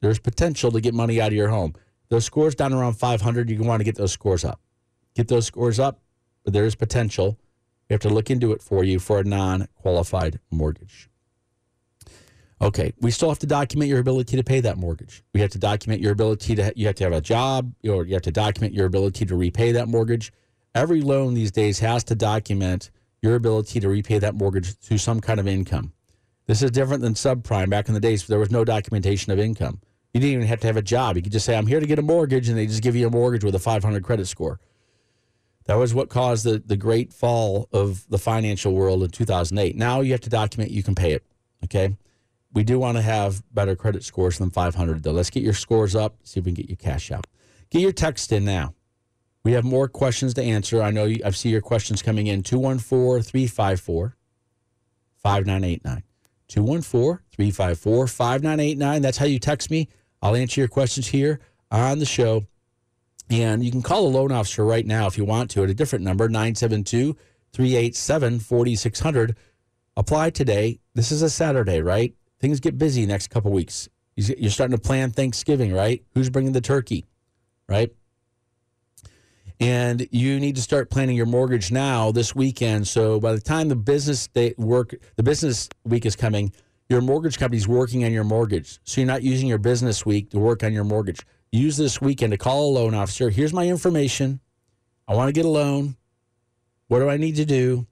There's 0.01 0.19
potential 0.19 0.71
to 0.71 0.81
get 0.81 0.93
money 0.93 1.19
out 1.19 1.29
of 1.29 1.33
your 1.33 1.49
home. 1.49 1.73
Those 2.09 2.25
scores 2.25 2.55
down 2.55 2.73
around 2.73 2.93
500, 2.93 3.49
you 3.49 3.61
want 3.63 3.79
to 3.79 3.83
get 3.83 3.95
those 3.95 4.11
scores 4.11 4.45
up. 4.45 4.59
Get 5.15 5.27
those 5.27 5.45
scores 5.45 5.79
up, 5.79 6.01
but 6.43 6.53
there 6.53 6.65
is 6.65 6.75
potential. 6.75 7.37
We 7.87 7.93
have 7.93 8.01
to 8.01 8.09
look 8.09 8.29
into 8.29 8.51
it 8.51 8.61
for 8.61 8.83
you 8.83 8.99
for 8.99 9.19
a 9.19 9.23
non 9.23 9.67
qualified 9.75 10.39
mortgage. 10.51 11.09
Okay, 12.61 12.93
we 12.99 13.09
still 13.11 13.29
have 13.29 13.39
to 13.39 13.47
document 13.47 13.89
your 13.89 13.99
ability 13.99 14.35
to 14.35 14.43
pay 14.43 14.59
that 14.59 14.77
mortgage. 14.77 15.23
We 15.33 15.39
have 15.39 15.49
to 15.51 15.57
document 15.57 16.01
your 16.01 16.11
ability 16.11 16.55
to, 16.55 16.73
you 16.75 16.87
have 16.87 16.95
to 16.95 17.05
have 17.05 17.13
a 17.13 17.21
job, 17.21 17.73
or 17.87 18.05
you 18.05 18.13
have 18.13 18.23
to 18.23 18.31
document 18.31 18.73
your 18.73 18.85
ability 18.85 19.25
to 19.25 19.35
repay 19.35 19.71
that 19.71 19.87
mortgage. 19.87 20.33
Every 20.75 21.01
loan 21.01 21.35
these 21.35 21.51
days 21.51 21.79
has 21.79 22.03
to 22.05 22.15
document 22.15 22.91
your 23.21 23.35
ability 23.35 23.79
to 23.79 23.87
repay 23.87 24.19
that 24.19 24.35
mortgage 24.35 24.77
through 24.77 24.97
some 24.97 25.21
kind 25.21 25.39
of 25.39 25.47
income. 25.47 25.93
This 26.47 26.61
is 26.61 26.71
different 26.71 27.01
than 27.01 27.13
subprime. 27.13 27.69
Back 27.69 27.87
in 27.87 27.93
the 27.93 27.99
days, 27.99 28.27
there 28.27 28.39
was 28.39 28.51
no 28.51 28.65
documentation 28.65 29.31
of 29.31 29.39
income. 29.39 29.79
You 30.13 30.19
didn't 30.19 30.33
even 30.33 30.47
have 30.47 30.59
to 30.61 30.67
have 30.67 30.77
a 30.77 30.81
job. 30.81 31.15
You 31.15 31.21
could 31.21 31.31
just 31.31 31.45
say, 31.45 31.55
I'm 31.55 31.67
here 31.67 31.79
to 31.79 31.85
get 31.85 31.99
a 31.99 32.01
mortgage, 32.01 32.49
and 32.49 32.57
they 32.57 32.65
just 32.65 32.81
give 32.81 32.95
you 32.95 33.07
a 33.07 33.11
mortgage 33.11 33.43
with 33.43 33.55
a 33.55 33.59
500 33.59 34.03
credit 34.03 34.27
score. 34.27 34.59
That 35.65 35.75
was 35.75 35.93
what 35.93 36.09
caused 36.09 36.45
the, 36.45 36.61
the 36.65 36.75
great 36.75 37.13
fall 37.13 37.69
of 37.71 38.03
the 38.09 38.17
financial 38.17 38.73
world 38.73 39.03
in 39.03 39.11
2008. 39.11 39.75
Now 39.75 40.01
you 40.01 40.11
have 40.11 40.21
to 40.21 40.29
document 40.29 40.71
you 40.71 40.81
can 40.81 40.95
pay 40.95 41.13
it. 41.13 41.23
Okay. 41.63 41.95
We 42.53 42.63
do 42.63 42.79
want 42.79 42.97
to 42.97 43.01
have 43.01 43.43
better 43.53 43.75
credit 43.75 44.03
scores 44.03 44.37
than 44.39 44.49
500, 44.49 45.03
though. 45.03 45.11
Let's 45.11 45.29
get 45.29 45.43
your 45.43 45.53
scores 45.53 45.95
up, 45.95 46.17
see 46.23 46.39
if 46.39 46.45
we 46.45 46.51
can 46.51 46.63
get 46.63 46.69
you 46.69 46.75
cash 46.75 47.11
out. 47.11 47.27
Get 47.69 47.81
your 47.81 47.91
text 47.91 48.31
in 48.31 48.45
now. 48.45 48.73
We 49.43 49.53
have 49.53 49.63
more 49.63 49.87
questions 49.87 50.33
to 50.33 50.43
answer. 50.43 50.81
I 50.81 50.91
know 50.91 51.05
you, 51.05 51.21
I 51.23 51.29
see 51.31 51.49
your 51.49 51.61
questions 51.61 52.01
coming 52.01 52.27
in 52.27 52.43
214 52.43 53.23
354 53.23 54.15
5989. 55.15 56.03
214 56.47 57.19
354 57.31 58.07
5989. 58.07 59.01
That's 59.01 59.17
how 59.17 59.25
you 59.25 59.39
text 59.39 59.69
me. 59.69 59.87
I'll 60.21 60.35
answer 60.35 60.59
your 60.59 60.67
questions 60.67 61.07
here 61.07 61.39
on 61.71 61.99
the 61.99 62.05
show. 62.05 62.45
And 63.29 63.63
you 63.63 63.71
can 63.71 63.83
call 63.83 64.07
a 64.07 64.09
loan 64.09 64.31
officer 64.31 64.65
right 64.65 64.85
now 64.85 65.05
if 65.05 65.17
you 65.17 65.23
want 65.23 65.51
to 65.51 65.63
at 65.63 65.69
a 65.69 65.73
different 65.73 66.03
number, 66.03 66.27
972 66.27 67.15
387 67.53 68.39
4600. 68.39 69.37
Apply 69.95 70.29
today. 70.31 70.79
This 70.95 71.11
is 71.11 71.21
a 71.21 71.29
Saturday, 71.29 71.81
right? 71.81 72.15
Things 72.39 72.59
get 72.59 72.77
busy 72.77 73.05
next 73.05 73.29
couple 73.29 73.51
weeks. 73.51 73.89
You're 74.15 74.51
starting 74.51 74.75
to 74.75 74.81
plan 74.81 75.11
Thanksgiving, 75.11 75.73
right? 75.73 76.03
Who's 76.13 76.29
bringing 76.29 76.51
the 76.51 76.61
turkey, 76.61 77.05
right? 77.67 77.91
And 79.61 80.07
you 80.11 80.39
need 80.39 80.55
to 80.55 80.61
start 80.61 80.89
planning 80.89 81.17
your 81.17 81.25
mortgage 81.25 81.71
now 81.71 82.11
this 82.11 82.33
weekend. 82.33 82.87
So 82.87 83.19
by 83.19 83.33
the 83.33 83.41
time 83.41 83.67
the 83.67 83.75
business 83.75 84.27
day 84.27 84.53
work, 84.57 84.95
the 85.17 85.23
business 85.23 85.67
week 85.83 86.05
is 86.05 86.15
coming, 86.15 86.53
your 86.87 87.01
mortgage 87.01 87.37
company's 87.37 87.67
working 87.67 88.03
on 88.05 88.11
your 88.11 88.23
mortgage. 88.23 88.79
So 88.83 89.01
you're 89.01 89.07
not 89.07 89.21
using 89.21 89.47
your 89.47 89.57
business 89.57 90.05
week 90.05 90.31
to 90.31 90.39
work 90.39 90.63
on 90.63 90.73
your 90.73 90.85
mortgage. 90.85 91.25
Use 91.51 91.77
this 91.77 91.99
weekend 91.99 92.31
to 92.31 92.37
call 92.37 92.69
a 92.69 92.71
loan 92.71 92.93
officer. 92.93 93.29
Here's 93.29 93.53
my 93.53 93.67
information. 93.67 94.39
I 95.07 95.15
want 95.15 95.27
to 95.27 95.33
get 95.33 95.45
a 95.45 95.49
loan. 95.49 95.97
What 96.87 96.99
do 96.99 97.09
I 97.09 97.17
need 97.17 97.35
to 97.35 97.45
do? 97.45 97.85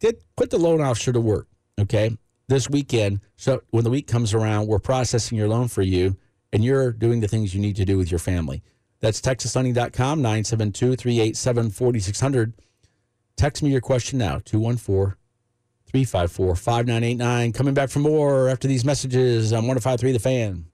Get, 0.00 0.22
put 0.36 0.50
the 0.50 0.58
loan 0.58 0.80
officer 0.80 1.12
to 1.12 1.20
work. 1.20 1.46
Okay. 1.78 2.16
This 2.50 2.68
weekend. 2.68 3.20
So 3.36 3.62
when 3.70 3.84
the 3.84 3.90
week 3.90 4.08
comes 4.08 4.34
around, 4.34 4.66
we're 4.66 4.80
processing 4.80 5.38
your 5.38 5.46
loan 5.46 5.68
for 5.68 5.82
you 5.82 6.16
and 6.52 6.64
you're 6.64 6.90
doing 6.90 7.20
the 7.20 7.28
things 7.28 7.54
you 7.54 7.60
need 7.60 7.76
to 7.76 7.84
do 7.84 7.96
with 7.96 8.10
your 8.10 8.18
family. 8.18 8.64
That's 8.98 9.20
texaslending.com, 9.20 10.20
972 10.20 10.96
387 10.96 11.70
4600. 11.70 12.54
Text 13.36 13.62
me 13.62 13.70
your 13.70 13.80
question 13.80 14.18
now, 14.18 14.40
214 14.44 15.14
354 15.86 16.56
5989. 16.56 17.52
Coming 17.52 17.72
back 17.72 17.88
for 17.88 18.00
more 18.00 18.48
after 18.48 18.66
these 18.66 18.84
messages 18.84 19.52
on 19.52 19.68
1053 19.68 20.10
The 20.10 20.18
Fan. 20.18 20.69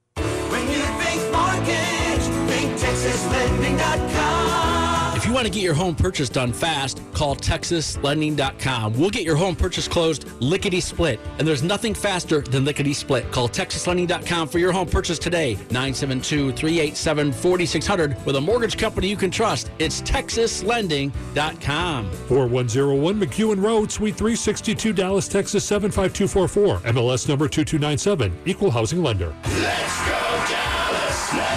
Want 5.37 5.47
to 5.47 5.53
get 5.53 5.63
your 5.63 5.75
home 5.75 5.95
purchase 5.95 6.31
done 6.31 6.51
fast, 6.51 7.03
call 7.13 7.37
TexasLending.com. 7.37 8.99
We'll 8.99 9.11
get 9.11 9.23
your 9.23 9.37
home 9.37 9.55
purchase 9.55 9.87
closed 9.87 10.27
lickety 10.41 10.81
split. 10.81 11.21
And 11.39 11.47
there's 11.47 11.63
nothing 11.63 11.93
faster 11.93 12.41
than 12.41 12.65
lickety 12.65 12.95
split. 12.95 13.31
Call 13.33 13.47
TexasLending.com 13.47 14.49
for 14.49 14.59
your 14.59 14.73
home 14.73 14.89
purchase 14.89 15.19
today. 15.19 15.57
972 15.71 16.53
387 16.53 17.33
4600 17.33 18.25
with 18.25 18.37
a 18.37 18.41
mortgage 18.41 18.79
company 18.79 19.09
you 19.09 19.17
can 19.17 19.31
trust. 19.31 19.71
It's 19.79 20.01
TexasLending.com. 20.01 22.11
4101 22.11 23.21
McEwen 23.21 23.63
Road, 23.63 23.93
Suite 23.93 24.17
362, 24.17 24.95
Dallas, 24.95 25.29
Texas 25.29 25.67
75244. 25.67 26.79
MLS 26.95 27.29
number 27.29 27.47
2297. 27.47 28.33
Equal 28.47 28.71
housing 28.71 29.03
lender. 29.03 29.35
Let's 29.45 30.01
go, 30.01 30.17
Dallas. 30.49 31.35
Let's 31.35 31.51
go. 31.51 31.56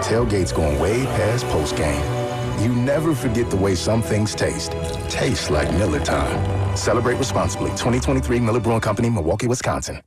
tailgates 0.01 0.55
going 0.55 0.79
way 0.79 1.05
past 1.05 1.45
postgame. 1.45 2.19
You 2.61 2.75
never 2.75 3.15
forget 3.15 3.49
the 3.49 3.57
way 3.57 3.75
some 3.75 4.01
things 4.01 4.35
taste. 4.35 4.71
Taste 5.09 5.49
like 5.49 5.71
Miller 5.73 5.99
time. 5.99 6.75
Celebrate 6.75 7.15
responsibly. 7.15 7.69
2023 7.71 8.39
Miller 8.39 8.59
Brewing 8.59 8.81
Company, 8.81 9.09
Milwaukee, 9.09 9.47
Wisconsin. 9.47 10.01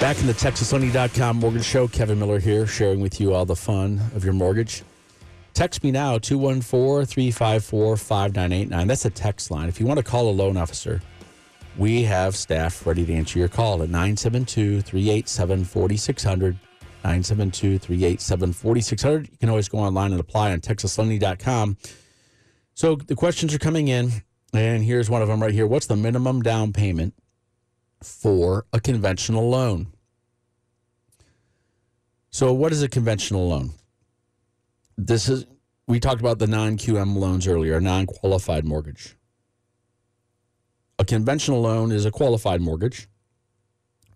Back 0.00 0.18
in 0.18 0.26
the 0.26 0.32
TexasLending.com 0.32 1.36
mortgage 1.36 1.66
show, 1.66 1.86
Kevin 1.86 2.18
Miller 2.18 2.38
here, 2.38 2.66
sharing 2.66 3.00
with 3.00 3.20
you 3.20 3.34
all 3.34 3.44
the 3.44 3.54
fun 3.54 4.00
of 4.14 4.24
your 4.24 4.32
mortgage. 4.32 4.82
Text 5.52 5.84
me 5.84 5.90
now, 5.90 6.16
214 6.16 7.04
354 7.04 7.98
5989. 7.98 8.86
That's 8.86 9.04
a 9.04 9.10
text 9.10 9.50
line. 9.50 9.68
If 9.68 9.78
you 9.78 9.84
want 9.84 9.98
to 9.98 10.02
call 10.02 10.30
a 10.30 10.32
loan 10.32 10.56
officer, 10.56 11.02
we 11.76 12.02
have 12.04 12.34
staff 12.34 12.86
ready 12.86 13.04
to 13.04 13.12
answer 13.12 13.38
your 13.38 13.48
call 13.48 13.82
at 13.82 13.90
972 13.90 14.80
387 14.80 15.64
4600. 15.64 16.54
972 17.04 17.78
387 17.78 18.52
4600. 18.54 19.28
You 19.30 19.36
can 19.36 19.50
always 19.50 19.68
go 19.68 19.80
online 19.80 20.12
and 20.12 20.20
apply 20.20 20.52
on 20.52 20.60
TexasLending.com. 20.60 21.76
So 22.72 22.94
the 22.94 23.14
questions 23.14 23.52
are 23.52 23.58
coming 23.58 23.88
in, 23.88 24.10
and 24.54 24.82
here's 24.82 25.10
one 25.10 25.20
of 25.20 25.28
them 25.28 25.42
right 25.42 25.52
here. 25.52 25.66
What's 25.66 25.86
the 25.86 25.96
minimum 25.96 26.40
down 26.40 26.72
payment 26.72 27.12
for 28.02 28.66
a 28.72 28.80
conventional 28.80 29.48
loan? 29.48 29.88
So, 32.30 32.52
what 32.52 32.72
is 32.72 32.82
a 32.82 32.88
conventional 32.88 33.48
loan? 33.48 33.72
This 34.96 35.28
is, 35.28 35.46
we 35.86 35.98
talked 35.98 36.20
about 36.20 36.38
the 36.38 36.46
non 36.46 36.76
QM 36.76 37.16
loans 37.16 37.48
earlier, 37.48 37.80
non 37.80 38.06
qualified 38.06 38.64
mortgage. 38.64 39.16
A 40.98 41.04
conventional 41.04 41.60
loan 41.62 41.92
is 41.92 42.04
a 42.04 42.10
qualified 42.10 42.60
mortgage, 42.60 43.08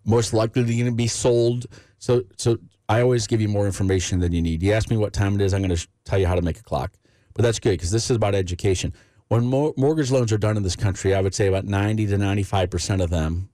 most 0.05 0.33
likely 0.33 0.63
going 0.63 0.85
to 0.85 0.91
be 0.91 1.07
sold. 1.07 1.65
So, 1.97 2.23
so 2.37 2.57
I 2.87 3.01
always 3.01 3.27
give 3.27 3.41
you 3.41 3.47
more 3.47 3.65
information 3.65 4.19
than 4.19 4.31
you 4.31 4.41
need. 4.41 4.61
You 4.61 4.73
ask 4.73 4.89
me 4.89 4.97
what 4.97 5.11
time 5.11 5.35
it 5.35 5.41
is, 5.41 5.53
I'm 5.53 5.61
going 5.61 5.75
to 5.75 5.87
tell 6.05 6.19
you 6.19 6.27
how 6.27 6.35
to 6.35 6.41
make 6.41 6.59
a 6.59 6.63
clock. 6.63 6.93
But 7.33 7.41
that's 7.41 7.59
good 7.59 7.71
because 7.71 7.91
this 7.91 8.09
is 8.09 8.15
about 8.15 8.35
education. 8.35 8.93
When 9.27 9.47
mo- 9.47 9.73
mortgage 9.75 10.11
loans 10.11 10.31
are 10.31 10.37
done 10.37 10.55
in 10.55 10.63
this 10.63 10.75
country, 10.75 11.15
I 11.15 11.21
would 11.21 11.33
say 11.33 11.47
about 11.47 11.65
90 11.65 12.05
to 12.07 12.17
95% 12.17 13.03
of 13.03 13.09
them 13.09 13.49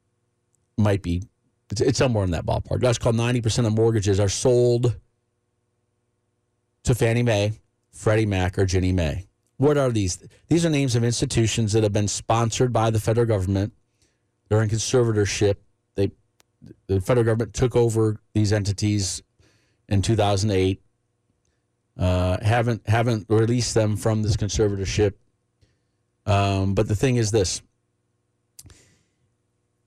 might 0.77 1.01
be, 1.01 1.23
it's, 1.69 1.81
it's 1.81 1.97
somewhere 1.97 2.23
in 2.23 2.31
that 2.31 2.45
ballpark. 2.45 2.81
That's 2.81 2.97
called 2.97 3.15
90% 3.15 3.65
of 3.65 3.73
mortgages 3.73 4.19
are 4.19 4.29
sold 4.29 4.95
to 6.83 6.95
Fannie 6.95 7.23
Mae, 7.23 7.53
Freddie 7.91 8.25
Mac, 8.25 8.57
or 8.57 8.65
Ginnie 8.65 8.91
Mae. 8.91 9.27
What 9.57 9.77
are 9.77 9.91
these? 9.91 10.27
These 10.47 10.65
are 10.65 10.71
names 10.71 10.95
of 10.95 11.03
institutions 11.03 11.73
that 11.73 11.83
have 11.83 11.93
been 11.93 12.07
sponsored 12.07 12.73
by 12.73 12.89
the 12.89 12.99
federal 12.99 13.27
government. 13.27 13.73
They're 14.49 14.63
in 14.63 14.69
conservatorship. 14.69 15.57
They, 15.93 16.11
the 16.87 16.99
federal 16.99 17.25
government 17.25 17.53
took 17.53 17.75
over 17.75 18.19
these 18.33 18.51
entities 18.51 19.21
in 19.87 20.01
2008. 20.01 20.81
Uh, 21.95 22.37
haven't 22.43 22.89
haven't 22.89 23.27
released 23.29 23.75
them 23.75 23.97
from 23.97 24.23
this 24.23 24.35
conservatorship. 24.35 25.13
Um, 26.25 26.73
but 26.73 26.87
the 26.87 26.95
thing 26.95 27.17
is 27.17 27.29
this: 27.29 27.61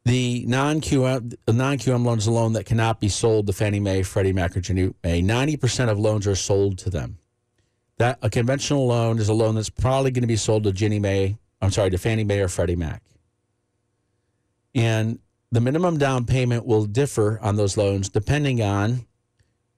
the 0.04 0.44
non 0.46 0.80
QM 0.80 1.34
non 1.48 1.78
QM 1.78 2.52
that 2.54 2.66
cannot 2.66 3.00
be 3.00 3.08
sold 3.08 3.46
to 3.46 3.52
Fannie 3.52 3.80
Mae, 3.80 4.02
Freddie 4.02 4.32
Mac, 4.32 4.56
or 4.56 4.60
Ginnie 4.60 4.92
Mae. 5.02 5.22
Ninety 5.22 5.56
percent 5.56 5.90
of 5.90 5.98
loans 5.98 6.26
are 6.26 6.34
sold 6.34 6.78
to 6.78 6.90
them. 6.90 7.18
That 7.98 8.18
a 8.22 8.28
conventional 8.28 8.86
loan 8.86 9.18
is 9.18 9.28
a 9.28 9.34
loan 9.34 9.54
that's 9.54 9.70
probably 9.70 10.10
going 10.10 10.22
to 10.22 10.28
be 10.28 10.36
sold 10.36 10.64
to 10.64 10.72
Ginnie 10.72 10.98
Mae. 10.98 11.38
I'm 11.62 11.70
sorry, 11.70 11.90
to 11.90 11.98
Fannie 11.98 12.24
Mae 12.24 12.40
or 12.40 12.48
Freddie 12.48 12.76
Mac. 12.76 13.02
And 14.74 15.20
the 15.52 15.60
minimum 15.60 15.98
down 15.98 16.26
payment 16.26 16.66
will 16.66 16.84
differ 16.84 17.38
on 17.40 17.56
those 17.56 17.76
loans 17.76 18.08
depending 18.08 18.60
on 18.60 19.06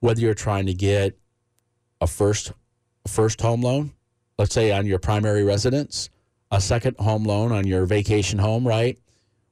whether 0.00 0.20
you're 0.20 0.34
trying 0.34 0.66
to 0.66 0.74
get 0.74 1.16
a 2.00 2.06
first 2.06 2.52
a 3.04 3.08
first 3.08 3.40
home 3.40 3.60
loan, 3.60 3.92
let's 4.38 4.54
say 4.54 4.72
on 4.72 4.86
your 4.86 4.98
primary 4.98 5.44
residence, 5.44 6.10
a 6.50 6.60
second 6.60 6.96
home 6.98 7.24
loan 7.24 7.52
on 7.52 7.66
your 7.66 7.86
vacation 7.86 8.38
home, 8.38 8.66
right? 8.66 8.98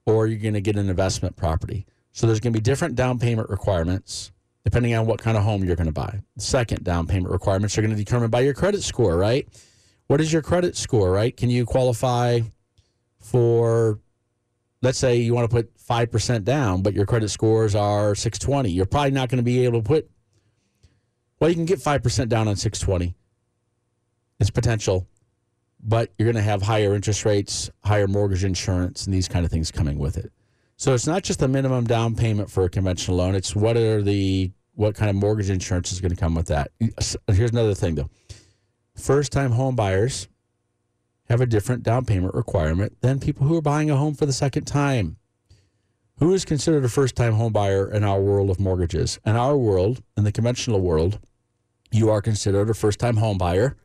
Or 0.07 0.27
you're 0.27 0.39
going 0.39 0.55
to 0.55 0.61
get 0.61 0.77
an 0.77 0.89
investment 0.89 1.37
property. 1.37 1.87
So 2.13 2.27
there's 2.27 2.41
going 2.41 2.53
to 2.53 2.59
be 2.59 2.63
different 2.63 2.95
down 2.95 3.19
payment 3.19 3.51
requirements 3.51 4.31
depending 4.65 4.95
on 4.95 5.07
what 5.07 5.21
kind 5.21 5.37
of 5.37 5.43
home 5.43 5.63
you're 5.63 5.77
going 5.77 5.87
to 5.87 5.93
buy. 5.93 6.23
Second 6.39 6.85
down 6.85 7.07
payment 7.07 7.31
requirements 7.31 7.77
are 7.77 7.83
going 7.83 7.91
to 7.91 7.97
be 7.97 8.05
determined 8.05 8.31
by 8.31 8.41
your 8.41 8.55
credit 8.55 8.83
score, 8.83 9.17
right? 9.17 9.47
What 10.07 10.21
is 10.21 10.33
your 10.33 10.41
credit 10.41 10.75
score, 10.77 11.11
right? 11.11 11.37
Can 11.37 11.51
you 11.51 11.67
qualify 11.67 12.41
for 13.21 14.01
let's 14.81 14.99
say 14.99 15.17
you 15.17 15.35
want 15.35 15.51
to 15.51 15.55
put 15.55 15.77
5% 15.79 16.45
down, 16.45 16.83
but 16.83 16.95
your 16.95 17.07
credit 17.07 17.31
scores 17.31 17.75
are 17.75 18.15
620. 18.15 18.71
You're 18.71 18.87
probably 18.87 19.11
not 19.13 19.29
going 19.29 19.39
to 19.39 19.43
be 19.43 19.65
able 19.65 19.83
to 19.83 19.87
put 19.87 20.11
well, 21.41 21.51
you 21.51 21.57
can 21.57 21.65
get 21.65 21.81
5% 21.81 22.29
down 22.29 22.49
on 22.49 22.57
620. 22.57 23.15
It's 24.41 24.51
potential, 24.51 25.07
but 25.85 26.11
you're 26.19 26.27
going 26.27 26.43
to 26.43 26.51
have 26.51 26.63
higher 26.63 26.95
interest 26.95 27.25
rates, 27.25 27.71
higher 27.85 28.09
mortgage 28.09 28.43
insurance, 28.43 29.05
and 29.05 29.15
these 29.15 29.29
kind 29.29 29.45
of 29.45 29.51
things 29.51 29.71
coming 29.71 29.99
with 29.99 30.17
it. 30.17 30.33
So 30.77 30.95
it's 30.95 31.07
not 31.07 31.23
just 31.23 31.39
the 31.41 31.49
minimum 31.49 31.85
down 31.85 32.17
payment 32.17 32.51
for 32.51 32.65
a 32.65 32.71
conventional 32.71 33.19
loan. 33.19 33.35
It's 33.35 33.55
what 33.55 33.77
are 33.77 34.03
the 34.03 34.51
what 34.75 34.97
kind 34.97 35.09
of 35.09 35.15
mortgage 35.15 35.51
insurance 35.51 35.93
is 35.93 36.01
going 36.01 36.11
to 36.11 36.17
come 36.17 36.35
with 36.35 36.47
that. 36.47 36.73
Here's 37.29 37.53
another 37.53 37.75
thing 37.75 37.95
though. 37.95 38.11
First 38.97 39.31
time 39.31 39.53
home 39.53 39.77
buyers 39.77 40.27
have 41.29 41.41
a 41.41 41.47
different 41.47 41.83
down 41.85 42.05
payment 42.05 42.35
requirement 42.35 43.01
than 43.03 43.21
people 43.21 43.47
who 43.47 43.57
are 43.57 43.63
buying 43.63 43.91
a 43.91 43.97
home 43.97 44.15
for 44.15 44.27
the 44.27 44.33
second 44.33 44.65
time. 44.65 45.17
Who 46.19 46.33
is 46.33 46.45
considered 46.45 46.85
a 46.85 46.89
first 46.89 47.15
time 47.15 47.35
home 47.35 47.53
buyer 47.53 47.91
in 47.91 48.05
our 48.05 48.21
world 48.21 48.51
of 48.51 48.59
mortgages? 48.59 49.19
In 49.25 49.37
our 49.37 49.57
world, 49.57 50.03
in 50.17 50.25
the 50.25 50.33
conventional 50.33 50.81
world, 50.81 51.21
you 51.91 52.11
are 52.11 52.23
considered 52.23 52.71
a 52.71 52.75
first 52.75 52.99
time 52.99 53.17
home 53.17 53.39
buyer 53.39 53.77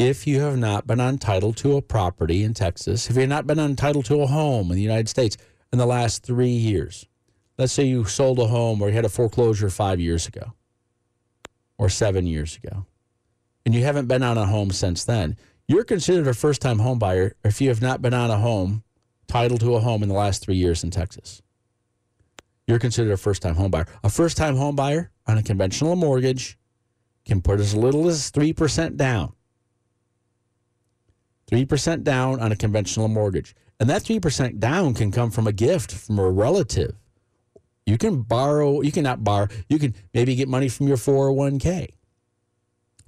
if 0.00 0.26
you 0.26 0.40
have 0.40 0.56
not 0.56 0.86
been 0.86 0.98
entitled 0.98 1.58
to 1.58 1.76
a 1.76 1.82
property 1.82 2.42
in 2.42 2.54
Texas, 2.54 3.10
if 3.10 3.16
you've 3.16 3.28
not 3.28 3.46
been 3.46 3.58
entitled 3.58 4.06
to 4.06 4.22
a 4.22 4.26
home 4.26 4.70
in 4.70 4.76
the 4.76 4.82
United 4.82 5.10
States 5.10 5.36
in 5.74 5.78
the 5.78 5.84
last 5.84 6.22
three 6.22 6.48
years. 6.48 7.06
Let's 7.58 7.74
say 7.74 7.84
you 7.84 8.06
sold 8.06 8.38
a 8.38 8.46
home 8.46 8.80
or 8.80 8.88
you 8.88 8.94
had 8.94 9.04
a 9.04 9.10
foreclosure 9.10 9.68
five 9.68 10.00
years 10.00 10.26
ago 10.26 10.54
or 11.76 11.90
seven 11.90 12.26
years 12.26 12.56
ago, 12.56 12.86
and 13.66 13.74
you 13.74 13.84
haven't 13.84 14.08
been 14.08 14.22
on 14.22 14.38
a 14.38 14.46
home 14.46 14.70
since 14.70 15.04
then. 15.04 15.36
You're 15.68 15.84
considered 15.84 16.26
a 16.28 16.34
first 16.34 16.62
time 16.62 16.78
home 16.78 16.98
buyer 16.98 17.34
if 17.44 17.60
you 17.60 17.68
have 17.68 17.82
not 17.82 18.00
been 18.00 18.14
on 18.14 18.30
a 18.30 18.38
home, 18.38 18.82
titled 19.28 19.60
to 19.60 19.74
a 19.74 19.80
home 19.80 20.02
in 20.02 20.08
the 20.08 20.14
last 20.14 20.42
three 20.42 20.56
years 20.56 20.82
in 20.82 20.90
Texas. 20.90 21.42
You're 22.66 22.78
considered 22.78 23.12
a 23.12 23.18
first 23.18 23.42
time 23.42 23.56
home 23.56 23.70
buyer. 23.70 23.86
A 24.02 24.08
first 24.08 24.38
time 24.38 24.56
home 24.56 24.76
buyer 24.76 25.10
on 25.26 25.36
a 25.36 25.42
conventional 25.42 25.94
mortgage 25.94 26.58
can 27.26 27.42
put 27.42 27.60
as 27.60 27.74
little 27.74 28.08
as 28.08 28.32
3% 28.32 28.96
down. 28.96 29.34
3% 31.50 32.04
down 32.04 32.40
on 32.40 32.52
a 32.52 32.56
conventional 32.56 33.08
mortgage. 33.08 33.54
And 33.78 33.88
that 33.88 34.02
3% 34.02 34.58
down 34.58 34.94
can 34.94 35.10
come 35.10 35.30
from 35.30 35.46
a 35.46 35.52
gift 35.52 35.92
from 35.92 36.18
a 36.18 36.30
relative. 36.30 36.94
You 37.86 37.98
can 37.98 38.22
borrow, 38.22 38.82
you 38.82 38.92
cannot 38.92 39.24
borrow, 39.24 39.48
you 39.68 39.78
can 39.78 39.94
maybe 40.14 40.36
get 40.36 40.48
money 40.48 40.68
from 40.68 40.86
your 40.86 40.96
401k 40.96 41.88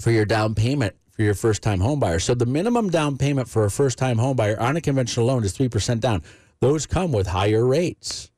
for 0.00 0.10
your 0.10 0.24
down 0.24 0.54
payment 0.54 0.96
for 1.10 1.22
your 1.22 1.34
first 1.34 1.62
time 1.62 1.80
home 1.80 2.00
buyer. 2.00 2.18
So 2.18 2.34
the 2.34 2.46
minimum 2.46 2.90
down 2.90 3.18
payment 3.18 3.48
for 3.48 3.64
a 3.64 3.70
first 3.70 3.98
time 3.98 4.18
home 4.18 4.36
buyer 4.36 4.58
on 4.58 4.76
a 4.76 4.80
conventional 4.80 5.26
loan 5.26 5.44
is 5.44 5.56
3% 5.56 6.00
down. 6.00 6.22
Those 6.60 6.86
come 6.86 7.12
with 7.12 7.28
higher 7.28 7.64
rates 7.64 8.30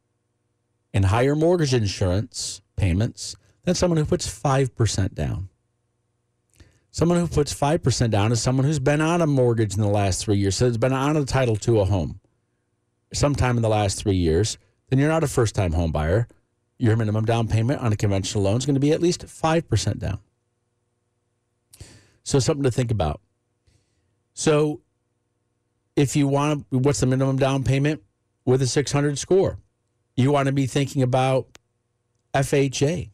and 0.92 1.04
higher 1.04 1.36
mortgage 1.36 1.72
insurance 1.72 2.60
payments 2.76 3.36
than 3.62 3.74
someone 3.74 3.96
who 3.96 4.04
puts 4.04 4.26
5% 4.26 5.14
down. 5.14 5.48
Someone 6.94 7.18
who 7.18 7.26
puts 7.26 7.52
5% 7.52 8.10
down 8.10 8.30
is 8.30 8.40
someone 8.40 8.64
who's 8.64 8.78
been 8.78 9.00
on 9.00 9.20
a 9.20 9.26
mortgage 9.26 9.74
in 9.74 9.80
the 9.80 9.88
last 9.88 10.24
three 10.24 10.36
years, 10.36 10.54
so 10.54 10.66
has 10.66 10.78
been 10.78 10.92
on 10.92 11.16
a 11.16 11.24
title 11.24 11.56
to 11.56 11.80
a 11.80 11.84
home. 11.84 12.20
sometime 13.12 13.56
in 13.56 13.64
the 13.64 13.68
last 13.68 14.00
three 14.00 14.14
years, 14.14 14.58
then 14.88 15.00
you're 15.00 15.08
not 15.08 15.24
a 15.24 15.26
first 15.26 15.56
time 15.56 15.72
home 15.72 15.90
buyer. 15.90 16.28
Your 16.78 16.94
minimum 16.94 17.24
down 17.24 17.48
payment 17.48 17.80
on 17.80 17.92
a 17.92 17.96
conventional 17.96 18.44
loan 18.44 18.58
is 18.58 18.64
going 18.64 18.74
to 18.74 18.80
be 18.80 18.92
at 18.92 19.02
least 19.02 19.26
5% 19.26 19.98
down. 19.98 20.20
So, 22.22 22.38
something 22.38 22.62
to 22.62 22.70
think 22.70 22.92
about. 22.92 23.20
So, 24.34 24.80
if 25.96 26.14
you 26.14 26.28
want, 26.28 26.70
to, 26.70 26.78
what's 26.78 27.00
the 27.00 27.06
minimum 27.06 27.38
down 27.38 27.64
payment 27.64 28.04
with 28.44 28.62
a 28.62 28.68
600 28.68 29.18
score? 29.18 29.58
You 30.14 30.30
want 30.30 30.46
to 30.46 30.52
be 30.52 30.66
thinking 30.66 31.02
about 31.02 31.58
FHA. 32.34 33.10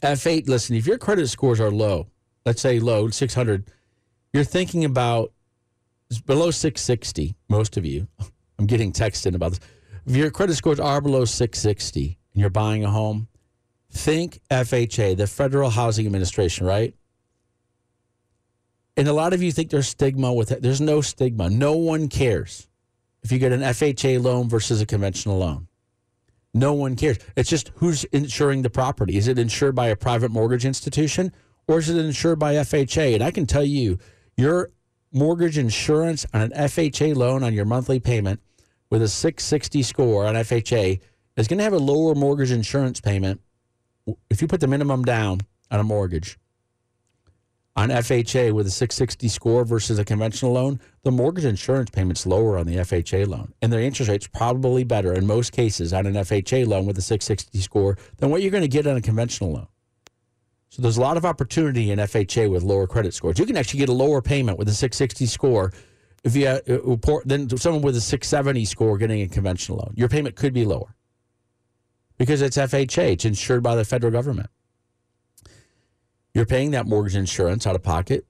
F8, 0.00 0.48
listen, 0.48 0.76
if 0.76 0.86
your 0.86 0.98
credit 0.98 1.26
scores 1.26 1.58
are 1.58 1.72
low, 1.72 2.06
let's 2.44 2.60
say 2.60 2.80
low, 2.80 3.08
600, 3.08 3.70
you're 4.32 4.44
thinking 4.44 4.84
about 4.84 5.32
below 6.26 6.50
660, 6.50 7.34
most 7.48 7.76
of 7.76 7.84
you. 7.84 8.08
I'm 8.58 8.66
getting 8.66 8.92
texted 8.92 9.34
about 9.34 9.50
this. 9.50 9.60
If 10.06 10.16
your 10.16 10.30
credit 10.30 10.54
scores 10.54 10.80
are 10.80 11.00
below 11.00 11.24
660 11.24 12.18
and 12.32 12.40
you're 12.40 12.50
buying 12.50 12.84
a 12.84 12.90
home, 12.90 13.28
think 13.90 14.40
FHA, 14.50 15.16
the 15.16 15.26
Federal 15.26 15.70
Housing 15.70 16.06
Administration, 16.06 16.66
right? 16.66 16.94
And 18.96 19.08
a 19.08 19.12
lot 19.12 19.32
of 19.32 19.42
you 19.42 19.52
think 19.52 19.70
there's 19.70 19.88
stigma 19.88 20.32
with 20.32 20.52
it. 20.52 20.62
There's 20.62 20.80
no 20.80 21.00
stigma. 21.00 21.48
No 21.48 21.74
one 21.74 22.08
cares 22.08 22.68
if 23.22 23.32
you 23.32 23.38
get 23.38 23.52
an 23.52 23.60
FHA 23.60 24.22
loan 24.22 24.48
versus 24.48 24.80
a 24.80 24.86
conventional 24.86 25.38
loan. 25.38 25.68
No 26.54 26.74
one 26.74 26.96
cares. 26.96 27.18
It's 27.36 27.48
just 27.48 27.70
who's 27.76 28.04
insuring 28.04 28.62
the 28.62 28.70
property. 28.70 29.16
Is 29.16 29.28
it 29.28 29.38
insured 29.38 29.74
by 29.74 29.88
a 29.88 29.96
private 29.96 30.30
mortgage 30.30 30.66
institution 30.66 31.32
or 31.66 31.78
is 31.78 31.88
it 31.88 31.96
insured 31.96 32.38
by 32.38 32.54
FHA? 32.54 33.14
And 33.14 33.22
I 33.22 33.30
can 33.30 33.46
tell 33.46 33.64
you, 33.64 33.98
your 34.36 34.70
mortgage 35.12 35.58
insurance 35.58 36.26
on 36.32 36.42
an 36.42 36.50
FHA 36.50 37.14
loan 37.14 37.42
on 37.42 37.52
your 37.52 37.64
monthly 37.64 38.00
payment 38.00 38.40
with 38.90 39.02
a 39.02 39.08
660 39.08 39.82
score 39.82 40.26
on 40.26 40.34
FHA 40.34 41.00
is 41.36 41.48
going 41.48 41.58
to 41.58 41.64
have 41.64 41.72
a 41.72 41.78
lower 41.78 42.14
mortgage 42.14 42.50
insurance 42.50 43.00
payment 43.00 43.40
if 44.30 44.42
you 44.42 44.48
put 44.48 44.60
the 44.60 44.66
minimum 44.66 45.04
down 45.04 45.40
on 45.70 45.80
a 45.80 45.84
mortgage 45.84 46.38
on 47.74 47.88
FHA 47.88 48.52
with 48.52 48.66
a 48.66 48.70
660 48.70 49.28
score 49.28 49.64
versus 49.64 49.98
a 49.98 50.04
conventional 50.04 50.52
loan, 50.52 50.78
the 51.04 51.10
mortgage 51.10 51.46
insurance 51.46 51.88
payment's 51.90 52.26
lower 52.26 52.58
on 52.58 52.66
the 52.66 52.76
FHA 52.76 53.26
loan. 53.26 53.54
And 53.62 53.72
the 53.72 53.80
interest 53.80 54.10
rate's 54.10 54.26
probably 54.26 54.84
better 54.84 55.14
in 55.14 55.26
most 55.26 55.52
cases 55.52 55.92
on 55.92 56.06
an 56.06 56.14
FHA 56.14 56.66
loan 56.66 56.84
with 56.84 56.98
a 56.98 57.02
660 57.02 57.58
score 57.60 57.96
than 58.18 58.30
what 58.30 58.42
you're 58.42 58.50
going 58.50 58.62
to 58.62 58.68
get 58.68 58.86
on 58.86 58.96
a 58.96 59.00
conventional 59.00 59.52
loan. 59.52 59.68
So 60.72 60.80
there's 60.80 60.96
a 60.96 61.02
lot 61.02 61.18
of 61.18 61.26
opportunity 61.26 61.90
in 61.90 61.98
FHA 61.98 62.50
with 62.50 62.62
lower 62.62 62.86
credit 62.86 63.12
scores. 63.12 63.38
You 63.38 63.44
can 63.44 63.58
actually 63.58 63.80
get 63.80 63.90
a 63.90 63.92
lower 63.92 64.22
payment 64.22 64.56
with 64.58 64.68
a 64.68 64.72
660 64.72 65.26
score 65.26 65.70
if 66.24 66.34
you 66.34 66.46
uh, 66.46 66.60
than 67.26 67.54
someone 67.58 67.82
with 67.82 67.94
a 67.94 68.00
670 68.00 68.64
score 68.64 68.96
getting 68.96 69.20
a 69.20 69.28
conventional 69.28 69.76
loan. 69.76 69.92
Your 69.98 70.08
payment 70.08 70.34
could 70.34 70.54
be 70.54 70.64
lower 70.64 70.96
because 72.16 72.40
it's 72.40 72.56
FHA. 72.56 73.12
It's 73.12 73.26
insured 73.26 73.62
by 73.62 73.76
the 73.76 73.84
federal 73.84 74.10
government. 74.10 74.48
You're 76.32 76.46
paying 76.46 76.70
that 76.70 76.86
mortgage 76.86 77.16
insurance 77.16 77.66
out 77.66 77.74
of 77.74 77.82
pocket, 77.82 78.24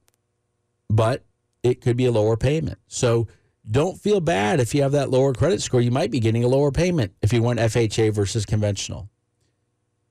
but 0.91 1.25
it 1.63 1.81
could 1.81 1.97
be 1.97 2.07
a 2.07 2.11
lower 2.11 2.37
payment. 2.37 2.79
So 2.89 3.29
don't 3.71 4.01
feel 4.01 4.19
bad 4.19 4.59
if 4.59 4.75
you 4.75 4.83
have 4.83 4.91
that 4.93 5.11
lower 5.11 5.33
credit 5.33 5.63
score. 5.63 5.81
You 5.81 5.93
might 5.93 6.11
be 6.11 6.19
getting 6.19 6.43
a 6.43 6.49
lower 6.49 6.73
payment 6.73 7.13
if 7.23 7.33
you 7.33 7.41
went 7.41 7.61
FHA 7.61 8.13
versus 8.13 8.45
conventional. 8.45 9.09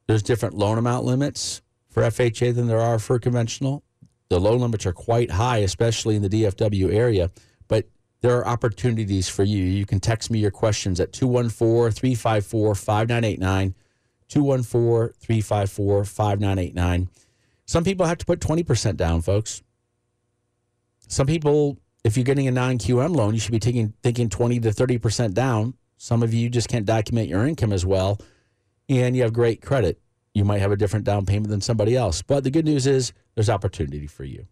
There's 0.08 0.24
different 0.24 0.56
loan 0.56 0.78
amount 0.78 1.04
limits 1.04 1.62
for 1.92 2.02
FHA 2.04 2.56
than 2.56 2.68
there 2.68 2.80
are 2.80 2.98
for 2.98 3.20
conventional. 3.20 3.84
The 4.30 4.40
loan 4.40 4.62
limits 4.62 4.86
are 4.86 4.94
quite 4.94 5.32
high, 5.32 5.58
especially 5.58 6.16
in 6.16 6.22
the 6.22 6.30
DFW 6.30 6.94
area, 6.94 7.30
but 7.68 7.86
there 8.22 8.38
are 8.38 8.48
opportunities 8.48 9.28
for 9.28 9.44
you. 9.44 9.64
You 9.64 9.86
can 9.86 10.00
text 10.00 10.32
me 10.32 10.40
your 10.40 10.52
questions 10.52 11.00
at 11.00 11.12
214 11.12 11.92
354 11.92 12.76
5989. 12.76 13.76
214 14.30 15.14
354 15.20 16.06
5989. 16.06 17.10
Some 17.66 17.84
people 17.84 18.06
have 18.06 18.18
to 18.20 18.26
put 18.26 18.40
20% 18.40 18.96
down, 18.96 19.22
folks. 19.22 19.62
Some 21.08 21.28
people, 21.28 21.78
if 22.06 22.16
you're 22.16 22.24
getting 22.24 22.48
a 22.48 22.52
non 22.52 22.78
QM 22.78 23.14
loan, 23.14 23.34
you 23.34 23.40
should 23.42 23.52
be 23.52 23.60
taking 23.60 23.94
thinking 24.02 24.30
20 24.30 24.62
to 24.62 24.70
30% 24.70 25.34
down. 25.34 25.74
Some 25.98 26.24
of 26.24 26.34
you 26.34 26.50
just 26.50 26.70
can't 26.70 26.86
document 26.86 27.28
your 27.28 27.46
income 27.46 27.74
as 27.74 27.86
well, 27.86 28.20
and 28.88 29.16
you 29.16 29.24
have 29.24 29.34
great 29.34 29.62
credit. 29.62 30.00
You 30.34 30.46
might 30.46 30.60
have 30.60 30.72
a 30.72 30.78
different 30.78 31.06
down 31.06 31.26
payment 31.26 31.50
than 31.50 31.62
somebody 31.62 31.96
else. 31.96 32.22
But 32.22 32.44
the 32.44 32.52
good 32.52 32.66
news 32.66 32.88
is 32.88 33.14
there's 33.36 33.50
opportunity 33.50 34.08
for 34.08 34.24
you. 34.24 34.48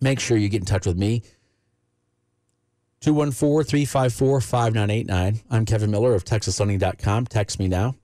Make 0.00 0.20
sure 0.20 0.36
you 0.36 0.48
get 0.48 0.62
in 0.62 0.66
touch 0.66 0.86
with 0.86 0.96
me. 0.96 1.22
214 3.00 3.64
354 3.64 4.40
5989. 4.40 5.40
I'm 5.50 5.64
Kevin 5.64 5.90
Miller 5.90 6.14
of 6.14 6.24
TexasLending.com. 6.24 7.26
Text 7.26 7.58
me 7.58 7.68
now 7.68 7.94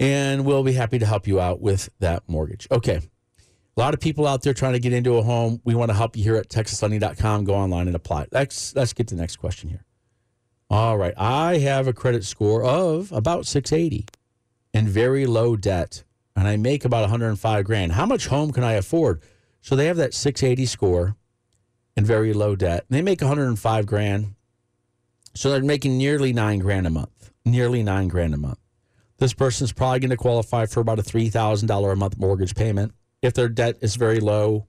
and 0.00 0.46
we'll 0.46 0.64
be 0.64 0.72
happy 0.72 0.98
to 0.98 1.06
help 1.06 1.28
you 1.28 1.38
out 1.38 1.60
with 1.60 1.90
that 2.00 2.22
mortgage. 2.26 2.66
Okay. 2.72 3.00
A 3.76 3.80
lot 3.80 3.94
of 3.94 4.00
people 4.00 4.26
out 4.26 4.42
there 4.42 4.54
trying 4.54 4.72
to 4.72 4.80
get 4.80 4.92
into 4.92 5.14
a 5.16 5.22
home. 5.22 5.60
We 5.64 5.74
want 5.74 5.90
to 5.90 5.94
help 5.94 6.16
you 6.16 6.24
here 6.24 6.36
at 6.36 6.48
texaslending.com. 6.48 7.44
Go 7.44 7.54
online 7.54 7.86
and 7.86 7.94
apply. 7.94 8.26
Let's 8.32 8.74
let's 8.74 8.92
get 8.92 9.08
to 9.08 9.14
the 9.14 9.20
next 9.20 9.36
question 9.36 9.68
here. 9.68 9.84
All 10.68 10.98
right. 10.98 11.14
I 11.16 11.58
have 11.58 11.86
a 11.86 11.92
credit 11.92 12.24
score 12.24 12.64
of 12.64 13.12
about 13.12 13.46
680 13.46 14.06
and 14.72 14.88
very 14.88 15.26
low 15.26 15.56
debt, 15.56 16.04
and 16.36 16.46
I 16.46 16.56
make 16.56 16.84
about 16.84 17.02
105 17.02 17.64
grand. 17.64 17.92
How 17.92 18.06
much 18.06 18.26
home 18.26 18.52
can 18.52 18.64
I 18.64 18.72
afford? 18.72 19.22
So 19.60 19.76
they 19.76 19.86
have 19.86 19.96
that 19.96 20.14
680 20.14 20.66
score 20.66 21.16
and 21.96 22.06
very 22.06 22.32
low 22.32 22.56
debt. 22.56 22.84
They 22.88 23.02
make 23.02 23.20
105 23.20 23.86
grand. 23.86 24.34
So 25.34 25.50
they're 25.50 25.62
making 25.62 25.98
nearly 25.98 26.32
nine 26.32 26.60
grand 26.60 26.86
a 26.86 26.90
month. 26.90 27.30
Nearly 27.44 27.82
nine 27.82 28.08
grand 28.08 28.34
a 28.34 28.36
month 28.36 28.58
this 29.20 29.34
person's 29.34 29.72
probably 29.72 30.00
going 30.00 30.10
to 30.10 30.16
qualify 30.16 30.66
for 30.66 30.80
about 30.80 30.98
a 30.98 31.02
$3,000 31.02 31.92
a 31.92 31.96
month 31.96 32.18
mortgage 32.18 32.54
payment. 32.54 32.92
If 33.22 33.34
their 33.34 33.50
debt 33.50 33.76
is 33.82 33.96
very 33.96 34.18
low, 34.18 34.66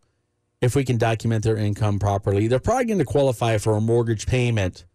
if 0.60 0.76
we 0.76 0.84
can 0.84 0.98
document 0.98 1.44
their 1.46 1.56
income 1.56 2.00
properly, 2.00 2.48
they're 2.48 2.60
probably 2.60 2.86
going 2.86 3.00
to 3.00 3.06
qualify 3.06 3.58
for 3.58 3.78
a 3.78 3.82
mortgage 3.82 4.28
payment 4.28 4.86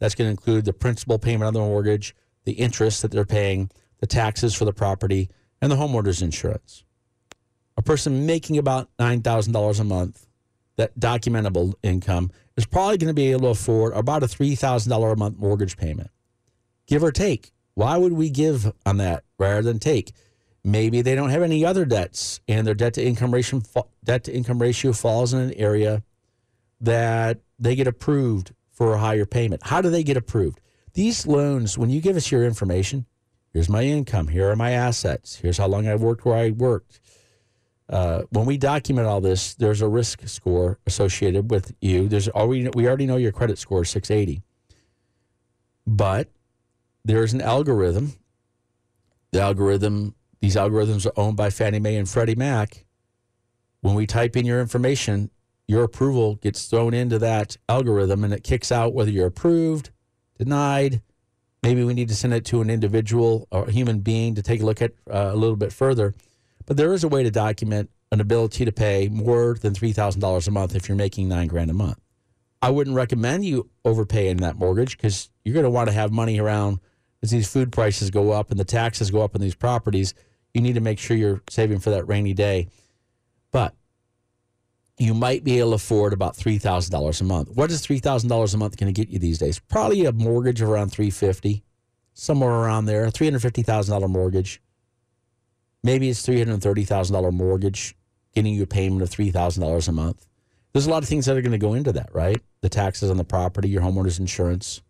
that's 0.00 0.16
going 0.16 0.26
to 0.26 0.32
include 0.32 0.64
the 0.64 0.72
principal 0.72 1.18
payment 1.18 1.44
on 1.44 1.54
the 1.54 1.60
mortgage, 1.60 2.14
the 2.44 2.54
interest 2.54 3.00
that 3.02 3.12
they're 3.12 3.24
paying, 3.24 3.70
the 4.00 4.06
taxes 4.06 4.54
for 4.54 4.64
the 4.64 4.72
property, 4.72 5.30
and 5.60 5.70
the 5.70 5.76
homeowner's 5.76 6.22
insurance. 6.22 6.84
A 7.76 7.82
person 7.82 8.26
making 8.26 8.58
about 8.58 8.88
$9,000 8.98 9.80
a 9.80 9.84
month, 9.84 10.26
that 10.76 10.98
documentable 10.98 11.74
income, 11.82 12.30
is 12.56 12.66
probably 12.66 12.98
going 12.98 13.08
to 13.08 13.14
be 13.14 13.32
able 13.32 13.42
to 13.42 13.48
afford 13.48 13.92
about 13.94 14.22
a 14.22 14.26
$3,000 14.26 15.12
a 15.12 15.16
month 15.16 15.38
mortgage 15.38 15.76
payment, 15.76 16.10
give 16.86 17.02
or 17.02 17.12
take. 17.12 17.52
Why 17.74 17.96
would 17.96 18.12
we 18.12 18.30
give 18.30 18.72
on 18.84 18.96
that 18.98 19.24
rather 19.38 19.62
than 19.62 19.78
take? 19.78 20.12
Maybe 20.64 21.02
they 21.02 21.14
don't 21.14 21.30
have 21.30 21.42
any 21.42 21.64
other 21.64 21.84
debts, 21.84 22.40
and 22.48 22.66
their 22.66 22.74
debt 22.74 22.94
to 22.94 23.04
income 23.04 23.32
ratio 23.32 23.62
debt 24.02 24.24
to 24.24 24.34
income 24.34 24.60
ratio 24.60 24.92
falls 24.92 25.32
in 25.32 25.40
an 25.40 25.52
area 25.54 26.02
that 26.80 27.40
they 27.58 27.76
get 27.76 27.86
approved 27.86 28.52
for 28.72 28.94
a 28.94 28.98
higher 28.98 29.26
payment. 29.26 29.62
How 29.64 29.80
do 29.80 29.90
they 29.90 30.02
get 30.02 30.16
approved? 30.16 30.60
These 30.94 31.26
loans, 31.26 31.78
when 31.78 31.90
you 31.90 32.00
give 32.00 32.16
us 32.16 32.30
your 32.30 32.44
information, 32.44 33.06
here's 33.56 33.70
my 33.70 33.84
income, 33.84 34.28
here 34.28 34.50
are 34.50 34.56
my 34.56 34.72
assets, 34.72 35.36
here's 35.36 35.56
how 35.56 35.66
long 35.66 35.88
I 35.88 35.94
worked 35.94 36.26
where 36.26 36.36
I 36.36 36.50
worked. 36.50 37.00
Uh, 37.88 38.24
when 38.28 38.44
we 38.44 38.58
document 38.58 39.06
all 39.06 39.22
this, 39.22 39.54
there's 39.54 39.80
a 39.80 39.88
risk 39.88 40.28
score 40.28 40.78
associated 40.86 41.50
with 41.50 41.74
you. 41.80 42.06
There's 42.06 42.28
already 42.28 42.68
we 42.74 42.86
already 42.86 43.06
know 43.06 43.16
your 43.16 43.32
credit 43.32 43.58
score 43.58 43.80
is 43.80 43.88
680, 43.88 44.42
but 45.86 46.28
there's 47.02 47.32
an 47.32 47.40
algorithm. 47.40 48.12
The 49.30 49.40
algorithm, 49.40 50.14
these 50.40 50.56
algorithms 50.56 51.06
are 51.06 51.18
owned 51.18 51.38
by 51.38 51.48
Fannie 51.48 51.80
Mae 51.80 51.96
and 51.96 52.06
Freddie 52.08 52.34
Mac. 52.34 52.84
When 53.80 53.94
we 53.94 54.06
type 54.06 54.36
in 54.36 54.44
your 54.44 54.60
information, 54.60 55.30
your 55.66 55.82
approval 55.82 56.34
gets 56.34 56.66
thrown 56.66 56.92
into 56.92 57.18
that 57.20 57.56
algorithm 57.70 58.22
and 58.22 58.34
it 58.34 58.44
kicks 58.44 58.70
out 58.70 58.92
whether 58.92 59.10
you're 59.10 59.28
approved, 59.28 59.88
denied. 60.36 61.00
Maybe 61.66 61.82
we 61.82 61.94
need 61.94 62.06
to 62.10 62.14
send 62.14 62.32
it 62.32 62.44
to 62.44 62.60
an 62.60 62.70
individual 62.70 63.48
or 63.50 63.64
a 63.64 63.72
human 63.72 63.98
being 63.98 64.36
to 64.36 64.42
take 64.42 64.62
a 64.62 64.64
look 64.64 64.80
at 64.80 64.92
uh, 65.10 65.30
a 65.32 65.34
little 65.34 65.56
bit 65.56 65.72
further. 65.72 66.14
But 66.64 66.76
there 66.76 66.92
is 66.92 67.02
a 67.02 67.08
way 67.08 67.24
to 67.24 67.30
document 67.32 67.90
an 68.12 68.20
ability 68.20 68.64
to 68.64 68.70
pay 68.70 69.08
more 69.08 69.56
than 69.60 69.74
$3,000 69.74 70.46
a 70.46 70.50
month 70.52 70.76
if 70.76 70.88
you're 70.88 70.96
making 70.96 71.28
nine 71.28 71.48
grand 71.48 71.68
a 71.68 71.74
month. 71.74 71.98
I 72.62 72.70
wouldn't 72.70 72.94
recommend 72.94 73.44
you 73.44 73.68
overpaying 73.84 74.36
that 74.36 74.54
mortgage 74.54 74.96
because 74.96 75.28
you're 75.44 75.54
going 75.54 75.64
to 75.64 75.70
want 75.70 75.88
to 75.88 75.92
have 75.92 76.12
money 76.12 76.38
around 76.38 76.78
as 77.20 77.32
these 77.32 77.48
food 77.48 77.72
prices 77.72 78.12
go 78.12 78.30
up 78.30 78.52
and 78.52 78.60
the 78.60 78.64
taxes 78.64 79.10
go 79.10 79.22
up 79.22 79.34
on 79.34 79.40
these 79.40 79.56
properties, 79.56 80.14
you 80.54 80.60
need 80.60 80.76
to 80.76 80.80
make 80.80 81.00
sure 81.00 81.16
you're 81.16 81.42
saving 81.50 81.80
for 81.80 81.90
that 81.90 82.06
rainy 82.06 82.32
day. 82.32 82.68
But 83.50 83.74
you 84.98 85.12
might 85.12 85.44
be 85.44 85.58
able 85.58 85.70
to 85.70 85.76
afford 85.76 86.12
about 86.12 86.36
three 86.36 86.58
thousand 86.58 86.90
dollars 86.92 87.20
a 87.20 87.24
month. 87.24 87.50
What 87.50 87.70
is 87.70 87.80
three 87.80 87.98
thousand 87.98 88.28
dollars 88.28 88.54
a 88.54 88.58
month 88.58 88.76
going 88.76 88.92
to 88.92 88.98
get 88.98 89.12
you 89.12 89.18
these 89.18 89.38
days? 89.38 89.58
Probably 89.58 90.04
a 90.06 90.12
mortgage 90.12 90.60
of 90.62 90.70
around 90.70 90.90
three 90.90 91.10
fifty, 91.10 91.64
somewhere 92.14 92.50
around 92.50 92.86
there. 92.86 93.10
Three 93.10 93.26
hundred 93.26 93.40
fifty 93.40 93.62
thousand 93.62 93.92
dollar 93.92 94.08
mortgage. 94.08 94.62
Maybe 95.82 96.08
it's 96.08 96.22
three 96.22 96.38
hundred 96.38 96.62
thirty 96.62 96.84
thousand 96.84 97.14
dollar 97.14 97.30
mortgage, 97.30 97.94
getting 98.34 98.54
you 98.54 98.62
a 98.62 98.66
payment 98.66 99.02
of 99.02 99.10
three 99.10 99.30
thousand 99.30 99.62
dollars 99.62 99.86
a 99.86 99.92
month. 99.92 100.26
There's 100.72 100.86
a 100.86 100.90
lot 100.90 101.02
of 101.02 101.08
things 101.08 101.26
that 101.26 101.36
are 101.36 101.42
going 101.42 101.52
to 101.52 101.58
go 101.58 101.74
into 101.74 101.92
that, 101.92 102.10
right? 102.14 102.40
The 102.60 102.68
taxes 102.68 103.10
on 103.10 103.16
the 103.16 103.24
property, 103.24 103.68
your 103.68 103.82
homeowner's 103.82 104.18
insurance. 104.18 104.82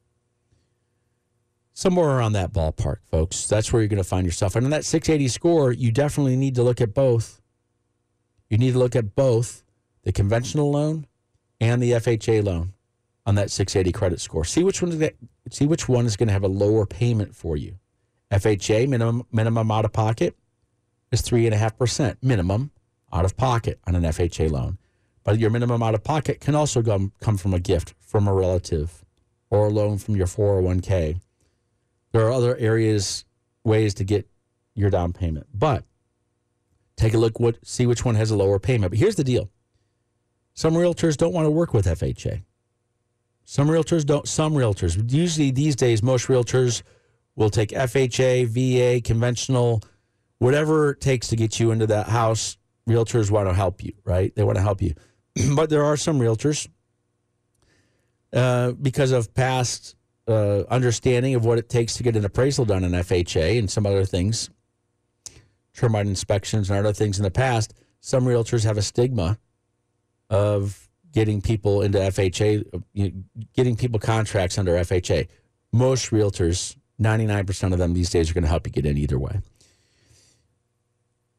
Somewhere 1.74 2.08
around 2.08 2.32
that 2.32 2.52
ballpark, 2.52 2.98
folks. 3.10 3.46
That's 3.46 3.72
where 3.72 3.82
you're 3.82 3.88
going 3.88 4.02
to 4.02 4.08
find 4.08 4.24
yourself. 4.24 4.56
And 4.56 4.64
on 4.64 4.70
that 4.70 4.84
680 4.84 5.28
score, 5.28 5.72
you 5.72 5.92
definitely 5.92 6.34
need 6.34 6.54
to 6.54 6.62
look 6.62 6.80
at 6.80 6.94
both. 6.94 7.40
You 8.48 8.56
need 8.56 8.72
to 8.72 8.78
look 8.78 8.96
at 8.96 9.14
both 9.14 9.62
the 10.06 10.12
conventional 10.12 10.70
loan 10.70 11.04
and 11.60 11.82
the 11.82 11.90
FHA 11.90 12.44
loan 12.44 12.72
on 13.26 13.34
that 13.34 13.50
680 13.50 13.90
credit 13.90 14.20
score. 14.20 14.44
See 14.44 14.62
which 14.62 14.80
one 14.80 14.92
is 14.92 14.98
that, 14.98 15.16
see 15.50 15.66
which 15.66 15.88
one 15.88 16.06
is 16.06 16.16
going 16.16 16.28
to 16.28 16.32
have 16.32 16.44
a 16.44 16.48
lower 16.48 16.86
payment 16.86 17.34
for 17.34 17.56
you. 17.56 17.74
FHA 18.30 18.88
minimum 18.88 19.26
minimum 19.32 19.68
out 19.72 19.84
of 19.84 19.92
pocket 19.92 20.36
is 21.10 21.22
three 21.22 21.44
and 21.44 21.52
a 21.52 21.58
half 21.58 21.76
percent 21.76 22.18
minimum 22.22 22.70
out 23.12 23.24
of 23.24 23.36
pocket 23.36 23.80
on 23.84 23.96
an 23.96 24.04
FHA 24.04 24.48
loan. 24.48 24.78
But 25.24 25.40
your 25.40 25.50
minimum 25.50 25.82
out 25.82 25.94
of 25.94 26.04
pocket 26.04 26.40
can 26.40 26.54
also 26.54 26.84
come, 26.84 27.12
come 27.20 27.36
from 27.36 27.52
a 27.52 27.58
gift 27.58 27.94
from 27.98 28.28
a 28.28 28.32
relative 28.32 29.04
or 29.50 29.66
a 29.66 29.70
loan 29.70 29.98
from 29.98 30.14
your 30.14 30.28
401k. 30.28 31.20
There 32.12 32.24
are 32.24 32.32
other 32.32 32.56
areas, 32.58 33.24
ways 33.64 33.92
to 33.94 34.04
get 34.04 34.28
your 34.76 34.90
down 34.90 35.12
payment. 35.12 35.48
But 35.52 35.82
take 36.96 37.14
a 37.14 37.18
look 37.18 37.40
what 37.40 37.58
see 37.66 37.86
which 37.86 38.04
one 38.04 38.14
has 38.14 38.30
a 38.30 38.36
lower 38.36 38.60
payment. 38.60 38.92
But 38.92 39.00
here's 39.00 39.16
the 39.16 39.24
deal. 39.24 39.50
Some 40.56 40.72
realtors 40.72 41.18
don't 41.18 41.34
want 41.34 41.44
to 41.44 41.50
work 41.50 41.74
with 41.74 41.84
FHA. 41.84 42.42
Some 43.44 43.68
realtors 43.68 44.06
don't 44.06 44.26
some 44.26 44.54
realtors. 44.54 45.12
Usually 45.12 45.50
these 45.50 45.76
days 45.76 46.02
most 46.02 46.28
realtors 46.28 46.82
will 47.36 47.50
take 47.50 47.68
FHA, 47.68 48.46
VA, 48.46 49.02
conventional, 49.02 49.82
whatever 50.38 50.90
it 50.90 51.00
takes 51.02 51.28
to 51.28 51.36
get 51.36 51.60
you 51.60 51.72
into 51.72 51.86
that 51.88 52.08
house. 52.08 52.56
Realtors 52.88 53.30
want 53.30 53.48
to 53.48 53.54
help 53.54 53.84
you, 53.84 53.92
right? 54.04 54.34
They 54.34 54.44
want 54.44 54.56
to 54.56 54.62
help 54.62 54.80
you. 54.80 54.94
but 55.54 55.68
there 55.68 55.84
are 55.84 55.96
some 55.96 56.18
realtors, 56.18 56.66
uh, 58.32 58.72
because 58.72 59.12
of 59.12 59.34
past 59.34 59.94
uh, 60.26 60.62
understanding 60.70 61.34
of 61.34 61.44
what 61.44 61.58
it 61.58 61.68
takes 61.68 61.96
to 61.96 62.02
get 62.02 62.16
an 62.16 62.24
appraisal 62.24 62.64
done 62.64 62.82
in 62.82 62.92
FHA 62.92 63.58
and 63.58 63.70
some 63.70 63.84
other 63.84 64.06
things, 64.06 64.48
termite 65.74 66.06
inspections 66.06 66.70
and 66.70 66.78
other 66.78 66.94
things 66.94 67.18
in 67.18 67.24
the 67.24 67.30
past, 67.30 67.74
some 68.00 68.24
realtors 68.24 68.64
have 68.64 68.78
a 68.78 68.82
stigma 68.82 69.38
of 70.30 70.88
getting 71.12 71.40
people 71.40 71.82
into 71.82 71.98
FHA, 71.98 72.82
getting 73.54 73.76
people 73.76 73.98
contracts 73.98 74.58
under 74.58 74.72
FHA. 74.72 75.28
Most 75.72 76.10
realtors, 76.10 76.76
99% 77.00 77.72
of 77.72 77.78
them 77.78 77.94
these 77.94 78.10
days 78.10 78.30
are 78.30 78.34
going 78.34 78.44
to 78.44 78.50
help 78.50 78.66
you 78.66 78.72
get 78.72 78.86
in 78.86 78.98
either 78.98 79.18
way. 79.18 79.40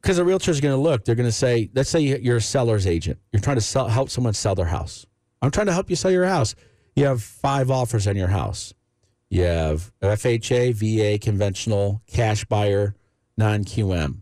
Because 0.01 0.19
a 0.19 0.23
realtor 0.23 0.51
is 0.51 0.61
going 0.61 0.73
to 0.73 0.81
look, 0.81 1.05
they're 1.05 1.15
going 1.15 1.27
to 1.27 1.31
say, 1.31 1.69
let's 1.73 1.89
say 1.89 1.99
you're 1.99 2.37
a 2.37 2.41
seller's 2.41 2.87
agent. 2.87 3.19
You're 3.31 3.41
trying 3.41 3.57
to 3.57 3.61
sell, 3.61 3.87
help 3.87 4.09
someone 4.09 4.33
sell 4.33 4.55
their 4.55 4.65
house. 4.65 5.05
I'm 5.41 5.51
trying 5.51 5.67
to 5.67 5.73
help 5.73 5.89
you 5.89 5.95
sell 5.95 6.11
your 6.11 6.25
house. 6.25 6.55
You 6.95 7.05
have 7.05 7.21
five 7.21 7.69
offers 7.69 8.07
on 8.07 8.15
your 8.15 8.29
house. 8.29 8.73
You 9.29 9.43
have 9.43 9.91
FHA, 10.01 10.73
VA, 10.73 11.19
conventional, 11.19 12.01
cash 12.07 12.45
buyer, 12.45 12.95
non 13.37 13.63
QM. 13.63 14.21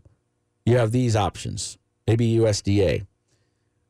You 0.64 0.76
have 0.78 0.92
these 0.92 1.14
options, 1.14 1.78
maybe 2.06 2.36
USDA. 2.36 3.06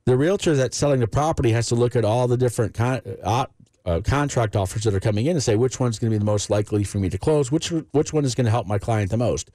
The 0.07 0.17
realtor 0.17 0.55
that's 0.55 0.77
selling 0.77 1.01
the 1.01 1.09
property 1.09 1.51
has 1.51 1.67
to 1.69 1.75
look 1.75 1.97
at 1.97 2.05
all 2.05 2.29
the 2.29 2.37
different 2.37 2.75
con- 2.75 3.03
uh, 3.23 3.47
uh, 3.85 4.01
contract 4.03 4.57
offers 4.57 4.85
that 4.85 4.95
are 4.95 5.01
coming 5.01 5.27
in 5.27 5.33
and 5.33 5.43
say 5.43 5.57
which 5.57 5.79
one's 5.81 5.99
going 5.99 6.11
to 6.11 6.15
be 6.15 6.19
the 6.19 6.25
most 6.25 6.49
likely 6.49 6.85
for 6.85 6.99
me 6.99 7.09
to 7.09 7.19
close, 7.19 7.53
which 7.53 7.71
which 7.93 8.13
one 8.13 8.25
is 8.25 8.35
going 8.35 8.45
to 8.45 8.51
help 8.51 8.67
my 8.67 8.79
client 8.79 9.11
the 9.11 9.17
most. 9.17 9.51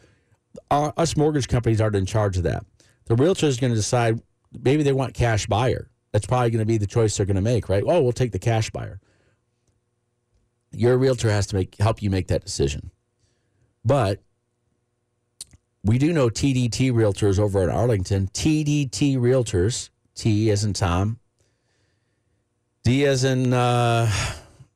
Us 0.69 1.15
mortgage 1.15 1.47
companies 1.47 1.79
aren't 1.79 1.95
in 1.95 2.05
charge 2.05 2.37
of 2.37 2.43
that. 2.43 2.65
The 3.05 3.15
realtor 3.15 3.45
is 3.45 3.59
going 3.59 3.71
to 3.71 3.77
decide 3.77 4.21
maybe 4.63 4.83
they 4.83 4.93
want 4.93 5.13
cash 5.13 5.47
buyer. 5.47 5.89
That's 6.11 6.25
probably 6.25 6.49
going 6.49 6.59
to 6.59 6.65
be 6.65 6.77
the 6.77 6.87
choice 6.87 7.15
they're 7.15 7.25
going 7.25 7.35
to 7.35 7.41
make, 7.41 7.69
right? 7.69 7.83
Oh, 7.85 8.01
we'll 8.01 8.11
take 8.11 8.33
the 8.33 8.39
cash 8.39 8.69
buyer. 8.69 8.99
Your 10.73 10.97
realtor 10.97 11.29
has 11.29 11.47
to 11.47 11.55
make 11.55 11.75
help 11.77 12.01
you 12.01 12.09
make 12.09 12.27
that 12.27 12.43
decision. 12.43 12.91
But 13.85 14.19
we 15.83 15.97
do 15.97 16.13
know 16.13 16.29
TDT 16.29 16.91
Realtors 16.91 17.39
over 17.39 17.63
at 17.63 17.69
Arlington. 17.69 18.27
TDT 18.27 19.17
Realtors, 19.17 19.89
T 20.15 20.49
as 20.51 20.63
in 20.63 20.73
Tom, 20.73 21.19
D 22.83 23.05
as 23.05 23.23
in 23.23 23.53
uh, 23.53 24.11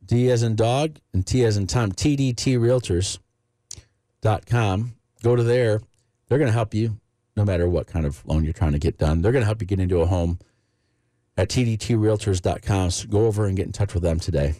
D 0.06 0.32
as 0.32 0.44
in 0.44 0.56
dog, 0.56 0.98
and 1.14 1.26
T 1.26 1.44
as 1.46 1.58
in 1.58 1.68
Tom. 1.68 1.92
TDT 1.92 2.60
Realtors.com. 2.60 4.94
Go 5.24 5.36
to 5.36 5.44
there. 5.44 5.82
They're 6.28 6.38
going 6.38 6.50
to 6.50 6.54
help 6.54 6.74
you 6.74 7.00
no 7.36 7.46
matter 7.46 7.68
what 7.68 7.88
kind 7.88 8.06
of 8.06 8.26
loan 8.26 8.44
you're 8.44 8.54
trying 8.54 8.74
to 8.74 8.80
get 8.80 8.98
done. 8.98 9.22
They're 9.22 9.32
going 9.32 9.42
to 9.42 9.48
help 9.48 9.62
you 9.62 9.68
get 9.68 9.80
into 9.80 10.00
a 10.00 10.06
home 10.06 10.40
at 11.38 11.50
tdtrealtors.com. 11.50 12.92
So 12.92 13.08
go 13.08 13.26
over 13.26 13.46
and 13.46 13.58
get 13.58 13.66
in 13.66 13.72
touch 13.72 13.94
with 13.94 14.04
them 14.04 14.20
today. 14.20 14.56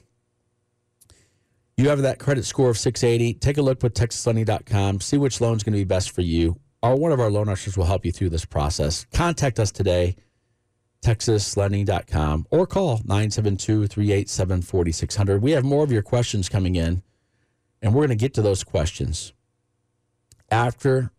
You 1.78 1.90
have 1.90 2.02
that 2.04 2.20
credit 2.20 2.46
score 2.46 2.70
of 2.70 2.78
680. 2.78 3.40
Take 3.40 3.58
a 3.58 3.62
look 3.62 3.84
with 3.84 3.94
texaslending.com. 3.94 5.02
See 5.02 5.18
which 5.18 5.42
loan 5.42 5.58
is 5.58 5.64
going 5.64 5.74
to 5.74 5.80
be 5.80 5.84
best 5.84 6.12
for 6.12 6.22
you. 6.22 6.58
Or 6.82 6.96
one 6.96 7.12
of 7.12 7.20
our 7.20 7.30
loan 7.30 7.50
officers 7.50 7.78
will 7.78 7.86
help 7.86 8.06
you 8.06 8.12
through 8.12 8.30
this 8.30 8.46
process. 8.46 9.06
Contact 9.12 9.60
us 9.60 9.72
today, 9.72 10.16
texaslending.com, 11.06 12.48
or 12.50 12.66
call 12.66 13.02
972 13.06 13.88
387 13.88 14.62
4600. 14.64 15.42
We 15.42 15.52
have 15.52 15.64
more 15.64 15.84
of 15.84 15.92
your 15.92 16.02
questions 16.02 16.50
coming 16.50 16.76
in, 16.76 17.04
and 17.82 17.94
we're 17.94 18.02
going 18.02 18.18
to 18.18 18.22
get 18.22 18.34
to 18.36 18.42
those 18.42 18.64
questions 18.64 19.34
after 20.50 21.12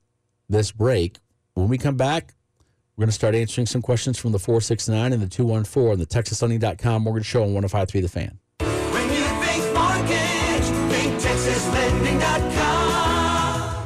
this 0.48 0.72
break. 0.72 1.18
When 1.54 1.68
we 1.68 1.78
come 1.78 1.96
back, 1.96 2.34
we're 2.96 3.02
going 3.02 3.10
to 3.10 3.14
start 3.14 3.34
answering 3.34 3.66
some 3.66 3.82
questions 3.82 4.18
from 4.18 4.32
the 4.32 4.38
469 4.38 5.12
and 5.12 5.22
the 5.22 5.28
214 5.28 5.92
on 5.92 5.98
the 5.98 6.06
texaslending.com 6.06 7.02
mortgage 7.02 7.26
show 7.26 7.42
on 7.42 7.52
1053 7.52 8.00
The 8.00 8.08
Fan. 8.08 8.38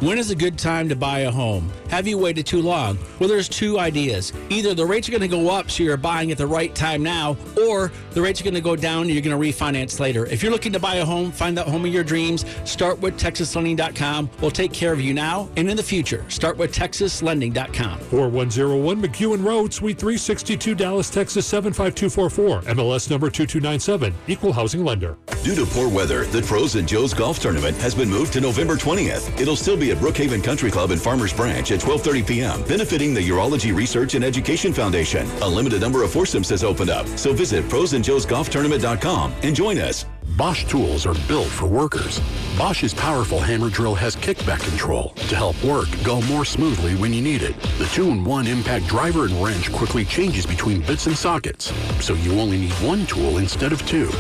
When 0.01 0.17
is 0.17 0.31
a 0.31 0.35
good 0.35 0.59
time 0.59 0.89
to 0.89 0.97
buy 0.97 1.21
a 1.21 1.31
home? 1.31 1.71
Have 1.91 2.09
you 2.09 2.17
waited 2.17 2.47
too 2.47 2.63
long? 2.63 2.99
Well, 3.19 3.29
there's 3.29 3.51
two 3.51 3.79
ideas. 3.79 4.33
Either 4.49 4.73
the 4.73 4.87
rates 4.87 5.07
are 5.09 5.13
going 5.13 5.21
to 5.21 5.29
go 5.29 5.51
up, 5.51 5.71
so 5.71 5.83
you're 5.83 5.99
buying 5.99 6.33
at 6.33 6.39
the 6.39 6.47
right 6.47 6.75
time 6.75 7.03
now, 7.03 7.37
or 7.63 7.93
the 8.13 8.23
rates 8.23 8.41
are 8.41 8.45
going 8.45 8.55
to 8.55 8.63
go 8.63 8.75
down 8.75 9.03
and 9.03 9.11
you're 9.11 9.21
going 9.21 9.39
to 9.39 9.47
refinance 9.49 10.01
later. 10.01 10.25
If 10.25 10.43
you're 10.43 10.53
looking 10.53 10.73
to 10.73 10.79
buy 10.79 10.97
a 10.97 11.05
home, 11.05 11.31
find 11.31 11.55
that 11.59 11.69
home 11.69 11.85
of 11.85 11.93
your 11.93 12.03
dreams, 12.03 12.47
start 12.65 12.99
with 13.01 13.21
TexasLending.com. 13.21 14.31
We'll 14.41 14.51
take 14.51 14.73
care 14.73 14.95
of 14.95 15.03
you 15.03 15.13
now 15.13 15.51
and 15.57 15.69
in 15.69 15.77
the 15.77 15.83
future. 15.83 16.25
Start 16.31 16.57
with 16.57 16.75
TexasLending.com. 16.75 17.99
4101 17.99 19.03
McEwen 19.03 19.45
Road, 19.45 19.75
Suite 19.75 19.99
362, 19.99 20.75
Dallas, 20.77 21.11
Texas 21.11 21.47
75244. 21.47 22.75
MLS 22.75 23.11
number 23.11 23.29
2297. 23.29 24.15
Equal 24.29 24.55
housing 24.55 24.83
lender. 24.83 25.19
Due 25.45 25.55
to 25.57 25.67
poor 25.67 25.91
weather, 25.91 26.25
the 26.25 26.41
Pros 26.41 26.77
and 26.77 26.89
Joe's 26.89 27.13
Golf 27.13 27.39
Tournament 27.39 27.77
has 27.79 27.95
been 27.95 28.09
moved 28.09 28.33
to 28.33 28.41
November 28.41 28.77
20th. 28.77 29.39
It'll 29.39 29.57
still 29.57 29.77
be 29.77 29.90
at 29.91 29.99
Brookhaven 29.99 30.43
Country 30.43 30.71
Club 30.71 30.91
and 30.91 31.01
Farmers 31.01 31.33
Branch 31.33 31.71
at 31.71 31.81
12:30 31.81 32.27
p.m., 32.27 32.63
benefiting 32.65 33.15
the 33.15 33.29
Urology 33.29 33.75
Research 33.75 34.15
and 34.15 34.25
Education 34.25 34.73
Foundation. 34.73 35.29
A 35.43 35.49
limited 35.49 35.81
number 35.81 36.03
of 36.03 36.11
foursomes 36.11 36.49
has 36.49 36.65
opened 36.65 36.91
up, 36.91 37.07
so 37.19 37.33
visit 37.33 37.65
prosandjoesgolftournament.com 37.69 39.35
and 39.43 39.55
join 39.55 39.79
us. 39.79 40.07
Bosch 40.37 40.65
tools 40.65 41.07
are 41.07 41.15
built 41.27 41.49
for 41.49 41.67
workers. 41.67 42.21
Bosch's 42.57 42.95
powerful 42.95 43.41
hammer 43.41 43.69
drill 43.69 43.95
has 43.95 44.15
kickback 44.15 44.61
control 44.61 45.11
to 45.29 45.37
help 45.37 45.63
work 45.65 45.89
go 46.05 46.21
more 46.23 46.45
smoothly 46.45 46.95
when 46.95 47.13
you 47.13 47.21
need 47.21 47.43
it. 47.43 47.59
The 47.79 47.87
two-in-one 47.87 48.47
impact 48.47 48.87
driver 48.87 49.25
and 49.25 49.33
wrench 49.43 49.73
quickly 49.73 50.05
changes 50.05 50.47
between 50.47 50.83
bits 50.83 51.07
and 51.07 51.17
sockets, 51.17 51.73
so 52.05 52.15
you 52.15 52.39
only 52.39 52.59
need 52.59 52.73
one 52.75 53.07
tool 53.07 53.39
instead 53.39 53.73
of 53.73 53.85
two. 53.87 54.11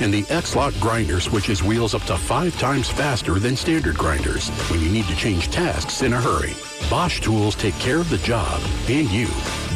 And 0.00 0.12
the 0.12 0.24
X-Lock 0.28 0.74
grinder 0.80 1.20
switches 1.20 1.62
wheels 1.62 1.94
up 1.94 2.02
to 2.04 2.16
five 2.16 2.58
times 2.58 2.90
faster 2.90 3.38
than 3.38 3.56
standard 3.56 3.96
grinders 3.96 4.48
when 4.70 4.80
you 4.80 4.90
need 4.90 5.06
to 5.06 5.16
change 5.16 5.50
tasks 5.50 6.02
in 6.02 6.12
a 6.12 6.20
hurry. 6.20 6.52
Bosch 6.88 7.20
tools 7.20 7.54
take 7.54 7.74
care 7.74 7.98
of 7.98 8.10
the 8.10 8.18
job 8.18 8.60
and 8.88 9.08
you. 9.10 9.28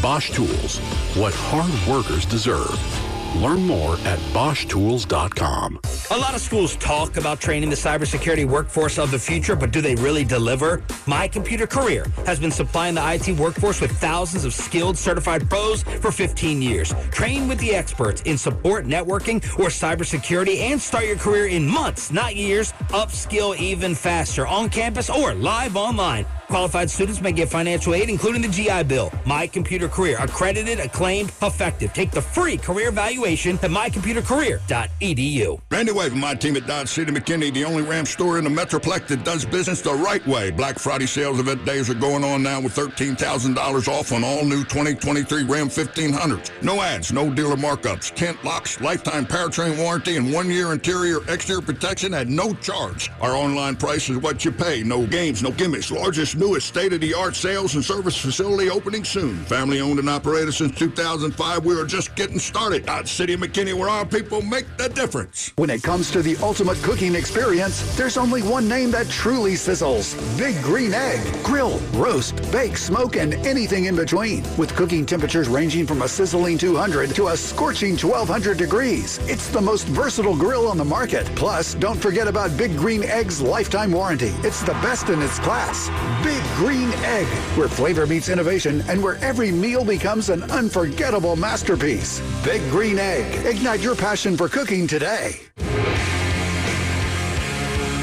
Bosch 0.03 0.30
tools, 0.30 0.78
what 1.16 1.34
hard 1.34 1.72
workers 1.88 2.26
deserve. 2.26 3.03
Learn 3.35 3.66
more 3.66 3.95
at 4.05 4.18
BoschTools.com. 4.32 5.80
A 6.11 6.16
lot 6.16 6.35
of 6.35 6.41
schools 6.41 6.76
talk 6.76 7.16
about 7.16 7.41
training 7.41 7.68
the 7.68 7.76
cybersecurity 7.76 8.47
workforce 8.47 8.97
of 8.99 9.11
the 9.11 9.18
future, 9.18 9.57
but 9.57 9.72
do 9.72 9.80
they 9.80 9.97
really 9.97 10.22
deliver? 10.22 10.82
My 11.07 11.26
Computer 11.26 11.66
Career 11.66 12.07
has 12.26 12.39
been 12.39 12.53
supplying 12.53 12.95
the 12.95 13.12
IT 13.14 13.37
workforce 13.39 13.80
with 13.80 13.91
thousands 13.99 14.45
of 14.45 14.55
skilled 14.55 14.97
certified 14.97 15.49
pros 15.51 15.82
for 15.82 16.12
15 16.12 16.62
years. 16.62 16.95
Train 17.11 17.49
with 17.49 17.59
the 17.59 17.74
experts 17.74 18.22
in 18.22 18.39
support, 18.39 18.85
networking, 18.85 19.37
or 19.59 19.68
cybersecurity 19.68 20.59
and 20.61 20.80
start 20.80 21.07
your 21.07 21.16
career 21.16 21.47
in 21.47 21.66
months, 21.66 22.12
not 22.12 22.37
years. 22.37 22.72
Upskill 22.91 23.57
even 23.57 23.95
faster 23.95 24.47
on 24.47 24.68
campus 24.68 25.11
or 25.11 25.35
live 25.35 25.74
online. 25.76 26.24
Qualified 26.55 26.88
students 26.88 27.20
may 27.20 27.32
get 27.32 27.48
financial 27.48 27.96
aid, 27.96 28.09
including 28.09 28.40
the 28.40 28.46
GI 28.46 28.84
Bill. 28.84 29.12
My 29.26 29.44
Computer 29.44 29.88
Career, 29.88 30.16
accredited, 30.20 30.78
acclaimed, 30.78 31.32
effective. 31.42 31.92
Take 31.92 32.12
the 32.12 32.22
free 32.22 32.57
career 32.57 32.90
evaluation 32.90 33.57
at 33.57 33.72
mycomputercareer.edu. 33.72 35.61
Randy 35.72 35.90
White 35.90 36.12
and 36.12 36.20
my 36.20 36.36
team 36.36 36.57
at 36.57 36.64
Dodge 36.68 36.86
City 36.90 37.11
McKinney, 37.11 37.52
the 37.52 37.64
only 37.64 37.82
Ram 37.82 38.07
store 38.07 38.38
in 38.38 38.44
the 38.44 38.50
Metroplex 38.50 39.09
that 39.09 39.24
does 39.24 39.44
business 39.44 39.80
the 39.80 39.94
right 39.94 40.24
way. 40.28 40.52
Black 40.52 40.78
Friday 40.78 41.07
sales 41.07 41.40
event 41.40 41.64
days 41.64 41.90
are 41.90 41.94
going 41.94 42.22
on 42.22 42.44
now 42.44 42.61
with 42.61 42.76
$13,000 42.76 43.88
off 43.88 44.12
on 44.12 44.22
all 44.22 44.44
new 44.44 44.62
2023 44.62 45.42
Ram 45.42 45.68
1500s. 45.68 46.52
No 46.62 46.80
ads, 46.80 47.12
no 47.12 47.34
dealer 47.34 47.57
markups, 47.57 48.14
tent 48.14 48.44
locks, 48.44 48.80
lifetime 48.80 49.26
powertrain 49.26 49.76
warranty, 49.76 50.18
and 50.18 50.32
one-year 50.32 50.72
interior 50.72 51.18
exterior 51.28 51.62
protection 51.62 52.14
at 52.14 52.28
no 52.28 52.55
charge. 52.55 53.11
Our 53.20 53.32
online 53.32 53.74
price 53.74 54.09
is 54.09 54.18
what 54.18 54.44
you 54.44 54.52
pay. 54.52 54.84
No 54.84 55.05
games, 55.05 55.42
no 55.42 55.50
gimmicks. 55.50 55.90
Largest, 55.90 56.43
newest, 56.45 56.66
state-of-the-art 56.66 57.34
sales 57.34 57.74
and 57.74 57.82
service 57.82 58.16
facility 58.16 58.68
opening 58.68 59.03
soon. 59.03 59.36
Family 59.47 59.80
owned 59.80 59.99
and 59.99 60.11
operated 60.11 60.53
since 60.53 60.76
2005. 60.78 61.64
We 61.64 61.80
are 61.80 61.86
just 61.86 62.14
getting 62.16 62.38
started. 62.38 62.84
Dodge 62.84 63.11
City 63.11 63.34
McKinney, 63.34 63.72
where 63.72 63.88
our 63.88 64.05
people 64.05 64.42
make 64.42 64.66
the 64.76 64.90
difference. 64.90 65.53
When 65.57 65.70
it 65.70 65.82
comes 65.82 66.11
to 66.11 66.20
the 66.20 66.36
ultimate 66.42 66.76
cooking 66.82 67.14
experience, 67.14 67.97
there's 67.97 68.18
only 68.18 68.42
one 68.42 68.68
name 68.68 68.90
that 68.90 69.09
truly 69.09 69.53
sizzles 69.53 70.14
Big 70.36 70.61
Green 70.62 70.92
Egg. 70.92 71.20
Grill, 71.42 71.78
roast, 71.95 72.36
bake, 72.53 72.76
smoke, 72.76 73.16
and 73.16 73.34
anything 73.47 73.86
in 73.86 73.97
between. 73.97 74.45
With 74.59 74.74
cooking 74.76 75.07
temperatures 75.07 75.49
ranging 75.49 75.86
from 75.86 76.03
a 76.03 76.09
sizzling 76.09 76.59
200 76.59 77.14
to 77.14 77.28
a 77.28 77.36
scorching 77.36 77.97
1200 77.97 78.59
degrees. 78.59 79.18
It's 79.22 79.49
the 79.49 79.62
most 79.62 79.86
versatile 79.86 80.36
grill 80.36 80.68
on 80.68 80.76
the 80.76 80.84
market. 80.84 81.24
Plus, 81.36 81.74
don't 81.74 82.01
forget 82.01 82.28
about 82.28 82.55
Big 82.59 82.76
Green 82.76 83.03
Egg's 83.03 83.40
lifetime 83.40 83.92
warranty. 83.92 84.34
It's 84.42 84.61
the 84.61 84.74
best 84.84 85.09
in 85.09 85.22
its 85.22 85.38
class. 85.38 85.88
Big 86.22 86.34
Green 86.55 86.93
Egg, 87.05 87.26
where 87.57 87.68
flavor 87.68 88.07
meets 88.07 88.28
innovation 88.28 88.82
and 88.89 89.03
where 89.03 89.16
every 89.16 89.51
meal 89.51 89.85
becomes 89.85 90.28
an 90.28 90.43
unforgettable 90.45 91.37
masterpiece. 91.37 92.20
Big 92.43 92.62
Green 92.70 92.99
Egg. 92.99 93.47
Ignite 93.47 93.80
your 93.80 93.95
passion 93.95 94.37
for 94.37 94.49
cooking 94.49 94.87
today. 94.87 95.41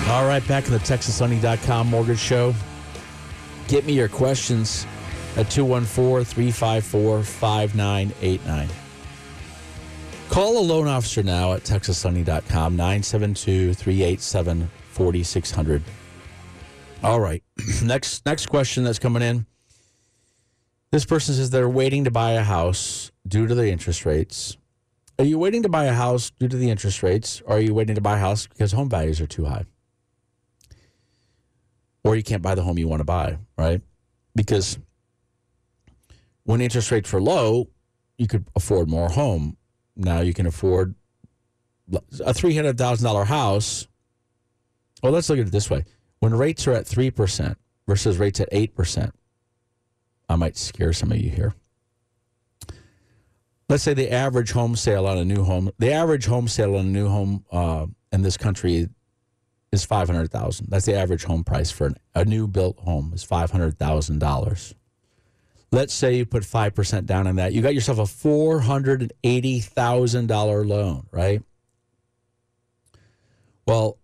All 0.10 0.28
right, 0.28 0.46
back 0.48 0.66
in 0.66 0.74
the 0.74 0.80
TexasLending.com 0.80 1.88
mortgage 1.88 2.20
show. 2.20 2.54
Get 3.68 3.86
me 3.86 3.94
your 3.94 4.10
questions 4.10 4.86
at 5.38 5.50
214 5.50 6.26
354 6.26 7.24
5989. 7.24 8.70
Call 10.30 10.58
a 10.58 10.60
loan 10.60 10.88
officer 10.88 11.24
now 11.24 11.54
at 11.54 11.64
TexasLending.com, 11.64 12.76
972 12.76 13.74
387 13.74 14.70
4600. 14.92 15.84
All 17.04 17.20
right. 17.20 17.44
next, 17.84 18.26
next 18.26 18.48
question 18.48 18.84
that's 18.84 19.00
coming 19.00 19.24
in. 19.24 19.46
This 20.92 21.06
person 21.06 21.36
says 21.36 21.50
they're 21.50 21.70
waiting 21.70 22.04
to 22.04 22.12
buy 22.12 22.32
a 22.32 22.44
house 22.44 23.12
due 23.28 23.48
to 23.48 23.56
the 23.56 23.70
interest 23.70 24.06
rates. 24.06 24.58
Are 25.18 25.26
you 25.26 25.40
waiting 25.40 25.64
to 25.64 25.70
buy 25.70 25.86
a 25.86 25.94
house 25.94 26.32
due 26.32 26.48
to 26.48 26.58
the 26.58 26.70
interest 26.70 27.02
rates, 27.04 27.42
or 27.46 27.58
are 27.58 27.60
you 27.60 27.74
waiting 27.74 27.96
to 27.96 28.02
buy 28.02 28.18
a 28.18 28.20
house 28.20 28.48
because 28.48 28.72
home 28.72 28.90
values 28.90 29.22
are 29.22 29.28
too 29.28 29.46
high? 29.46 29.66
Or 32.04 32.16
you 32.16 32.24
can't 32.24 32.42
buy 32.42 32.56
the 32.56 32.64
home 32.64 32.78
you 32.78 32.88
want 32.88 33.00
to 33.02 33.06
buy, 33.06 33.38
right? 33.58 33.82
Because 34.36 34.80
when 36.44 36.60
interest 36.60 36.92
rates 36.92 37.12
were 37.14 37.22
low, 37.22 37.68
you 38.18 38.28
could 38.28 38.48
afford 38.56 38.90
more 38.90 39.10
home. 39.10 39.58
Now 39.96 40.22
you 40.22 40.34
can 40.34 40.46
afford 40.46 40.96
a 41.94 42.34
$300,000 42.34 43.26
house. 43.26 43.88
Well, 45.04 45.12
let's 45.12 45.30
look 45.30 45.40
at 45.40 45.48
it 45.48 45.52
this 45.52 45.70
way. 45.70 45.84
When 46.22 46.34
rates 46.36 46.66
are 46.68 46.74
at 46.74 46.86
3% 46.86 47.56
versus 47.88 48.20
rates 48.20 48.40
at 48.40 48.52
8%, 48.52 49.12
I 50.30 50.36
might 50.36 50.56
scare 50.56 50.94
some 50.94 51.12
of 51.12 51.18
you 51.18 51.32
here. 51.32 51.56
Let's 53.68 53.82
say 53.84 53.96
the 53.96 54.12
average 54.12 54.52
home 54.52 54.76
sale 54.76 55.08
on 55.08 55.18
a 55.18 55.26
new 55.26 55.44
home, 55.44 55.72
the 55.80 55.92
average 55.92 56.28
home 56.28 56.48
sale 56.48 56.76
on 56.76 56.86
a 56.86 56.90
new 56.90 57.10
home 57.10 57.44
uh, 57.52 57.88
in 58.12 58.22
this 58.22 58.38
country 58.38 58.88
is 59.72 59.84
500000 59.84 60.68
That's 60.70 60.86
the 60.86 60.96
average 60.96 61.24
home 61.24 61.44
price 61.44 61.72
for 61.72 61.88
an, 61.88 61.96
a 62.14 62.24
new 62.24 62.48
built 62.48 62.78
home 62.80 63.14
is 63.16 63.26
$500,000. 63.26 64.74
Let's 65.72 65.94
say 65.94 66.18
you 66.18 66.28
put 66.28 66.44
5% 66.44 67.06
down 67.06 67.26
on 67.26 67.38
that. 67.38 67.54
You 67.54 67.64
got 67.64 67.74
yourself 67.74 67.98
a 67.98 68.04
$480,000 68.04 70.68
loan, 70.68 71.08
right? 71.12 71.42
Well, 73.66 73.98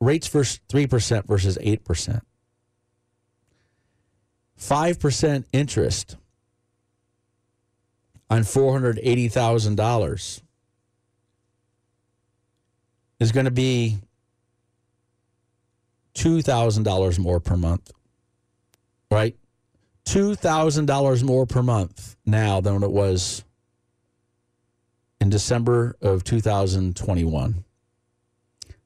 rates 0.00 0.28
versus 0.28 0.60
3% 0.68 1.26
versus 1.26 1.58
8%. 1.58 2.20
5% 4.58 5.44
interest 5.52 6.16
on 8.28 8.42
$480,000 8.42 10.42
is 13.18 13.32
going 13.32 13.44
to 13.44 13.50
be 13.50 13.98
$2,000 16.14 17.18
more 17.18 17.40
per 17.40 17.56
month, 17.56 17.90
right? 19.10 19.36
$2,000 20.04 21.22
more 21.22 21.46
per 21.46 21.62
month 21.62 22.16
now 22.26 22.60
than 22.60 22.82
it 22.82 22.90
was 22.90 23.44
in 25.20 25.30
December 25.30 25.96
of 26.00 26.24
2021. 26.24 27.64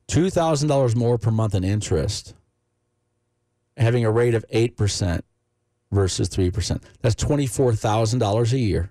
$2,000 0.08 0.96
more 0.96 1.18
per 1.18 1.30
month 1.30 1.54
in 1.54 1.64
interest, 1.64 2.34
having 3.76 4.04
a 4.04 4.10
rate 4.10 4.34
of 4.34 4.44
8% 4.52 5.22
versus 5.90 6.28
3%. 6.28 6.82
That's 7.00 7.14
$24,000 7.14 8.52
a 8.52 8.58
year. 8.58 8.90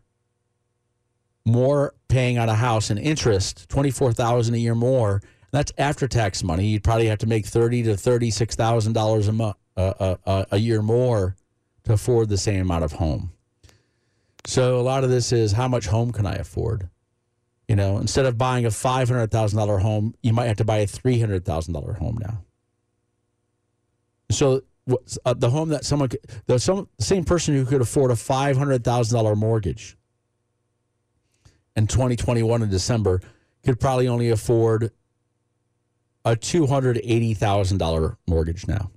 More 1.45 1.93
paying 2.07 2.37
on 2.37 2.49
a 2.49 2.55
house 2.55 2.89
in 2.89 2.97
interest, 2.97 3.69
24000 3.69 4.55
a 4.55 4.57
year 4.57 4.75
more. 4.75 5.21
That's 5.51 5.71
after 5.77 6.07
tax 6.07 6.43
money. 6.43 6.67
You'd 6.67 6.83
probably 6.83 7.07
have 7.07 7.19
to 7.19 7.27
make 7.27 7.45
thirty 7.45 7.83
to 7.83 7.91
$36,000 7.91 9.27
a 9.27 9.31
month 9.31 9.55
uh, 9.77 10.15
uh, 10.25 10.45
a 10.51 10.57
year 10.57 10.81
more 10.81 11.35
to 11.83 11.93
afford 11.93 12.29
the 12.29 12.37
same 12.37 12.61
amount 12.61 12.83
of 12.83 12.93
home. 12.93 13.31
So 14.45 14.79
a 14.79 14.81
lot 14.81 15.03
of 15.03 15.09
this 15.09 15.31
is 15.31 15.51
how 15.51 15.67
much 15.67 15.87
home 15.87 16.11
can 16.11 16.25
I 16.25 16.35
afford? 16.35 16.89
You 17.67 17.75
know, 17.77 17.97
instead 17.97 18.25
of 18.25 18.37
buying 18.37 18.65
a 18.65 18.71
five 18.71 19.07
hundred 19.07 19.31
thousand 19.31 19.57
dollar 19.57 19.77
home, 19.77 20.15
you 20.21 20.33
might 20.33 20.47
have 20.47 20.57
to 20.57 20.65
buy 20.65 20.79
a 20.79 20.87
three 20.87 21.19
hundred 21.19 21.45
thousand 21.45 21.73
dollar 21.73 21.93
home 21.93 22.19
now. 22.21 22.43
So 24.31 24.63
uh, 25.25 25.33
the 25.33 25.49
home 25.49 25.69
that 25.69 25.85
someone, 25.85 26.09
the 26.45 26.59
some 26.59 26.89
same 26.99 27.23
person 27.23 27.55
who 27.55 27.65
could 27.65 27.81
afford 27.81 28.11
a 28.11 28.15
five 28.15 28.57
hundred 28.57 28.83
thousand 28.83 29.15
dollar 29.15 29.35
mortgage 29.35 29.97
in 31.75 31.87
twenty 31.87 32.17
twenty 32.17 32.43
one 32.43 32.61
in 32.61 32.69
December 32.69 33.21
could 33.63 33.79
probably 33.79 34.09
only 34.09 34.29
afford 34.29 34.91
a 36.25 36.35
two 36.35 36.67
hundred 36.67 36.99
eighty 37.03 37.33
thousand 37.33 37.77
dollar 37.77 38.17
mortgage 38.27 38.67
now. 38.67 38.91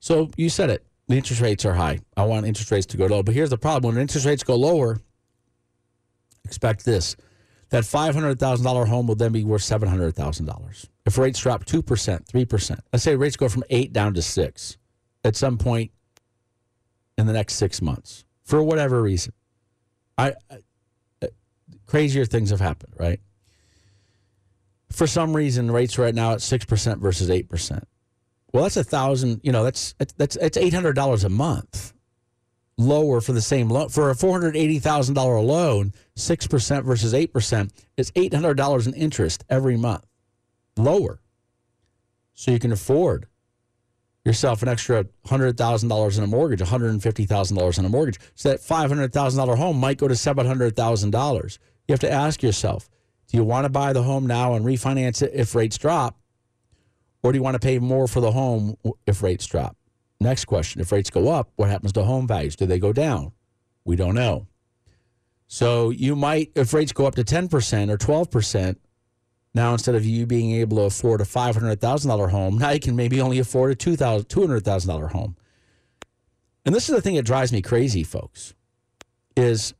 So 0.00 0.30
you 0.36 0.50
said 0.50 0.70
it. 0.70 0.84
The 1.08 1.16
interest 1.16 1.40
rates 1.42 1.64
are 1.64 1.74
high. 1.74 2.00
I 2.16 2.24
want 2.24 2.46
interest 2.46 2.70
rates 2.70 2.86
to 2.86 2.96
go 2.96 3.06
low. 3.06 3.22
But 3.22 3.34
here's 3.34 3.50
the 3.50 3.58
problem 3.58 3.94
when 3.94 4.00
interest 4.00 4.26
rates 4.26 4.44
go 4.44 4.54
lower, 4.54 5.00
expect 6.44 6.84
this 6.84 7.16
that 7.70 7.84
$500,000 7.84 8.88
home 8.88 9.06
will 9.06 9.14
then 9.14 9.30
be 9.30 9.44
worth 9.44 9.62
$700,000. 9.62 10.88
If 11.06 11.16
rates 11.18 11.38
drop 11.38 11.64
2%, 11.64 11.82
3%, 11.82 12.80
let's 12.92 13.04
say 13.04 13.14
rates 13.14 13.36
go 13.36 13.48
from 13.48 13.62
8 13.70 13.92
down 13.92 14.14
to 14.14 14.22
6 14.22 14.76
at 15.24 15.36
some 15.36 15.56
point 15.56 15.92
in 17.16 17.26
the 17.26 17.32
next 17.32 17.54
6 17.54 17.80
months 17.80 18.24
for 18.42 18.62
whatever 18.62 19.00
reason. 19.00 19.32
I, 20.18 20.34
I 20.50 21.28
crazier 21.86 22.24
things 22.24 22.50
have 22.50 22.60
happened, 22.60 22.94
right? 22.98 23.20
For 24.90 25.06
some 25.06 25.34
reason 25.34 25.70
rates 25.70 25.96
right 25.96 26.14
now 26.14 26.32
at 26.32 26.38
6% 26.38 26.98
versus 26.98 27.30
8%. 27.30 27.84
Well, 28.52 28.64
that's 28.64 28.76
a 28.76 28.84
thousand. 28.84 29.40
You 29.42 29.52
know, 29.52 29.62
that's 29.62 29.94
that's 29.98 30.36
that's 30.36 30.56
eight 30.56 30.74
hundred 30.74 30.94
dollars 30.94 31.24
a 31.24 31.28
month 31.28 31.92
lower 32.80 33.20
for 33.20 33.32
the 33.32 33.40
same 33.40 33.68
loan 33.68 33.88
for 33.88 34.10
a 34.10 34.14
four 34.14 34.32
hundred 34.32 34.56
eighty 34.56 34.78
thousand 34.78 35.14
dollar 35.14 35.40
loan. 35.40 35.92
Six 36.16 36.46
percent 36.46 36.84
versus 36.84 37.14
eight 37.14 37.32
percent 37.32 37.72
is 37.96 38.12
eight 38.16 38.34
hundred 38.34 38.56
dollars 38.56 38.86
in 38.86 38.94
interest 38.94 39.44
every 39.48 39.76
month 39.76 40.04
lower. 40.76 41.20
So 42.34 42.50
you 42.50 42.58
can 42.58 42.72
afford 42.72 43.26
yourself 44.24 44.62
an 44.62 44.68
extra 44.68 45.06
hundred 45.26 45.56
thousand 45.56 45.88
dollars 45.88 46.18
in 46.18 46.24
a 46.24 46.26
mortgage, 46.26 46.60
one 46.60 46.68
hundred 46.68 46.90
and 46.90 47.02
fifty 47.02 47.24
thousand 47.24 47.56
dollars 47.56 47.78
in 47.78 47.84
a 47.84 47.88
mortgage. 47.88 48.18
So 48.34 48.50
that 48.50 48.60
five 48.60 48.90
hundred 48.90 49.12
thousand 49.12 49.38
dollar 49.38 49.56
home 49.56 49.78
might 49.78 49.98
go 49.98 50.08
to 50.08 50.16
seven 50.16 50.46
hundred 50.46 50.76
thousand 50.76 51.10
dollars. 51.10 51.58
You 51.86 51.92
have 51.92 52.00
to 52.00 52.10
ask 52.10 52.42
yourself: 52.42 52.88
Do 53.28 53.36
you 53.36 53.44
want 53.44 53.64
to 53.64 53.70
buy 53.70 53.92
the 53.92 54.02
home 54.02 54.26
now 54.26 54.54
and 54.54 54.64
refinance 54.64 55.22
it 55.22 55.32
if 55.34 55.54
rates 55.54 55.78
drop? 55.78 56.16
Or 57.22 57.32
do 57.32 57.38
you 57.38 57.42
want 57.42 57.54
to 57.54 57.60
pay 57.60 57.78
more 57.78 58.08
for 58.08 58.20
the 58.20 58.32
home 58.32 58.76
if 59.06 59.22
rates 59.22 59.44
drop? 59.46 59.76
Next 60.20 60.44
question 60.44 60.80
if 60.80 60.92
rates 60.92 61.10
go 61.10 61.28
up, 61.28 61.50
what 61.56 61.70
happens 61.70 61.92
to 61.94 62.04
home 62.04 62.26
values? 62.26 62.56
Do 62.56 62.66
they 62.66 62.78
go 62.78 62.92
down? 62.92 63.32
We 63.84 63.96
don't 63.96 64.14
know. 64.14 64.46
So 65.46 65.90
you 65.90 66.14
might, 66.14 66.52
if 66.54 66.72
rates 66.74 66.92
go 66.92 67.06
up 67.06 67.14
to 67.16 67.24
10% 67.24 67.90
or 67.90 67.98
12%, 67.98 68.76
Now, 69.52 69.72
instead 69.72 69.96
of 69.96 70.04
you 70.04 70.26
being 70.26 70.52
able 70.52 70.76
to 70.76 70.82
afford 70.84 71.20
a 71.20 71.24
$500,000 71.24 72.30
home, 72.30 72.58
now 72.58 72.70
you 72.70 72.78
can 72.80 72.94
maybe 72.94 73.20
only 73.20 73.38
afford 73.40 73.72
a 73.72 73.76
$200,000 73.76 74.26
$200,000 74.26 75.10
home. 75.10 75.36
And 76.64 76.74
this 76.74 76.88
is 76.88 76.94
the 76.94 77.02
thing 77.02 77.16
that 77.16 77.24
drives 77.24 77.52
me 77.52 77.62
crazy, 77.62 78.04
folks, 78.04 78.54
is 79.36 79.74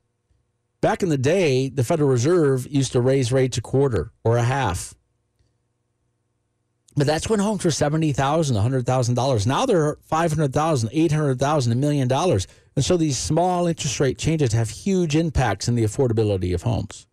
back 0.81 1.03
in 1.03 1.09
the 1.09 1.17
day, 1.17 1.69
the 1.69 1.83
Federal 1.83 2.09
Reserve 2.09 2.67
used 2.69 2.91
to 2.93 2.99
raise 3.01 3.31
rates 3.31 3.57
a 3.57 3.61
quarter 3.61 4.11
or 4.23 4.37
a 4.37 4.43
half. 4.43 4.95
But 6.95 7.07
that's 7.07 7.29
when 7.29 7.39
homes 7.39 7.63
were 7.63 7.71
$70,000, 7.71 8.13
$100,000. 8.15 9.47
Now 9.47 9.65
they're 9.65 9.95
$500,000, 10.11 11.09
$800,000, 11.09 11.71
a 11.71 11.75
million 11.75 12.07
dollars. 12.07 12.47
And 12.75 12.83
so 12.83 12.97
these 12.97 13.17
small 13.17 13.67
interest 13.67 13.99
rate 13.99 14.17
changes 14.17 14.53
have 14.53 14.69
huge 14.69 15.15
impacts 15.15 15.67
in 15.67 15.75
the 15.75 15.83
affordability 15.83 16.53
of 16.53 16.63
homes. 16.63 17.07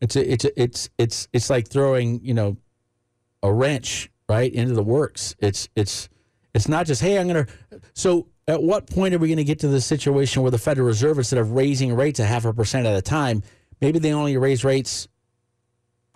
It's 0.00 0.16
a, 0.16 0.32
it's 0.32 0.44
a, 0.44 0.62
it's 0.62 0.90
it's 0.98 1.28
it's 1.32 1.48
like 1.48 1.68
throwing, 1.68 2.20
you 2.22 2.34
know, 2.34 2.56
a 3.42 3.52
wrench 3.52 4.10
right 4.28 4.52
into 4.52 4.74
the 4.74 4.82
works. 4.82 5.34
It's 5.38 5.68
it's 5.76 6.08
it's 6.54 6.68
not 6.68 6.86
just 6.86 7.00
hey, 7.00 7.18
I'm 7.18 7.28
to 7.28 7.46
so 7.94 8.26
at 8.46 8.62
what 8.62 8.86
point 8.86 9.14
are 9.14 9.18
we 9.18 9.28
going 9.28 9.38
to 9.38 9.44
get 9.44 9.60
to 9.60 9.68
the 9.68 9.80
situation 9.80 10.42
where 10.42 10.50
the 10.50 10.58
Federal 10.58 10.86
Reserve 10.86 11.18
instead 11.18 11.38
of 11.38 11.52
raising 11.52 11.94
rates 11.94 12.20
a 12.20 12.24
half 12.24 12.44
a 12.44 12.52
percent 12.52 12.86
at 12.86 12.96
a 12.96 13.02
time, 13.02 13.42
maybe 13.80 13.98
they 13.98 14.12
only 14.12 14.36
raise 14.36 14.64
rates 14.64 15.08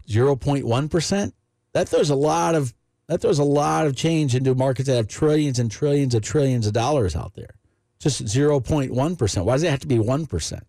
0.1%? 0.09 1.33
That 1.79 1.89
throws 1.89 2.11
a 2.11 2.17
lot 2.17 2.57
of 2.57 2.75
that 3.07 3.21
throws 3.21 3.39
a 3.39 3.45
lot 3.45 3.87
of 3.87 3.95
change 3.95 4.35
into 4.35 4.53
markets 4.57 4.89
that 4.89 4.97
have 4.97 5.07
trillions 5.07 5.61
and 5.61 5.71
trillions 5.71 6.13
of 6.13 6.23
trillions 6.23 6.67
of 6.67 6.73
dollars 6.73 7.15
out 7.15 7.35
there. 7.35 7.55
Just 8.01 8.25
0.1%. 8.25 9.45
Why 9.45 9.53
does 9.53 9.63
it 9.63 9.71
have 9.71 9.79
to 9.81 9.87
be 9.87 9.97
1%? 9.97 10.61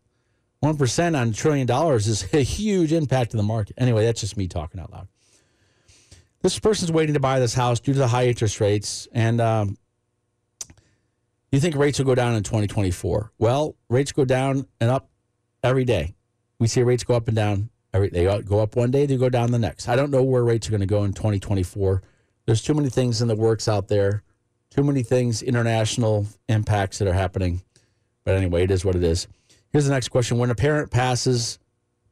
1% 0.64 1.20
on 1.20 1.28
a 1.28 1.34
trillion 1.34 1.66
dollars 1.66 2.07
is 2.07 2.32
a 2.34 2.43
huge 2.43 2.93
impact 2.93 3.32
to 3.32 3.38
the 3.38 3.43
market. 3.43 3.74
Anyway, 3.80 4.05
that's 4.05 4.22
just 4.22 4.38
me 4.38 4.47
talking 4.47 4.80
out 4.80 4.91
loud. 4.91 5.07
This 6.43 6.60
person's 6.60 6.91
waiting 6.91 7.16
to 7.16 7.20
buy 7.20 7.39
this 7.39 7.55
house 7.55 7.80
due 7.80 7.93
to 7.93 7.99
the 7.99 8.07
high 8.07 8.28
interest 8.28 8.62
rates. 8.62 9.07
And 9.12 9.41
um, 9.41 9.78
you 11.51 11.60
think 11.60 11.76
rates 11.76 11.97
will 11.97 12.05
go 12.05 12.14
down 12.14 12.36
in 12.36 12.43
2024? 12.43 13.32
Well, 13.39 13.76
rates 13.89 14.12
go 14.12 14.26
down 14.26 14.68
and 14.80 14.91
up 14.91 15.10
every 15.64 15.86
day. 15.86 16.14
We 16.60 16.68
see 16.68 16.84
rates 16.84 17.03
go 17.03 17.16
up 17.16 17.28
and 17.28 17.36
down. 17.36 17.72
Every, 17.94 18.10
they 18.10 18.26
go 18.42 18.60
up 18.60 18.76
one 18.76 18.92
day, 18.92 19.06
they 19.06 19.18
go 19.18 19.30
down 19.30 19.52
the 19.52 19.60
next. 19.60 19.88
I 19.88 19.96
don't 19.96 20.12
know 20.12 20.24
where 20.24 20.44
rates 20.44 20.68
are 20.68 20.72
going 20.72 20.82
to 20.82 20.86
go 20.86 21.04
in 21.04 21.14
2024. 21.14 22.04
There's 22.46 22.62
too 22.62 22.74
many 22.74 22.90
things 22.90 23.22
in 23.22 23.28
the 23.28 23.36
works 23.36 23.68
out 23.68 23.88
there, 23.88 24.24
too 24.70 24.84
many 24.84 25.04
things, 25.04 25.42
international 25.42 26.28
impacts 26.48 27.00
that 27.00 27.08
are 27.08 27.14
happening. 27.14 27.62
But 28.26 28.36
anyway, 28.36 28.64
it 28.64 28.72
is 28.72 28.86
what 28.86 28.96
it 28.96 29.04
is. 29.04 29.28
Here's 29.72 29.86
the 29.86 29.94
next 29.94 30.10
question. 30.10 30.38
When 30.38 30.50
a 30.50 30.56
parent 30.56 30.92
passes, 30.92 31.60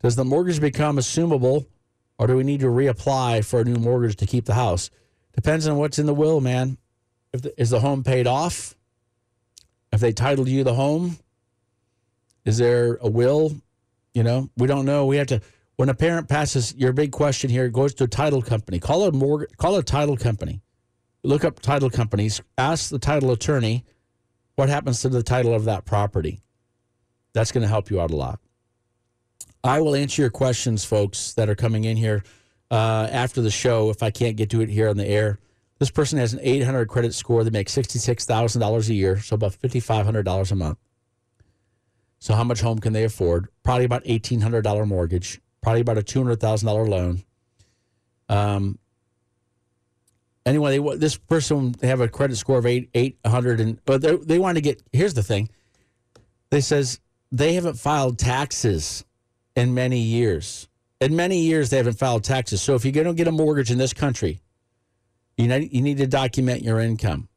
does 0.01 0.15
the 0.15 0.25
mortgage 0.25 0.59
become 0.59 0.97
assumable 0.97 1.65
or 2.19 2.28
do 2.28 2.36
we 2.36 2.43
need 2.43 2.61
to 2.61 2.67
reapply 2.67 3.45
for 3.45 3.59
a 3.59 3.63
new 3.63 3.75
mortgage 3.75 4.15
to 4.17 4.25
keep 4.25 4.45
the 4.45 4.53
house? 4.53 4.89
Depends 5.34 5.67
on 5.67 5.78
what's 5.78 5.99
in 5.99 6.07
the 6.07 6.13
will, 6.13 6.41
man. 6.41 6.78
If 7.34 7.43
the, 7.43 7.61
is 7.61 7.69
the 7.69 7.80
home 7.80 8.03
paid 8.03 8.25
off? 8.25 8.75
If 9.91 9.99
they 9.99 10.11
titled 10.11 10.47
you 10.47 10.63
the 10.63 10.73
home? 10.73 11.17
Is 12.45 12.57
there 12.57 12.95
a 13.01 13.09
will? 13.09 13.55
You 14.13 14.23
know, 14.23 14.49
we 14.57 14.67
don't 14.67 14.86
know. 14.86 15.05
We 15.05 15.17
have 15.17 15.28
to 15.28 15.41
when 15.78 15.89
a 15.89 15.93
parent 15.93 16.28
passes, 16.28 16.75
your 16.75 16.91
big 16.91 17.11
question 17.11 17.49
here 17.49 17.69
goes 17.69 17.93
to 17.95 18.03
a 18.03 18.07
title 18.07 18.41
company. 18.41 18.80
Call 18.80 19.03
a 19.03 19.11
mortgage, 19.11 19.55
call 19.57 19.75
a 19.78 19.84
title 19.84 20.17
company. 20.17 20.61
Look 21.23 21.45
up 21.45 21.59
title 21.59 21.89
companies. 21.89 22.41
Ask 22.57 22.89
the 22.89 22.99
title 22.99 23.32
attorney 23.32 23.86
what 24.55 24.69
happens 24.69 25.01
to 25.01 25.09
the 25.09 25.23
title 25.23 25.53
of 25.53 25.65
that 25.65 25.86
property. 25.86 26.41
That's 27.34 27.51
going 27.51 27.61
to 27.61 27.67
help 27.67 27.91
you 27.91 28.01
out 28.01 28.11
a 28.11 28.15
lot. 28.15 28.39
I 29.63 29.82
will 29.82 29.95
answer 29.95 30.21
your 30.21 30.32
questions, 30.32 30.84
folks, 30.84 31.34
that 31.34 31.49
are 31.49 31.55
coming 31.55 31.84
in 31.84 31.97
here 31.97 32.23
uh, 32.71 33.07
after 33.11 33.41
the 33.41 33.51
show 33.51 33.89
if 33.91 34.01
I 34.01 34.09
can't 34.09 34.36
get 34.36 34.49
to 34.51 34.61
it 34.61 34.69
here 34.69 34.89
on 34.89 34.97
the 34.97 35.05
air. 35.05 35.39
This 35.80 35.91
person 35.91 36.17
has 36.17 36.34
an 36.34 36.39
800 36.41 36.88
credit 36.88 37.13
score. 37.13 37.43
They 37.43 37.51
make 37.51 37.67
$66,000 37.67 38.89
a 38.89 38.93
year, 38.93 39.19
so 39.19 39.36
about 39.36 39.53
$5,500 39.53 40.51
a 40.51 40.55
month. 40.55 40.80
So, 42.19 42.34
how 42.34 42.43
much 42.43 42.61
home 42.61 42.80
can 42.80 42.93
they 42.93 43.03
afford? 43.03 43.49
Probably 43.63 43.86
about 43.86 44.03
$1,800 44.05 44.88
mortgage, 44.88 45.39
probably 45.68 45.82
about 45.82 45.97
a 45.97 46.01
$200,000 46.01 46.88
loan. 46.88 47.22
Um, 48.30 48.80
anyway, 50.45 50.80
they, 50.80 50.95
this 50.95 51.18
person 51.18 51.76
they 51.80 51.88
have 51.88 51.99
a 51.99 52.07
credit 52.07 52.38
score 52.38 52.57
of 52.57 52.65
eight, 52.65 52.89
800, 52.93 53.59
and 53.59 53.84
but 53.84 54.01
they, 54.01 54.15
they 54.15 54.39
want 54.39 54.55
to 54.55 54.61
get. 54.61 54.82
Here's 54.93 55.13
the 55.13 55.24
thing. 55.24 55.49
They 56.51 56.61
says 56.61 57.01
they 57.34 57.55
haven't 57.55 57.74
filed 57.74 58.18
taxes 58.18 59.03
in 59.57 59.74
many 59.74 59.99
years. 59.99 60.70
In 61.01 61.18
many 61.18 61.41
years, 61.41 61.70
they 61.70 61.76
haven't 61.76 61.99
filed 61.99 62.24
taxes. 62.24 62.61
So 62.61 62.76
if 62.76 62.86
you're 62.86 62.93
going 62.93 63.07
to 63.07 63.13
get 63.13 63.28
a 63.28 63.32
mortgage 63.34 63.70
in 63.70 63.78
this 63.78 63.91
country, 63.91 64.39
you 65.36 65.49
need, 65.49 65.74
you 65.74 65.82
need 65.82 65.97
to 65.97 66.07
document 66.07 66.63
your 66.63 66.80
income. 66.80 67.28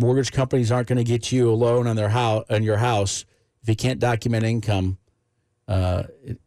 Mortgage 0.00 0.32
companies 0.32 0.72
aren't 0.72 0.88
going 0.88 0.98
to 0.98 1.04
get 1.04 1.30
you 1.30 1.48
a 1.50 1.54
loan 1.54 1.86
on 1.86 1.94
their 1.94 2.08
house 2.08 2.46
on 2.50 2.64
your 2.64 2.78
house 2.78 3.24
if 3.62 3.68
you 3.68 3.76
can't 3.76 4.00
document 4.00 4.44
income. 4.44 4.98
Uh, 5.68 6.02
it, 6.24 6.40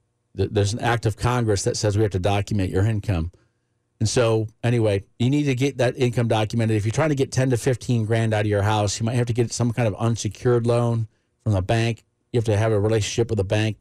there's 0.48 0.74
an 0.74 0.80
act 0.80 1.06
of 1.06 1.18
Congress 1.18 1.64
that 1.64 1.78
says 1.78 1.98
we 1.98 2.04
have 2.04 2.12
to 2.12 2.20
document 2.20 2.70
your 2.70 2.86
income. 2.86 3.32
And 4.00 4.08
so, 4.08 4.48
anyway, 4.64 5.04
you 5.18 5.30
need 5.30 5.44
to 5.44 5.56
get 5.56 5.78
that 5.78 5.98
income 5.98 6.30
documented. 6.30 6.78
If 6.78 6.86
you're 6.86 6.94
trying 6.94 7.10
to 7.10 7.16
get 7.16 7.32
10 7.32 7.50
to 7.50 7.58
15 7.58 8.06
grand 8.06 8.34
out 8.34 8.42
of 8.42 8.48
your 8.48 8.62
house, 8.62 9.00
you 9.00 9.06
might 9.06 9.16
have 9.16 9.28
to 9.28 9.34
get 9.34 9.52
some 9.52 9.74
kind 9.74 9.88
of 9.88 9.96
unsecured 9.96 10.66
loan 10.66 11.08
from 11.44 11.54
the 11.54 11.62
bank. 11.62 12.06
You 12.32 12.38
have 12.38 12.46
to 12.46 12.56
have 12.56 12.72
a 12.72 12.80
relationship 12.80 13.30
with 13.30 13.40
a 13.40 13.44
bank 13.44 13.78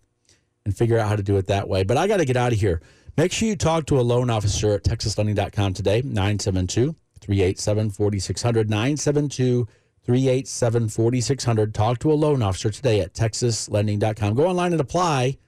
and 0.65 0.77
figure 0.77 0.99
out 0.99 1.09
how 1.09 1.17
to 1.17 1.23
do 1.23 1.37
it 1.37 1.47
that 1.47 1.69
way. 1.69 1.85
But 1.85 1.97
I 1.97 2.09
got 2.09 2.17
to 2.17 2.25
get 2.25 2.37
out 2.37 2.53
of 2.53 2.59
here. 2.59 2.83
Make 3.17 3.33
sure 3.33 3.49
you 3.49 3.57
talk 3.57 3.87
to 3.87 3.99
a 3.99 4.03
loan 4.03 4.31
officer 4.31 4.75
at 4.75 4.85
texaslending.com 4.85 5.75
today, 5.75 6.03
972 6.03 6.95
387 7.21 7.91
4600. 7.91 8.71
972 8.71 9.69
387 10.05 10.89
4600. 10.89 11.75
Talk 11.75 11.99
to 12.01 12.13
a 12.13 12.15
loan 12.15 12.43
officer 12.43 12.71
today 12.71 13.01
at 13.01 13.15
texaslending.com. 13.15 14.35
Go 14.35 14.47
online 14.47 14.73
and 14.73 14.81
apply. 14.81 15.39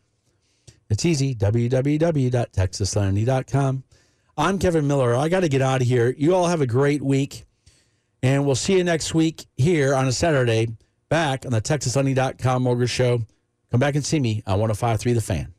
It's 0.91 1.07
easy 1.07 1.35
www.texaslending.com. 1.37 3.85
I'm 4.37 4.59
Kevin 4.59 4.87
Miller. 4.87 5.15
I 5.15 5.29
got 5.29 5.41
to 5.41 5.49
get 5.49 5.63
out 5.63 5.81
of 5.81 5.87
here. 5.87 6.15
You 6.19 6.35
all 6.35 6.49
have 6.49 6.61
a 6.61 6.67
great 6.67 7.03
week, 7.03 7.45
and 8.23 8.45
we'll 8.45 8.57
see 8.57 8.77
you 8.77 8.85
next 8.85 9.15
week 9.15 9.47
here 9.57 9.95
on 9.95 10.09
a 10.09 10.13
Saturday 10.13 10.69
back 11.09 11.47
on 11.47 11.53
the 11.53 11.61
TexasLending.com 11.61 12.63
Mortgage 12.63 12.91
Show. 12.91 13.21
Come 13.71 13.81
back 13.81 13.95
and 13.95 14.05
see 14.05 14.19
me 14.19 14.43
on 14.47 14.59
1053 14.59 15.13
The 15.13 15.21
Fan. 15.21 15.55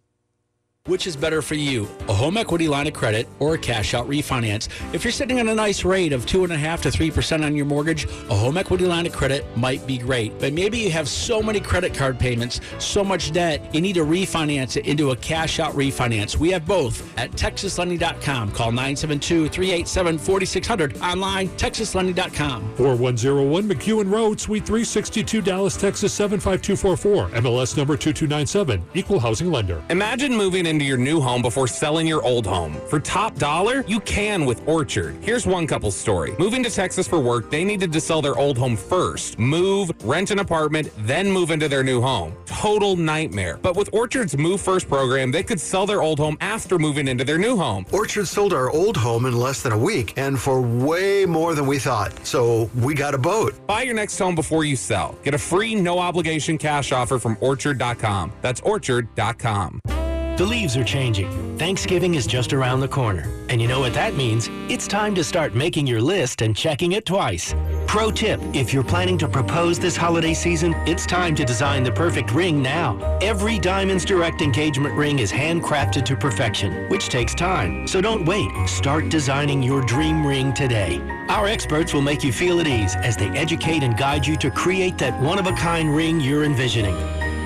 Which 0.88 1.06
is 1.06 1.16
better 1.16 1.44
for 1.44 1.54
you, 1.54 1.88
a 2.10 2.14
home 2.14 2.38
equity 2.38 2.68
line 2.68 2.88
of 2.88 2.94
credit 2.94 3.28
or 3.38 3.54
a 3.54 3.58
cash 3.58 3.94
out 3.94 4.10
refinance? 4.10 4.68
If 4.96 5.04
you're 5.04 5.12
sitting 5.12 5.40
on 5.40 5.48
a 5.48 5.54
nice 5.54 5.86
rate 5.86 6.12
of 6.12 6.26
2.5 6.26 6.82
to 6.82 6.90
3% 6.90 7.46
on 7.46 7.56
your 7.56 7.68
mortgage, 7.68 8.06
a 8.06 8.36
home 8.36 8.58
equity 8.58 8.86
line 8.86 9.06
of 9.06 9.14
credit 9.14 9.46
might 9.56 9.86
be 9.86 10.00
great. 10.00 10.40
But 10.40 10.54
maybe 10.54 10.80
you 10.80 10.90
have 10.90 11.08
so 11.08 11.40
many 11.40 11.60
credit 11.60 11.94
card 11.94 12.18
payments, 12.18 12.62
so 12.80 13.04
much 13.04 13.32
debt, 13.32 13.64
you 13.76 13.80
need 13.80 13.94
to 13.94 14.04
refinance 14.04 14.76
it 14.76 14.88
into 14.88 15.12
a 15.12 15.16
cash 15.18 15.60
out 15.60 15.74
refinance. 15.74 16.38
We 16.38 16.50
have 16.50 16.66
both 16.66 17.16
at 17.16 17.30
texaslending.com. 17.34 18.52
Call 18.52 18.72
972 18.72 19.50
387 19.50 20.18
4600. 20.18 20.98
Online, 20.98 21.48
texaslending.com. 21.50 22.76
4101 22.78 23.70
McEwen 23.70 24.12
Road, 24.12 24.42
Suite 24.42 24.66
362, 24.66 25.44
Dallas, 25.44 25.78
Texas 25.78 26.12
75244. 26.12 27.40
MLS 27.40 27.78
number 27.78 27.96
2297. 27.96 28.84
Equal 28.96 29.20
housing 29.20 29.52
lender. 29.52 29.84
Imagine 29.92 30.36
moving 30.36 30.71
into 30.72 30.86
your 30.86 30.98
new 30.98 31.20
home 31.20 31.42
before 31.42 31.68
selling 31.68 32.08
your 32.08 32.24
old 32.24 32.48
home. 32.48 32.74
For 32.88 33.00
top 33.00 33.36
dollar, 33.36 33.84
you 33.88 34.00
can 34.00 34.46
with 34.46 34.66
Orchard. 34.68 35.18
Here's 35.22 35.46
one 35.46 35.68
couple's 35.68 35.96
story. 35.96 36.34
Moving 36.40 36.64
to 36.64 36.70
Texas 36.70 37.08
for 37.08 37.20
work, 37.20 37.52
they 37.52 37.64
needed 37.64 37.92
to 37.92 38.02
sell 38.02 38.22
their 38.22 38.38
old 38.38 38.58
home 38.58 38.78
first, 38.78 39.38
move, 39.38 39.92
rent 40.04 40.32
an 40.32 40.40
apartment, 40.40 40.90
then 41.00 41.30
move 41.30 41.52
into 41.52 41.68
their 41.68 41.84
new 41.84 42.02
home. 42.02 42.34
Total 42.46 42.96
nightmare. 42.96 43.60
But 43.62 43.76
with 43.76 43.90
Orchard's 43.94 44.38
Move 44.38 44.62
First 44.62 44.88
program, 44.88 45.30
they 45.32 45.44
could 45.44 45.60
sell 45.60 45.86
their 45.86 46.02
old 46.02 46.18
home 46.18 46.38
after 46.40 46.80
moving 46.80 47.08
into 47.08 47.24
their 47.24 47.38
new 47.38 47.58
home. 47.58 47.86
Orchard 47.92 48.28
sold 48.28 48.54
our 48.54 48.72
old 48.72 48.96
home 48.96 49.26
in 49.26 49.38
less 49.38 49.62
than 49.62 49.74
a 49.74 49.78
week 49.78 50.14
and 50.18 50.40
for 50.40 50.62
way 50.62 51.26
more 51.26 51.54
than 51.54 51.68
we 51.68 51.78
thought. 51.78 52.26
So 52.26 52.70
we 52.76 52.94
got 52.94 53.14
a 53.14 53.18
boat. 53.18 53.54
Buy 53.68 53.82
your 53.82 53.96
next 53.96 54.18
home 54.18 54.36
before 54.36 54.64
you 54.64 54.78
sell. 54.78 55.16
Get 55.24 55.34
a 55.34 55.38
free, 55.38 55.76
no 55.76 56.00
obligation 56.00 56.58
cash 56.58 56.92
offer 56.92 57.20
from 57.20 57.38
Orchard.com. 57.42 58.32
That's 58.42 58.62
Orchard.com. 58.62 60.11
The 60.42 60.48
leaves 60.48 60.76
are 60.76 60.84
changing. 60.84 61.56
Thanksgiving 61.60 62.16
is 62.16 62.26
just 62.26 62.52
around 62.52 62.80
the 62.80 62.88
corner. 62.88 63.30
And 63.50 63.62
you 63.62 63.68
know 63.68 63.80
what 63.80 63.94
that 63.94 64.16
means? 64.16 64.50
It's 64.72 64.88
time 64.88 65.14
to 65.14 65.24
start 65.24 65.54
making 65.54 65.86
your 65.86 66.02
list 66.02 66.42
and 66.42 66.56
checking 66.56 66.94
it 66.94 67.06
twice. 67.06 67.54
Pro 67.86 68.10
tip, 68.10 68.42
if 68.52 68.74
you're 68.74 68.84
planning 68.84 69.20
to 69.20 69.28
propose 69.28 69.78
this 69.78 69.96
holiday 69.96 70.34
season, 70.34 70.74
it's 70.88 71.06
time 71.06 71.36
to 71.36 71.46
design 71.46 71.84
the 71.84 71.92
perfect 71.92 72.34
ring 72.34 72.60
now. 72.60 72.98
Every 73.22 73.60
Diamonds 73.60 74.04
Direct 74.04 74.42
engagement 74.42 74.96
ring 74.96 75.20
is 75.20 75.32
handcrafted 75.32 76.06
to 76.06 76.16
perfection, 76.16 76.90
which 76.90 77.10
takes 77.10 77.36
time. 77.36 77.88
So 77.88 78.02
don't 78.02 78.26
wait. 78.26 78.50
Start 78.68 79.10
designing 79.10 79.62
your 79.62 79.84
dream 79.86 80.26
ring 80.26 80.54
today. 80.54 81.00
Our 81.30 81.46
experts 81.46 81.94
will 81.94 82.02
make 82.02 82.24
you 82.24 82.34
feel 82.34 82.60
at 82.60 82.66
ease 82.66 82.96
as 82.96 83.16
they 83.16 83.30
educate 83.38 83.84
and 83.84 83.96
guide 83.96 84.26
you 84.26 84.36
to 84.38 84.50
create 84.50 84.98
that 84.98 85.22
one-of-a-kind 85.22 85.96
ring 85.96 86.20
you're 86.20 86.46
envisioning. 86.46 86.98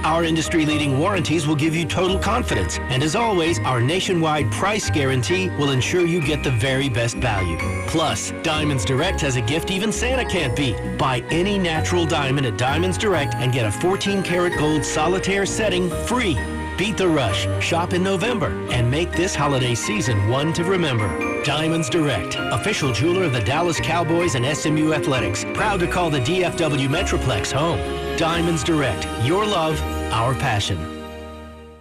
Our 0.06 0.24
industry-leading 0.24 1.00
warranties 1.00 1.48
will 1.48 1.56
give 1.56 1.76
you 1.76 1.84
total 1.84 2.20
confidence. 2.20 2.78
And 2.78 3.02
as 3.02 3.16
always, 3.16 3.58
our 3.62 3.82
nationwide 3.82 4.52
price 4.52 4.88
guarantee 4.88 5.50
will 5.58 5.72
ensure 5.72 6.06
you 6.06 6.22
get 6.22 6.44
the 6.44 6.52
very 6.52 6.90
best 6.90 7.18
value. 7.18 7.58
Plus, 7.88 8.30
Diamonds 8.44 8.86
Direct 8.86 9.20
has 9.22 9.36
a 9.36 9.42
gift 9.42 9.72
even 9.72 9.92
Santa 9.92 10.24
can't 10.24 10.56
beat. 10.56 10.76
Buy 11.00 11.24
any 11.32 11.58
natural 11.58 12.06
diamond 12.06 12.46
at 12.46 12.56
Diamonds 12.56 13.00
Direct 13.00 13.34
and 13.34 13.52
get 13.52 13.66
a 13.66 13.72
14 13.72 14.22
karat 14.22 14.56
gold 14.60 14.86
solitaire 14.86 15.48
setting 15.48 15.90
free. 16.06 16.38
Beat 16.78 16.98
the 16.98 17.08
rush, 17.08 17.48
shop 17.60 17.94
in 17.94 18.04
November, 18.04 18.50
and 18.72 18.92
make 18.92 19.12
this 19.12 19.34
holiday 19.34 19.74
season 19.74 20.30
one 20.30 20.54
to 20.54 20.64
remember. 20.66 21.08
Diamonds 21.44 21.90
Direct, 21.90 22.36
official 22.36 22.92
jeweler 22.92 23.24
of 23.24 23.34
the 23.34 23.42
Dallas 23.42 23.80
Cowboys 23.80 24.36
and 24.36 24.46
SMU 24.56 24.94
Athletics. 24.94 25.46
Proud 25.56 25.80
to 25.80 25.88
call 25.88 26.12
the 26.12 26.20
DFW 26.20 26.90
Metroplex 26.90 27.52
home. 27.52 27.80
Diamonds 28.18 28.64
Direct, 28.64 29.08
your 29.26 29.46
love, 29.46 29.80
our 30.12 30.34
passion. 30.36 30.78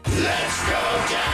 Let's 0.06 0.60
go, 0.68 0.80
Dallas. 1.08 1.33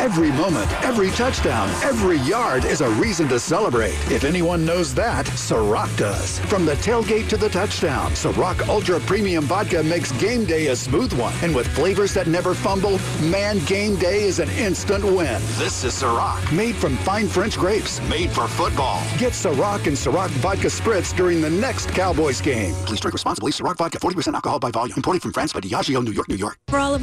Let's 0.00 0.16
go. 0.16 0.20
Every 0.20 0.32
moment, 0.32 0.70
every 0.82 1.10
touchdown, 1.10 1.68
every 1.82 2.18
yard 2.18 2.64
is 2.64 2.80
a 2.80 2.90
reason 2.90 3.28
to 3.28 3.38
celebrate. 3.38 3.94
If 4.10 4.24
anyone 4.24 4.64
knows 4.64 4.94
that, 4.94 5.26
Ciroc 5.26 5.96
does. 5.96 6.38
From 6.40 6.66
the 6.66 6.74
tailgate 6.74 7.28
to 7.28 7.36
the 7.36 7.48
touchdown, 7.48 8.10
Ciroc 8.12 8.68
Ultra 8.68 9.00
Premium 9.00 9.44
Vodka 9.44 9.82
makes 9.82 10.12
game 10.12 10.44
day 10.44 10.68
a 10.68 10.76
smooth 10.76 11.12
one. 11.12 11.34
And 11.42 11.54
with 11.54 11.68
flavors 11.68 12.12
that 12.14 12.26
never 12.26 12.54
fumble, 12.54 12.98
man, 13.22 13.58
game 13.66 13.96
day 13.96 14.24
is 14.24 14.40
an 14.40 14.50
instant 14.50 15.04
win. 15.04 15.40
This 15.58 15.84
is 15.84 15.94
Ciroc. 15.94 16.52
Made 16.52 16.74
from 16.74 16.96
fine 16.98 17.28
French 17.28 17.56
grapes. 17.56 18.00
Made 18.08 18.30
for 18.30 18.48
football. 18.48 19.02
Get 19.18 19.32
Ciroc 19.32 19.86
and 19.86 19.96
Ciroc 19.96 20.30
Vodka 20.40 20.68
Spritz 20.68 21.16
during 21.16 21.40
the 21.40 21.50
next 21.50 21.90
Cowboys 21.90 22.40
game. 22.40 22.74
Please 22.86 23.00
drink 23.00 23.12
responsibly. 23.12 23.52
Ciroc 23.52 23.76
Vodka, 23.76 23.98
40% 23.98 24.34
alcohol 24.34 24.58
by 24.58 24.70
volume. 24.70 24.96
Imported 24.96 25.22
from 25.22 25.32
France 25.32 25.52
by 25.52 25.60
Diageo, 25.60 26.04
New 26.04 26.12
York, 26.12 26.28
New 26.28 26.36
York. 26.36 26.58
For 26.68 26.78
all 26.78 26.94
of 26.94 26.94
our 26.94 26.98